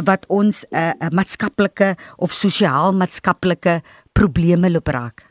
wat 0.05 0.27
ons 0.29 0.65
'n 0.69 0.77
uh, 0.77 0.93
uh, 1.01 1.11
maatskaplike 1.19 1.95
of 2.17 2.33
sosiaal-maatskaplike 2.33 3.81
probleme 4.13 4.69
loop 4.71 4.89
raak. 4.89 5.25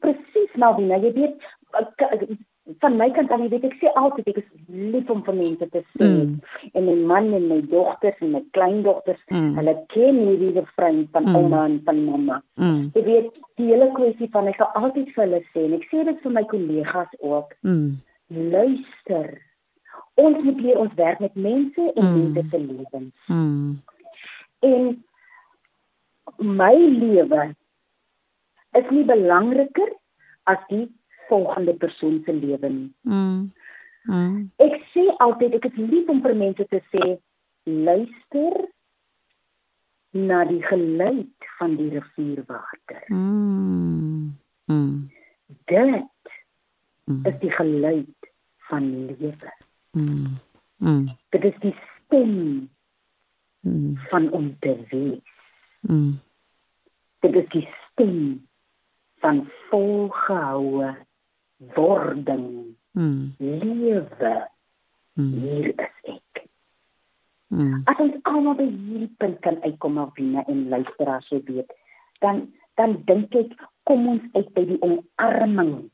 Presies, 0.00 0.52
Malvina, 0.54 0.96
jy 1.02 1.12
weet 1.14 1.36
van 2.78 2.96
my 2.96 3.10
kant 3.10 3.30
aan, 3.30 3.42
jy 3.42 3.48
weet 3.48 3.64
ek 3.64 3.76
sê 3.80 3.90
altyd 3.94 4.28
ek 4.28 4.36
is 4.36 4.48
lief 4.68 5.10
om 5.10 5.22
vir 5.24 5.34
mense 5.34 5.68
te 5.70 5.82
sê. 5.98 6.06
Mm. 6.06 6.40
En 6.74 6.84
my 6.84 6.94
man 6.94 7.32
en 7.34 7.48
my 7.48 7.60
dogters 7.60 8.18
en 8.20 8.30
my 8.32 8.42
kleindogters, 8.50 9.20
Mm. 9.30 9.54
hulle 9.56 9.74
ken 9.88 10.16
hierdie 10.28 10.52
refrein 10.54 11.08
van 11.12 11.24
Mm. 11.24 11.36
ouma 11.36 11.64
en 11.64 11.80
van 11.84 12.04
mamma. 12.04 12.42
Mm. 12.54 12.90
Jy 12.94 13.02
weet, 13.04 13.30
die 13.56 13.66
hele 13.66 13.90
kwessie 13.92 14.28
van 14.30 14.46
ek 14.46 14.56
sal 14.56 14.70
altyd 14.74 15.12
vir 15.14 15.24
hulle 15.24 15.42
sê 15.54 15.64
en 15.64 15.72
ek 15.74 15.86
sê 15.90 16.04
dit 16.04 16.22
vir 16.22 16.32
my 16.32 16.42
kollegas 16.44 17.12
ook, 17.20 17.54
Mm. 17.62 17.96
luister. 18.28 19.40
Ons 20.14 20.42
moet 20.44 20.60
leer 20.60 20.78
ons 20.78 20.94
werk 20.94 21.20
met 21.20 21.34
mense 21.34 21.92
en 21.94 22.04
Mm. 22.04 22.32
mense 22.32 22.48
se 22.50 22.58
lewens. 22.58 23.14
Mm. 23.26 23.82
En 24.60 25.04
my 26.38 26.74
lewe 26.74 27.54
is 28.72 28.90
nie 28.90 29.04
belangriker 29.04 29.88
as 30.44 30.58
die 30.68 30.88
volgende 31.30 31.74
persoon 31.78 32.20
se 32.26 32.32
lewe 32.34 32.68
nie. 32.74 32.90
Mm. 33.06 33.52
Mm. 34.10 34.50
Ek 34.64 34.76
sê 34.94 35.06
altyd 35.22 35.54
ek 35.60 35.70
is 35.70 35.78
lief 35.80 36.08
om 36.08 36.20
vir 36.24 36.34
mense 36.40 36.66
te 36.72 36.80
sê 36.92 37.16
luister 37.68 38.56
na 40.16 40.40
die 40.48 40.62
geluid 40.66 41.48
van 41.58 41.76
die 41.78 41.90
rivierwater. 41.94 43.04
Mm. 43.08 44.36
Mm. 44.66 45.10
Dit 45.66 46.08
Mm. 47.10 47.24
is 47.26 47.38
die 47.42 47.50
geluid 47.50 48.28
van 48.70 48.84
lewe. 49.06 49.52
Mm. 49.98 50.36
Mm. 50.78 51.06
Dit 51.34 51.44
is 51.44 51.56
die 51.60 51.74
stem 51.74 52.68
Mm. 53.62 53.96
van 54.10 54.30
om 54.32 54.56
te 54.60 54.76
wees. 54.90 55.32
Mm. 55.80 56.18
Dit 57.20 57.34
is 57.34 57.48
die 57.52 57.68
stem 57.90 58.46
van 59.20 59.42
volgehoue 59.68 60.94
wording, 61.74 62.76
Mm. 62.92 63.34
lewe. 63.38 64.48
Mm. 65.14 65.32
Hier 65.32 65.66
is 65.68 65.94
ek. 66.02 66.46
Mm. 67.48 67.82
As 67.84 67.98
ons 68.02 68.16
almal 68.22 68.54
by 68.58 68.64
hierdie 68.66 69.10
punt 69.18 69.38
kan 69.40 69.60
uitkom 69.62 69.98
Alvina 69.98 70.42
en 70.46 70.68
luisteraars 70.68 71.28
so 71.28 71.40
weet, 71.44 71.70
dan 72.20 72.52
dan 72.74 73.02
dink 73.04 73.34
ek 73.34 73.52
kom 73.84 74.08
ons 74.08 74.22
uit 74.34 74.52
by 74.54 74.64
die 74.64 74.78
omarming 74.82 75.90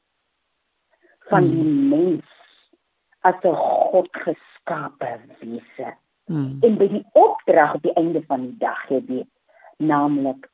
van 1.29 1.43
Hmm. 1.43 1.51
die 1.51 1.73
mens 1.91 2.25
as 3.21 3.35
'n 3.45 3.55
God 3.55 4.09
geskape 4.13 5.21
wese 5.41 5.95
Mm. 6.29 6.59
en 6.63 6.77
by 6.79 6.89
die 6.89 7.05
opdrag 7.13 7.75
op 7.75 7.83
die 7.83 7.93
einde 7.95 8.23
van 8.27 8.41
die 8.41 8.57
dag, 8.59 8.89
jy 8.89 9.05
weet, 9.07 9.29
naamlik 9.79 10.49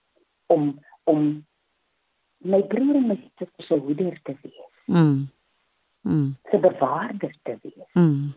om 0.46 0.78
om 1.04 1.44
my 2.44 2.62
broer 2.62 2.94
en 2.94 3.06
my 3.06 3.16
suster 3.38 3.64
se 3.64 3.74
hoeder 3.78 4.18
te 4.22 4.34
wees, 4.42 4.61
Mm. 4.92 5.28
Mm. 6.04 6.34
se 6.50 6.58
bewaarder 6.58 7.34
te 7.46 7.56
wees. 7.62 7.88
Mm. 7.94 8.32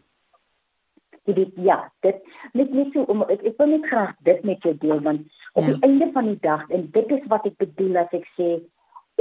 Jy 1.26 1.34
weet 1.34 1.54
ja, 1.66 1.78
dit 2.06 2.20
net 2.54 2.74
net 2.74 2.92
so 2.94 3.02
om 3.10 3.24
ek, 3.26 3.42
ek 3.50 3.58
wil 3.58 3.72
net 3.74 3.88
graag 3.90 4.12
dit 4.28 4.44
met 4.46 4.62
jou 4.64 4.76
deel 4.78 5.00
want 5.02 5.26
op 5.58 5.64
Ja. 5.66 5.72
die 5.74 5.82
einde 5.88 6.12
van 6.14 6.26
die 6.30 6.40
dag 6.44 6.68
en 6.70 6.88
dit 6.92 7.12
is 7.16 7.26
wat 7.32 7.46
ek 7.50 7.58
bedoel 7.58 7.98
as 8.04 8.14
ek 8.14 8.28
sê 8.38 8.50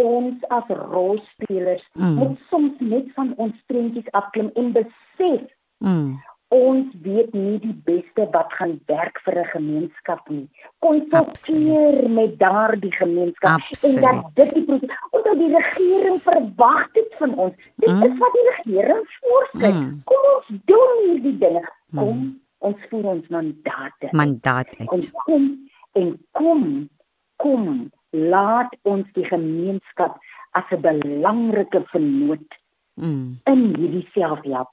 ons 0.03 0.43
as 0.51 0.69
rolspelers 0.69 1.85
Mm. 1.95 2.15
moet 2.19 2.39
soms 2.51 2.81
net 2.81 3.09
van 3.15 3.33
ons 3.37 3.55
prentjies 3.67 4.11
afklim 4.13 4.51
en 4.55 4.73
besef 4.73 5.49
Mm. 5.81 6.19
Ons 6.55 6.87
weet 7.03 7.33
nie 7.35 7.59
die 7.63 7.75
beste 7.87 8.27
wat 8.35 8.53
gaan 8.59 8.75
werk 8.87 9.19
vir 9.25 9.39
'n 9.43 9.49
gemeenskap 9.55 10.29
nie. 10.29 10.49
Konsulteer 10.79 12.09
met 12.11 12.39
daardie 12.39 12.93
gemeenskap 12.93 13.61
Absoluut. 13.61 13.97
en 13.97 14.03
dat 14.03 14.25
dit 14.35 14.55
die 14.55 14.65
proses 14.65 14.89
omdat 15.11 15.39
die 15.39 15.51
regering 15.57 16.21
verwag 16.23 16.91
dit 16.93 17.15
van 17.19 17.35
ons. 17.35 17.55
Dit 17.77 17.91
Mm. 17.91 18.03
is 18.03 18.19
wat 18.19 18.33
die 18.33 18.47
regering 18.57 19.05
voorskryf. 19.21 19.75
Mm. 19.75 20.03
Kom 20.05 20.23
ons 20.37 20.49
doen 20.65 20.93
hierdie 21.09 21.39
dinge. 21.39 21.65
Kom 21.95 22.19
Mm. 22.19 22.41
ons 22.59 22.77
voer 22.91 23.05
ons 23.05 23.29
mandate. 23.29 24.09
Mandaat 24.13 24.69
Ons 24.87 25.05
uit. 25.05 25.13
kom 25.13 25.69
en 25.93 26.19
kom 26.33 26.89
kom 27.37 27.91
laat 28.11 28.77
ons 28.83 29.07
die 29.13 29.25
gemeenskap 29.25 30.19
as 30.53 30.65
'n 30.71 30.81
belangrike 30.81 31.83
vennoot 31.87 32.51
Mm. 32.97 33.41
in 33.47 33.75
hierdie 33.77 34.09
selfhelp 34.15 34.71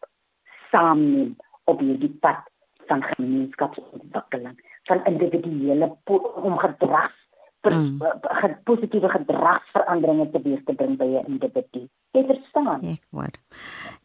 saamneem 0.71 1.36
op 1.72 1.80
hierdie 1.80 2.13
pad 2.24 2.43
van 2.89 3.03
gemeenskapsontwikkeling 3.15 4.57
van 4.89 5.03
individuele 5.09 5.91
po- 6.03 6.32
om 6.43 6.57
gedrags 6.59 7.17
per, 7.61 7.74
Mm. 7.74 7.99
ge, 8.22 8.55
positiewe 8.63 9.09
gedragsveranderinge 9.09 10.30
teweeg 10.34 10.63
te 10.65 10.74
bring 10.74 10.97
by 10.97 11.05
'n 11.05 11.26
individu. 11.28 11.88
Jy 12.11 12.24
verstaan? 12.26 12.82
Ek 12.82 13.05
hoor. 13.11 13.36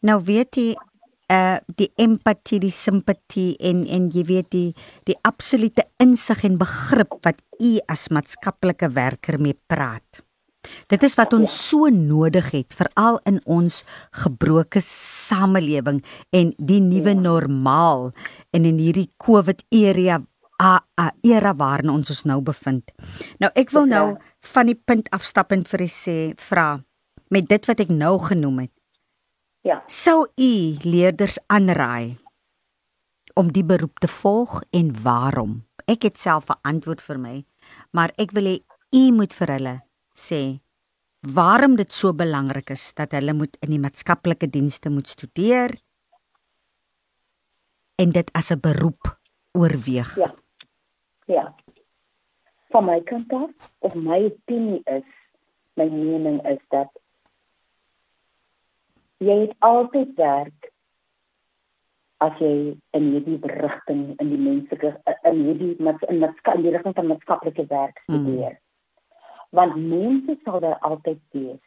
Nou 0.01 0.23
weet 0.25 0.55
jy 0.57 0.77
uh 1.33 1.57
die 1.75 1.91
empatie, 1.97 2.61
die 2.61 2.71
simpatie 2.71 3.57
en 3.59 3.87
en 3.87 4.11
jy 4.15 4.23
weet 4.25 4.51
die 4.51 4.75
die 5.05 5.17
absolute 5.23 5.85
insig 5.99 6.45
en 6.45 6.59
begrip 6.59 7.17
wat 7.23 7.43
u 7.59 7.79
as 7.87 8.09
maatskaplike 8.09 8.93
werker 8.93 9.41
mee 9.41 9.59
praat. 9.67 10.26
Dit 10.89 11.03
is 11.03 11.15
wat 11.15 11.33
ons 11.33 11.69
so 11.69 11.89
nodig 11.89 12.51
het 12.51 12.75
veral 12.75 13.21
in 13.25 13.41
ons 13.45 13.85
gebroke 14.11 14.81
samelewing 14.81 16.05
en 16.33 16.55
die 16.59 16.81
nuwe 16.81 17.15
Ja. 17.15 17.21
normaal 17.21 18.13
en 18.53 18.65
in 18.65 18.79
hierdie 18.79 19.11
COVID 19.19 19.65
era 19.71 20.23
a, 20.63 20.81
a 21.01 21.11
era 21.23 21.55
waarin 21.55 21.91
ons 21.91 22.11
ons 22.11 22.25
nou 22.25 22.41
bevind. 22.41 22.91
Nou 23.39 23.51
ek 23.55 23.71
wil 23.71 23.87
nou 23.87 24.07
reg. 24.15 24.23
van 24.41 24.67
die 24.67 24.75
punt 24.85 25.11
afstap 25.11 25.53
en 25.53 25.65
vir 25.65 25.81
u 25.83 25.89
sê 25.89 26.35
vra 26.37 26.83
met 27.31 27.49
dit 27.49 27.67
wat 27.67 27.81
ek 27.81 27.89
nou 27.89 28.19
genoem 28.19 28.59
het. 28.59 28.73
Ja. 29.63 29.83
Sou 29.87 30.27
u 30.39 30.77
leerders 30.83 31.39
aanraai 31.47 32.17
om 33.35 33.51
die 33.53 33.65
beroep 33.65 33.99
te 34.01 34.09
volg 34.09 34.63
en 34.71 35.03
waarom? 35.03 35.65
Ek 35.87 36.03
het 36.03 36.19
self 36.19 36.49
'n 36.49 36.59
antwoord 36.63 37.03
vir 37.03 37.19
my, 37.19 37.45
maar 37.93 38.13
ek 38.17 38.33
wil 38.33 38.45
hê 38.45 38.61
u 38.93 39.13
moet 39.13 39.35
vir 39.35 39.49
hulle 39.49 39.83
sê 40.17 40.59
waarom 41.35 41.77
dit 41.77 41.93
so 41.93 42.13
belangrik 42.15 42.71
is 42.71 42.95
dat 42.95 43.13
hulle 43.17 43.35
moet 43.35 43.57
in 43.61 43.71
die 43.75 43.83
maatskaplike 43.83 44.49
dienste 44.51 44.91
moet 44.91 45.09
studeer 45.09 45.75
en 47.97 48.11
dit 48.13 48.31
as 48.33 48.51
'n 48.53 48.61
beroep 48.61 49.19
oorweeg. 49.53 50.17
Ja. 50.17 50.35
Ja. 51.27 51.55
Van 52.71 52.85
my 52.85 53.01
kant 53.01 53.33
af, 53.33 53.51
of 53.79 53.95
my 53.95 54.25
opinie 54.25 54.81
is, 54.85 55.09
my 55.75 55.89
mening 55.89 56.47
is 56.47 56.61
dat 56.69 56.91
jy 59.19 59.41
het 59.41 59.55
altyd 59.59 60.15
werk 60.17 60.73
as 62.25 62.39
jy 62.39 62.77
in 62.97 63.11
hierdie 63.13 63.39
rigting 63.43 64.15
in 64.21 64.29
die 64.33 64.41
menslike 64.41 64.93
in 65.29 65.43
hierdie 65.45 65.75
met 65.79 66.03
in 66.09 66.23
die 66.63 66.71
rigting 66.71 66.95
van 66.95 67.07
maatskaplike 67.07 67.67
werk 67.67 68.03
Mm. 68.07 68.57
Want 69.51 69.77
mense 69.77 70.39
sal 70.45 70.61
daar 70.61 70.79
altyd 70.79 71.19
wees 71.31 71.63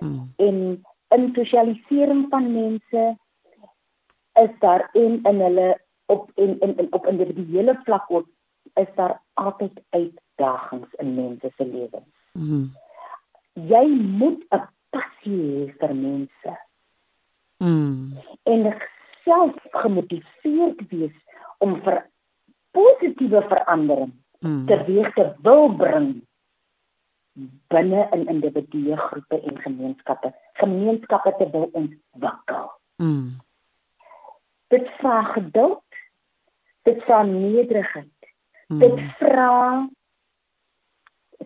Mm. 0.00 0.32
en 0.36 0.84
in 1.08 1.30
sosialisering 1.34 2.26
van 2.30 2.52
mense 2.52 3.18
is 4.32 4.50
daar 4.58 4.88
en 4.92 5.22
in 5.22 5.40
hulle 5.40 5.80
op 6.06 6.30
en 6.34 6.60
in, 6.60 6.76
in 6.76 6.86
op 6.92 7.06
individuele 7.06 7.80
vlak 7.84 8.04
ook 8.10 8.28
is 8.74 8.86
daar 8.94 9.20
altyd 9.34 9.80
uitdagings 9.90 10.88
in 10.92 11.14
mense 11.14 11.52
se 11.56 11.66
lewens. 11.66 12.14
Mm. 12.32 12.72
jy 13.52 13.86
moet 13.88 14.44
'n 14.48 14.68
passie 14.90 15.40
hê 15.40 15.74
vir 15.78 15.94
mense. 15.94 16.58
Mm. 17.56 18.16
En 18.42 18.76
self 19.24 19.54
gemotiveerd 19.70 20.88
wees 20.88 21.16
om 21.58 21.82
vir 21.82 22.10
positiewe 22.70 23.42
verandering 23.48 24.12
Mm. 24.40 24.66
teweeg 24.66 25.12
te 25.14 25.34
wil 25.42 25.68
bring 25.76 26.26
binne 27.68 28.08
in 28.12 28.26
individue 28.28 28.96
groepe 28.96 29.40
en 29.42 29.58
gemeenskappe 29.60 30.32
gemeenskappe 30.52 31.34
te 31.38 31.50
wil 31.50 31.68
ontwikkel 31.72 32.70
Mm. 32.96 33.40
dit 34.68 34.88
vra 34.98 35.22
geduld 35.22 35.82
dit 36.82 37.02
vra 37.04 37.22
nederigheid 37.22 38.18
Mm. 38.68 38.78
dit 38.78 39.00
vra 39.18 39.88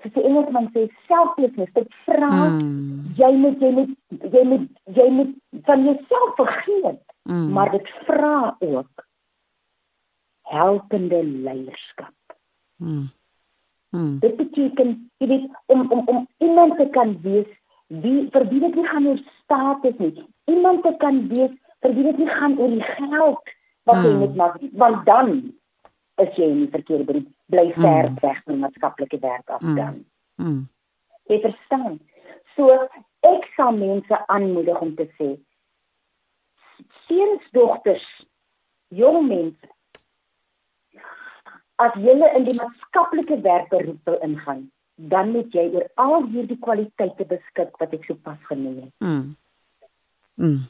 soos 0.03 0.13
die 0.13 0.23
Engelsman 0.29 0.67
sê 0.75 0.89
selflessness 1.09 1.73
dit 1.73 1.95
vra 2.05 2.31
Mm. 2.49 3.15
jy 3.17 3.33
moet 3.43 3.61
jy 3.61 3.71
moet 3.71 3.95
jy 4.35 4.45
moet 4.45 4.69
jy 4.99 5.09
moet 5.11 5.35
van 5.71 5.85
jouself 5.85 6.35
vergeet 6.37 7.01
Mm. 7.25 7.53
maar 7.53 7.71
dit 7.71 7.89
vra 8.07 8.57
ook 8.61 9.07
helpende 10.43 11.25
leierskap 11.25 12.13
Mm. 12.77 13.09
Mm. 13.95 14.19
dit 14.19 14.37
beteken 14.37 14.89
jy 15.23 15.27
weet 15.31 15.51
om 15.67 15.85
om 15.93 16.03
om 16.11 16.25
iemand 16.43 16.77
te 16.79 16.89
kan 16.91 17.13
wees 17.23 17.47
wie 17.87 18.29
vir 18.33 18.49
wie 18.51 18.61
dit 18.61 18.75
nie 18.75 18.87
gaan 18.91 19.07
oor 19.07 19.21
status 19.43 19.99
nie 20.03 20.25
iemand 20.51 20.83
te 20.83 20.95
kan 20.99 21.21
wees 21.29 21.51
vir 21.85 21.95
wie 21.95 22.03
dit 22.09 22.19
nie 22.19 22.29
gaan 22.39 22.59
oor 22.59 22.69
die 22.75 22.83
geld 22.89 23.53
wat 23.85 24.03
jy 24.05 24.11
Mm. 24.13 24.19
moet 24.19 24.35
maak 24.41 24.59
want 24.73 25.07
dan 25.07 25.31
is 26.25 26.35
jy 26.37 26.49
in 26.51 26.59
die 26.65 26.71
verkeerde 26.75 27.05
beroep 27.05 27.29
bly 27.47 27.67
ver 27.77 28.11
Mm. 28.11 28.19
weg 28.23 28.43
van 28.45 28.59
maatskaplike 28.59 29.19
werk 29.21 29.51
af 29.51 29.61
Mm. 29.61 29.75
dan 29.77 30.05
Mm. 30.37 30.69
jy 31.29 31.41
verstaan 31.41 32.01
so 32.57 32.71
ek 33.23 33.47
sal 33.57 33.73
mense 33.77 34.27
aanmoedig 34.27 34.81
om 34.81 34.95
te 34.95 35.07
sê 35.19 35.31
seuns 37.09 37.43
dogters 37.53 38.07
jong 38.89 39.27
mense 39.29 39.69
as 41.87 41.95
jy 42.05 42.15
in 42.37 42.45
die 42.49 42.55
maatskaplike 42.61 43.41
werkberoep 43.41 44.01
wil 44.11 44.19
ingaan 44.29 44.71
dan 44.97 45.31
moet 45.35 45.53
jy 45.53 45.65
oor 45.75 45.87
al 46.05 46.23
hierdie 46.33 46.59
kwaliteite 46.67 47.25
beskik 47.31 47.77
wat 47.83 47.93
ek 47.93 48.05
sopas 48.11 48.39
genoem 48.51 48.77
het 48.85 48.93
Mm. 48.99 49.37
Mm. 50.35 50.61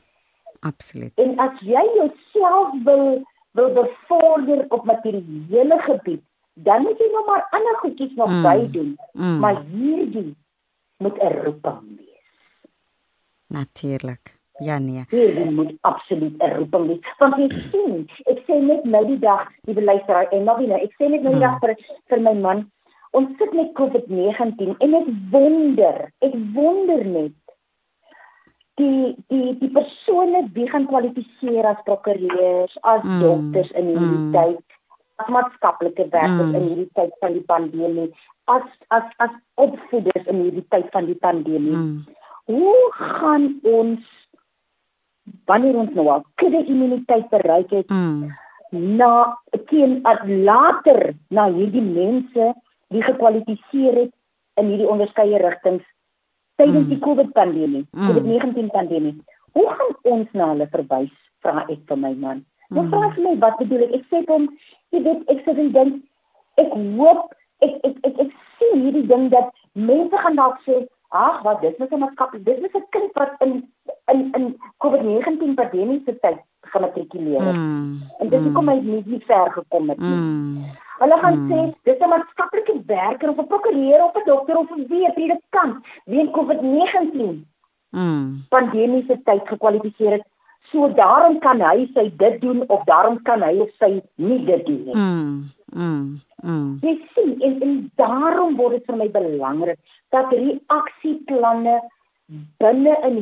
Absoluut. 0.60 1.12
en 1.24 1.38
as 1.38 1.60
jy 1.60 1.82
jouself 1.96 2.72
wil 2.84 3.22
wil 3.54 3.68
bevorder 3.74 4.64
op 4.68 4.84
materiële 4.84 5.78
gebied 5.88 6.22
dan 6.54 6.82
moet 6.82 6.98
jy 6.98 7.08
nog 7.12 7.26
maar 7.26 7.46
ander 7.50 7.76
goedjies 7.82 8.14
nog 8.16 8.30
Mm. 8.30 8.42
by 8.42 8.70
doen 8.78 8.96
Mm. 9.12 9.38
maar 9.38 9.62
hierdie 9.72 10.34
moet 10.98 11.18
'n 11.22 11.32
roeping 11.44 11.96
wees 11.96 12.12
Natuurlik. 13.46 14.34
Ja 14.62 14.78
nee. 14.78 15.04
Hierdie 15.10 15.50
moet 15.50 15.72
absoluut 15.80 16.42
'n 16.42 16.54
roeping 16.56 16.86
wees. 16.86 17.14
Want 17.18 17.36
jy 17.36 17.48
sien, 17.70 18.08
ek 18.26 18.42
sê 18.46 18.60
net 18.62 18.84
nou 18.84 19.06
die 19.06 19.18
dag, 19.18 19.48
die 19.66 19.74
beluisteraar 19.74 20.28
en 20.30 20.44
nog 20.44 20.58
nie, 20.58 20.72
ek 20.72 20.94
sê 20.98 21.08
net 21.10 21.22
nou 21.22 21.32
die 21.32 21.40
dag 21.40 21.58
vir 21.60 21.76
vir 22.08 22.20
my 22.20 22.34
man, 22.34 22.70
ons 23.10 23.38
sit 23.38 23.52
met 23.52 23.72
COVID-19 23.74 24.76
en 24.78 24.94
ek 24.94 25.08
wonder, 25.30 26.12
ek 26.20 26.34
wonder 26.54 27.04
net 27.06 27.32
die 28.74 29.14
die 29.28 29.58
die 29.58 29.70
persone 29.70 30.48
wie 30.54 30.68
gaan 30.70 30.86
kwalifiseer 30.86 31.66
as 31.66 31.82
prokureurs, 31.84 32.78
as 32.82 33.02
Mm, 33.02 33.20
dokters 33.22 33.70
in 33.70 33.86
hierdie 33.86 34.22
mm. 34.22 34.32
tyd, 34.32 34.64
as 35.16 35.28
maatskaplike 35.28 36.08
werkers 36.10 36.50
Mm. 36.50 36.54
in 36.54 36.68
hierdie 36.68 36.90
tyd 36.94 37.12
van 37.20 37.32
die 37.32 37.46
pandemie, 37.52 38.10
as 38.46 38.66
as 38.88 39.06
as 39.18 39.30
opvoeders 39.54 40.26
in 40.26 40.42
hierdie 40.42 40.66
tyd 40.68 40.90
van 40.90 41.06
die 41.06 41.18
pandemie. 41.26 41.76
Mm. 41.76 42.04
Hoe 42.44 42.92
gaan 42.92 43.58
ons 43.62 44.00
wanneer 45.46 45.76
ons 45.76 45.92
nou 45.94 46.08
al 46.08 46.24
kudde 46.40 46.64
immuniteit 46.66 47.28
bereik 47.30 47.70
het 47.70 47.88
Mm. 47.90 48.30
na 48.70 49.36
teen 49.70 50.00
as 50.04 50.18
later 50.26 51.14
na 51.30 51.48
hierdie 51.52 51.82
mense 51.82 52.54
wie 52.90 53.02
gekwalifiseer 53.02 53.94
het 53.94 54.12
in 54.56 54.66
hierdie 54.72 54.88
onderskeie 54.88 55.38
rigtings 55.38 55.84
tydens 56.56 56.86
Mm. 56.86 56.88
die 56.88 56.98
COVID 56.98 57.32
pandemie, 57.32 57.86
Mm. 57.92 58.08
COVID-19 58.08 58.70
pandemie. 58.70 59.14
Hoe 59.52 59.68
gaan 59.68 59.94
ons 60.02 60.28
na 60.32 60.48
hulle 60.48 60.66
verwys? 60.70 61.12
Vra 61.42 61.64
ek 61.68 61.78
vir 61.86 61.96
my 61.98 62.14
man. 62.14 62.44
Nou 62.70 62.82
Mm. 62.84 62.90
vra 62.90 63.00
hy 63.08 63.14
vir 63.14 63.24
my 63.24 63.36
wat 63.38 63.58
bedoel 63.58 63.82
ek? 63.84 63.94
Ek 63.94 64.04
sê 64.10 64.24
hom, 64.28 64.48
jy 64.90 65.02
weet, 65.02 65.30
ek 65.30 65.44
sit 65.44 65.58
en 65.58 65.72
dink 65.72 66.02
ek 66.56 66.72
hoop 66.72 67.34
ek 67.60 67.74
ek 67.84 67.96
ek, 68.02 68.18
ek 68.20 68.30
sien 68.58 68.80
hierdie 68.82 69.06
ding 69.06 69.28
dat 69.30 69.50
mense 69.74 70.16
gaan 70.16 70.36
dalk 70.36 70.58
sê, 70.66 70.86
"Ag, 71.14 71.42
wat 71.42 71.60
dis 71.62 71.76
net 71.78 71.92
'n 71.92 71.98
maatskaplik, 72.02 72.44
dis 72.44 72.60
net 72.60 72.74
'n 72.74 72.86
kind 72.90 73.10
wat 73.14 73.32
in 73.40 73.52
in 74.12 74.20
in 74.36 74.56
COVID-19 74.84 75.54
pandemie 75.54 76.02
se 76.06 76.18
tyd 76.20 76.38
gematrikuleer 76.72 77.42
het." 77.42 77.54
Mm. 77.56 78.02
En 78.18 78.28
dis 78.28 78.42
hoekom 78.42 78.68
hy 78.68 78.78
nie 78.80 79.02
nie 79.06 79.22
ver 79.26 79.52
gekom 79.52 79.88
het 79.88 79.98
nie. 79.98 80.16
Mm. 80.16 80.64
Hulle 80.98 81.18
gaan 81.18 81.38
Mm. 81.38 81.50
sê 81.50 81.74
dis 81.84 81.98
'n 82.00 82.08
maatskaplike 82.08 82.74
werker 82.86 83.28
of 83.30 83.38
'n 83.38 83.46
prokureur 83.46 84.04
of 84.04 84.14
'n 84.16 84.26
dokter 84.26 84.56
of 84.56 84.70
'n 84.70 84.86
wie, 84.88 85.06
'n 85.06 85.12
predikant 85.14 85.84
wie 86.06 86.20
in 86.20 86.30
COVID-19 86.30 87.46
Mm. 87.90 88.44
pandemie 88.48 89.04
se 89.08 89.22
tyd 89.24 89.42
gekwalifiseer 89.48 90.12
het. 90.12 90.26
So 90.72 90.88
daarom 90.88 91.38
kan 91.38 91.60
hy 91.60 91.90
sy 91.94 92.10
dit 92.16 92.40
doen 92.40 92.64
of 92.68 92.84
daarom 92.84 93.22
kan 93.22 93.42
hy 93.42 93.58
of 93.60 93.70
sy 93.78 94.02
nie 94.16 94.44
dit 94.44 94.66
doen 94.66 94.84
nie. 94.84 94.94
Mm. 94.94 95.50
Mm. 95.66 96.20
Mm. 96.44 96.78
Jy 96.84 96.94
sien 97.14 97.34
en, 97.40 97.60
en 97.64 97.76
daarom 98.00 98.56
word 98.58 98.78
dit 98.78 98.88
vir 98.90 98.96
my 99.00 99.06
belangrik 99.14 99.78
dat 100.12 100.32
reaksieplanne 100.32 101.78
binne 102.60 102.92
in 103.08 103.16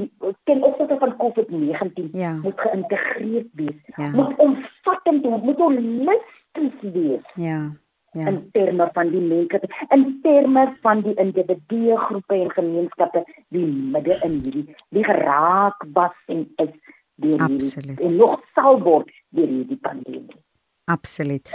ten 0.44 0.62
opsigte 0.62 0.96
van 0.98 1.16
COVID-19 1.16 2.10
Ja. 2.12 2.32
moet 2.42 2.60
geïntegreer 2.60 3.46
wees. 3.52 3.78
Ja. 3.96 4.10
Moet 4.10 4.36
omvattend 4.36 5.22
wees, 5.26 5.40
moet 5.42 5.58
holisties 5.58 6.80
wees 6.92 7.26
Ja. 7.34 7.72
Ja. 8.12 8.26
in 8.26 8.48
terme 8.52 8.88
van 8.92 9.08
die 9.10 9.20
mense, 9.20 9.60
in 9.88 10.18
terme 10.22 10.76
van 10.80 11.00
die 11.00 11.14
individue, 11.14 11.96
groepe 11.96 12.34
en 12.34 12.50
gemeenskappe 12.50 13.24
die 13.48 13.66
midde 13.66 14.18
in 14.22 14.40
hierdie 14.44 14.74
die 14.88 15.04
geraak 15.04 15.84
was 15.92 16.16
en 16.26 16.42
is 16.56 16.74
deur 17.14 17.46
hierdie 17.48 17.96
en 17.96 18.16
nog 18.16 18.40
sal 18.54 18.82
word 18.82 19.08
deur 19.28 19.48
hierdie 19.48 19.78
pandemie. 19.80 20.36
Absoluut. 20.84 21.48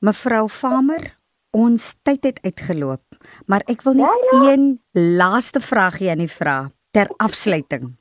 Mevrou 0.00 0.48
Farmer, 0.48 1.18
ons 1.50 1.94
tyd 2.02 2.24
het 2.24 2.42
uitgeloop, 2.44 3.16
maar 3.46 3.64
ek 3.66 3.82
wil 3.82 3.94
net 3.98 4.06
Ja, 4.06 4.38
ja. 4.38 4.52
een 4.52 4.80
laaste 4.92 5.60
vraagie 5.60 6.10
aan 6.10 6.20
u 6.20 6.28
vra 6.28 6.70
ter 6.90 7.08
afsluiting. 7.16 7.96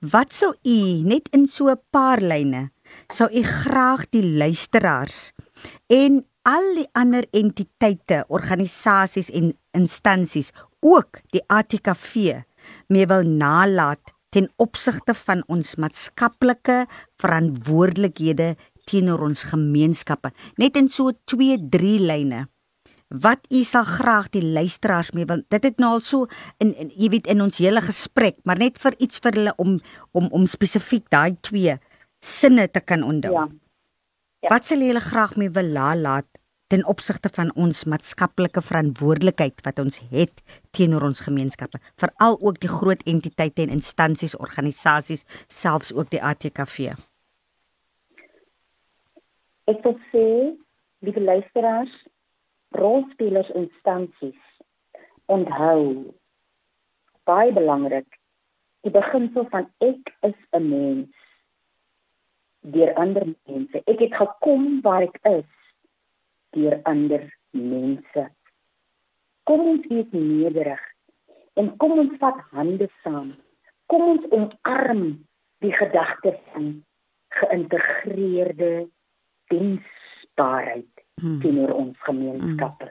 Wat 0.00 0.32
sou 0.32 0.54
u 0.66 0.78
net 1.06 1.28
in 1.32 1.46
so 1.46 1.70
'n 1.70 1.80
paar 1.90 2.20
lyne 2.20 2.70
sou 3.08 3.28
u 3.30 3.42
graag 3.42 4.08
die 4.10 4.24
luisteraars 4.36 5.32
en 5.86 6.24
al 6.42 6.74
die 6.74 6.88
ander 6.92 7.26
entiteite, 7.36 8.24
organisasies 8.28 9.30
en 9.30 9.52
instansies, 9.76 10.52
ook 10.80 11.20
die 11.30 11.42
ATKV, 11.46 12.42
mee 12.88 13.06
wil 13.06 13.22
nalat 13.22 14.00
ten 14.30 14.48
opsigte 14.62 15.14
van 15.14 15.42
ons 15.50 15.74
maatskaplike 15.74 16.86
verantwoordelikhede 17.20 18.54
teenoor 18.90 19.22
ons 19.28 19.44
gemeenskappe. 19.50 20.32
Net 20.58 20.76
in 20.80 20.88
so 20.92 21.12
2, 21.30 21.56
3 21.70 21.98
lyne. 22.10 22.46
Wat 23.10 23.46
u 23.50 23.62
sal 23.66 23.84
graag 23.88 24.28
die 24.34 24.42
luisteraars 24.54 25.10
mee 25.16 25.26
wil. 25.26 25.42
Dit 25.50 25.64
het 25.66 25.80
nou 25.82 25.96
al 25.96 26.02
so 26.06 26.26
in, 26.62 26.74
in 26.78 26.92
jy 26.94 27.08
weet 27.16 27.30
in 27.32 27.42
ons 27.42 27.58
hele 27.58 27.82
gesprek, 27.82 28.36
maar 28.46 28.60
net 28.62 28.78
vir 28.78 28.94
iets 29.02 29.18
vir 29.24 29.34
hulle 29.38 29.54
om 29.58 29.80
om 30.14 30.28
om 30.30 30.46
spesifiek 30.46 31.08
daai 31.10 31.34
twee 31.42 31.74
sinne 32.22 32.68
te 32.70 32.80
kan 32.80 33.02
onthou. 33.02 33.32
Ja. 33.34 33.48
Ja. 34.40 34.48
Wat 34.54 34.66
sal 34.70 34.80
julle 34.84 35.02
graag 35.02 35.34
mee 35.36 35.50
wil 35.50 35.72
la- 35.74 35.96
laat 35.96 36.26
ten 36.70 36.84
opsigte 36.86 37.28
van 37.34 37.50
ons 37.58 37.82
maatskaplike 37.84 38.62
verantwoordelikheid 38.62 39.58
wat 39.66 39.80
ons 39.82 39.98
het 40.12 40.42
teenoor 40.70 41.02
ons 41.08 41.20
gemeenskappe, 41.26 41.80
veral 41.98 42.38
ook 42.40 42.60
die 42.62 42.70
groot 42.70 43.02
entiteite 43.10 43.64
en 43.66 43.74
instansies, 43.74 44.36
organisasies, 44.38 45.24
selfs 45.50 45.90
ook 45.92 46.12
die 46.14 46.22
ATKV. 46.22 46.94
Ek 49.70 49.84
wil 49.86 49.98
sê, 50.10 50.26
liewe 51.06 51.20
luisteraars, 51.22 51.92
rolspelers 52.74 53.50
instansies, 53.58 54.40
onthou 55.30 56.10
baie 57.28 57.52
belangrik 57.54 58.18
die 58.84 58.92
beginsel 58.94 59.46
van 59.52 59.68
ek 59.84 60.10
is 60.26 60.38
'n 60.58 60.64
mens 60.70 61.14
deur 62.74 62.92
ander 63.02 63.26
mense. 63.46 63.82
Ek 63.86 64.00
het 64.04 64.14
gekom 64.14 64.80
waar 64.82 65.02
ek 65.02 65.18
is 65.30 65.50
deur 66.56 66.80
ander 66.84 67.24
mense. 67.52 68.28
Kom 69.44 69.60
ons 69.60 69.86
wees 69.86 70.10
nederig 70.12 70.82
en 71.54 71.76
kom 71.76 71.98
ons 71.98 72.16
vat 72.18 72.40
hande 72.56 72.88
saam. 73.02 73.34
Kom 73.86 74.02
ons 74.02 74.24
omarm 74.30 75.04
die 75.60 75.72
gedagte 75.72 76.38
van 76.52 76.84
geïntegreerde 77.40 78.88
diensbaarheid 79.50 80.86
Hmm. 81.20 81.40
teenoor 81.42 81.72
ons 81.76 81.98
gemeenskappe. 82.06 82.86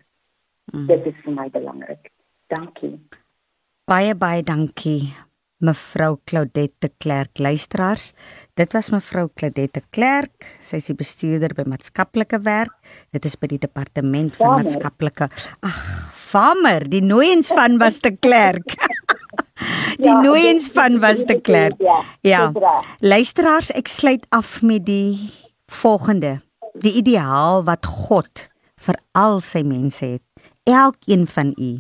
Hmm. 0.72 0.86
Dit 0.86 1.06
is 1.10 1.16
vir 1.26 1.34
my 1.34 1.48
belangrik. 1.50 2.12
Dankie. 2.54 3.00
Baie 3.90 4.14
baie 4.14 4.44
dankie 4.46 5.14
mevrou 5.66 6.20
Claudette 6.30 6.92
Clerk 7.02 7.40
luisteraars. 7.42 8.14
Dit 8.56 8.74
was 8.78 8.92
mevrou 8.94 9.28
Claudette 9.34 9.82
Clerk. 9.92 10.46
Sy 10.62 10.76
is 10.78 10.86
die 10.92 10.96
bestuurder 10.96 11.56
by 11.58 11.66
maatskaplike 11.68 12.38
werk. 12.46 12.76
Dit 13.12 13.26
is 13.26 13.36
by 13.36 13.48
die 13.48 13.58
departement 13.58 14.36
van 14.38 14.62
maatskaplike. 14.62 15.28
Ag, 15.66 15.80
Farmer, 16.30 16.86
die 16.88 17.02
nooiens 17.02 17.48
van 17.50 17.80
was 17.82 17.98
te 18.00 18.14
Clerk. 18.22 18.76
die 19.98 20.06
Ja, 20.06 20.22
nooiens 20.22 20.70
van 20.72 21.00
was 21.02 21.26
dit- 21.26 21.42
Clerk. 21.44 21.82
ja, 21.82 22.04
Ja. 22.22 22.52
Luisteraars, 23.02 23.72
ek 23.72 23.88
sluit 23.88 24.26
af 24.30 24.62
met 24.62 24.86
die 24.86 25.32
volgende. 25.68 26.42
Die 26.80 26.94
ideaal 26.96 27.66
wat 27.68 27.84
God 27.84 28.46
vir 28.80 28.96
al 29.18 29.42
sy 29.44 29.66
mense 29.68 30.06
het, 30.16 30.24
elkeen 30.64 31.26
van 31.28 31.52
u. 31.60 31.72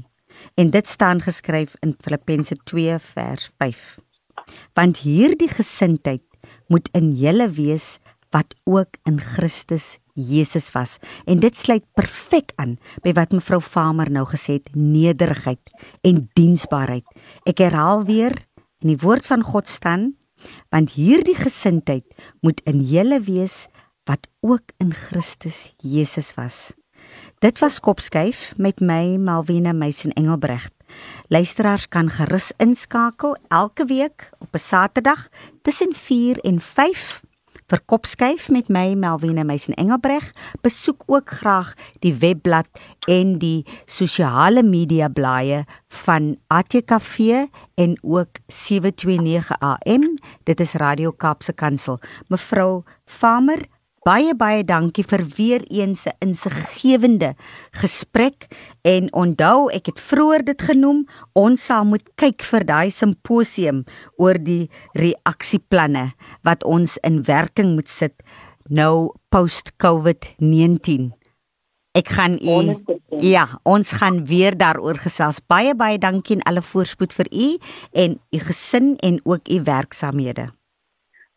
En 0.60 0.74
dit 0.74 0.88
staan 0.88 1.22
geskryf 1.24 1.78
in 1.86 1.93
Filippense 2.04 2.58
2 2.68 2.97
vers 3.14 3.45
5. 3.64 4.00
Want 4.76 5.00
hierdie 5.06 5.47
gesindheid 5.47 6.26
moet 6.68 6.91
in 6.91 7.14
julle 7.16 7.47
wees 7.56 8.00
wat 8.36 8.54
ook 8.68 9.00
in 9.08 9.24
Christus 9.24 9.97
Jesus 10.20 10.68
was. 10.76 10.97
En 11.24 11.39
dit 11.39 11.56
sluit 11.56 11.86
perfek 11.95 12.52
aan 12.60 12.76
by 13.04 13.16
wat 13.16 13.32
mevrou 13.32 13.62
Farmer 13.64 14.12
nou 14.12 14.26
gesê 14.28 14.60
het, 14.60 14.68
nederigheid 14.76 15.72
en 16.04 16.26
diensbaarheid. 16.36 17.08
Ek 17.47 17.64
herhaal 17.64 18.04
weer, 18.04 18.36
in 18.84 18.91
die 18.91 19.00
woord 19.00 19.24
van 19.28 19.47
God 19.47 19.72
staan, 19.72 20.12
want 20.72 20.95
hierdie 20.95 21.38
gesindheid 21.39 22.06
moet 22.43 22.60
in 22.68 22.84
julle 22.84 23.20
wees 23.24 23.68
wat 24.04 24.28
ook 24.39 24.72
in 24.78 24.93
Christus 24.93 25.74
Jesus 25.78 26.34
was. 26.34 26.72
Dit 27.39 27.60
was 27.60 27.80
Kopskuif 27.80 28.54
met 28.58 28.80
my 28.80 29.18
Malwena 29.18 29.72
Meisen 29.72 30.14
Engelbregt. 30.14 30.74
Luisteraars 31.28 31.88
kan 31.88 32.10
gerus 32.10 32.52
inskakel 32.58 33.38
elke 33.47 33.86
week 33.86 34.30
op 34.39 34.54
'n 34.54 34.58
Saterdag 34.58 35.30
tussen 35.62 35.93
4 35.93 36.39
en 36.39 36.62
5 36.62 37.22
vir 37.70 37.82
Kopskuif 37.86 38.50
met 38.50 38.70
my 38.70 38.95
Malwena 38.97 39.43
Meisen 39.43 39.74
Engelbreg. 39.74 40.32
Besoek 40.62 41.04
ook 41.06 41.30
graag 41.30 41.74
die 42.00 42.14
webblad 42.16 42.68
en 43.08 43.38
die 43.41 43.66
sosiale 43.86 44.64
media 44.64 45.08
blaaie 45.08 45.66
van 45.88 46.38
ATKV 46.47 47.45
en 47.76 47.97
ook 48.02 48.41
729 48.47 49.60
AM. 49.60 50.18
Dit 50.43 50.60
is 50.60 50.74
Radio 50.74 51.12
Kaapse 51.12 51.54
Kansel. 51.54 52.00
Mevrou 52.28 52.84
Farmer 53.06 53.68
Baie 54.10 54.32
baie 54.34 54.64
dankie 54.66 55.03
vir 55.05 55.22
weer 55.38 55.62
eens 55.70 56.07
'n 56.07 56.18
insiggewende 56.26 57.36
gesprek 57.82 58.47
en 58.82 59.14
onthou 59.14 59.70
ek 59.70 59.86
het 59.86 59.99
vroeër 59.99 60.43
dit 60.45 60.62
genoem 60.62 61.05
ons 61.34 61.66
sal 61.66 61.86
moet 61.86 62.07
kyk 62.16 62.41
vir 62.41 62.64
daai 62.66 62.89
simposium 62.89 63.84
oor 64.18 64.38
die 64.41 64.70
reaksieplanne 64.93 66.14
wat 66.41 66.64
ons 66.64 66.97
in 67.03 67.22
werking 67.22 67.76
moet 67.76 67.89
sit 67.89 68.16
nou 68.70 69.14
post 69.30 69.78
COVID-19 69.78 71.14
Ek 71.91 72.10
gaan 72.10 72.38
u. 72.41 72.84
Ja, 73.20 73.60
ons 73.64 73.91
gaan 73.91 74.26
weer 74.26 74.57
daaroor 74.57 74.95
gesels. 74.95 75.39
Baie 75.41 75.76
baie 75.76 75.97
dankie 75.97 76.36
en 76.36 76.45
alle 76.45 76.62
voorspoed 76.62 77.14
vir 77.14 77.28
u 77.32 77.57
en 77.91 78.20
u 78.30 78.39
gesin 78.39 78.95
en 78.97 79.20
ook 79.26 79.49
u 79.49 79.62
werksamehede. 79.64 80.59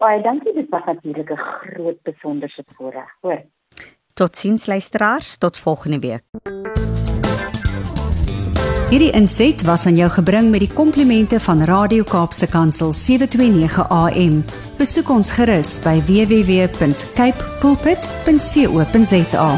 Baie 0.02 0.18
dankie, 0.22 0.52
dit 0.54 0.66
was 0.70 0.84
natuurlik 0.84 1.30
'n 1.30 1.36
groot 1.36 2.02
besonderse 2.02 2.64
voorreg, 2.74 3.10
hoor. 3.20 3.42
Totsiens 4.14 4.66
luisteraars, 4.66 5.38
tot 5.38 5.58
volgende 5.58 5.98
week. 5.98 6.22
Hierdie 8.90 9.10
inset 9.12 9.62
was 9.62 9.86
aan 9.86 9.96
jou 9.96 10.10
gebring 10.10 10.50
met 10.50 10.60
die 10.60 10.72
komplimente 10.72 11.40
van 11.40 11.62
Radio 11.62 12.02
Kaapse 12.02 12.48
Kansel 12.48 12.92
729 12.92 13.88
AM. 13.88 14.44
Besoek 14.78 15.08
ons 15.08 15.32
gerus 15.32 15.82
by 15.82 16.00
www.cape 16.00 17.58
pulpit.co.za. 17.60 19.48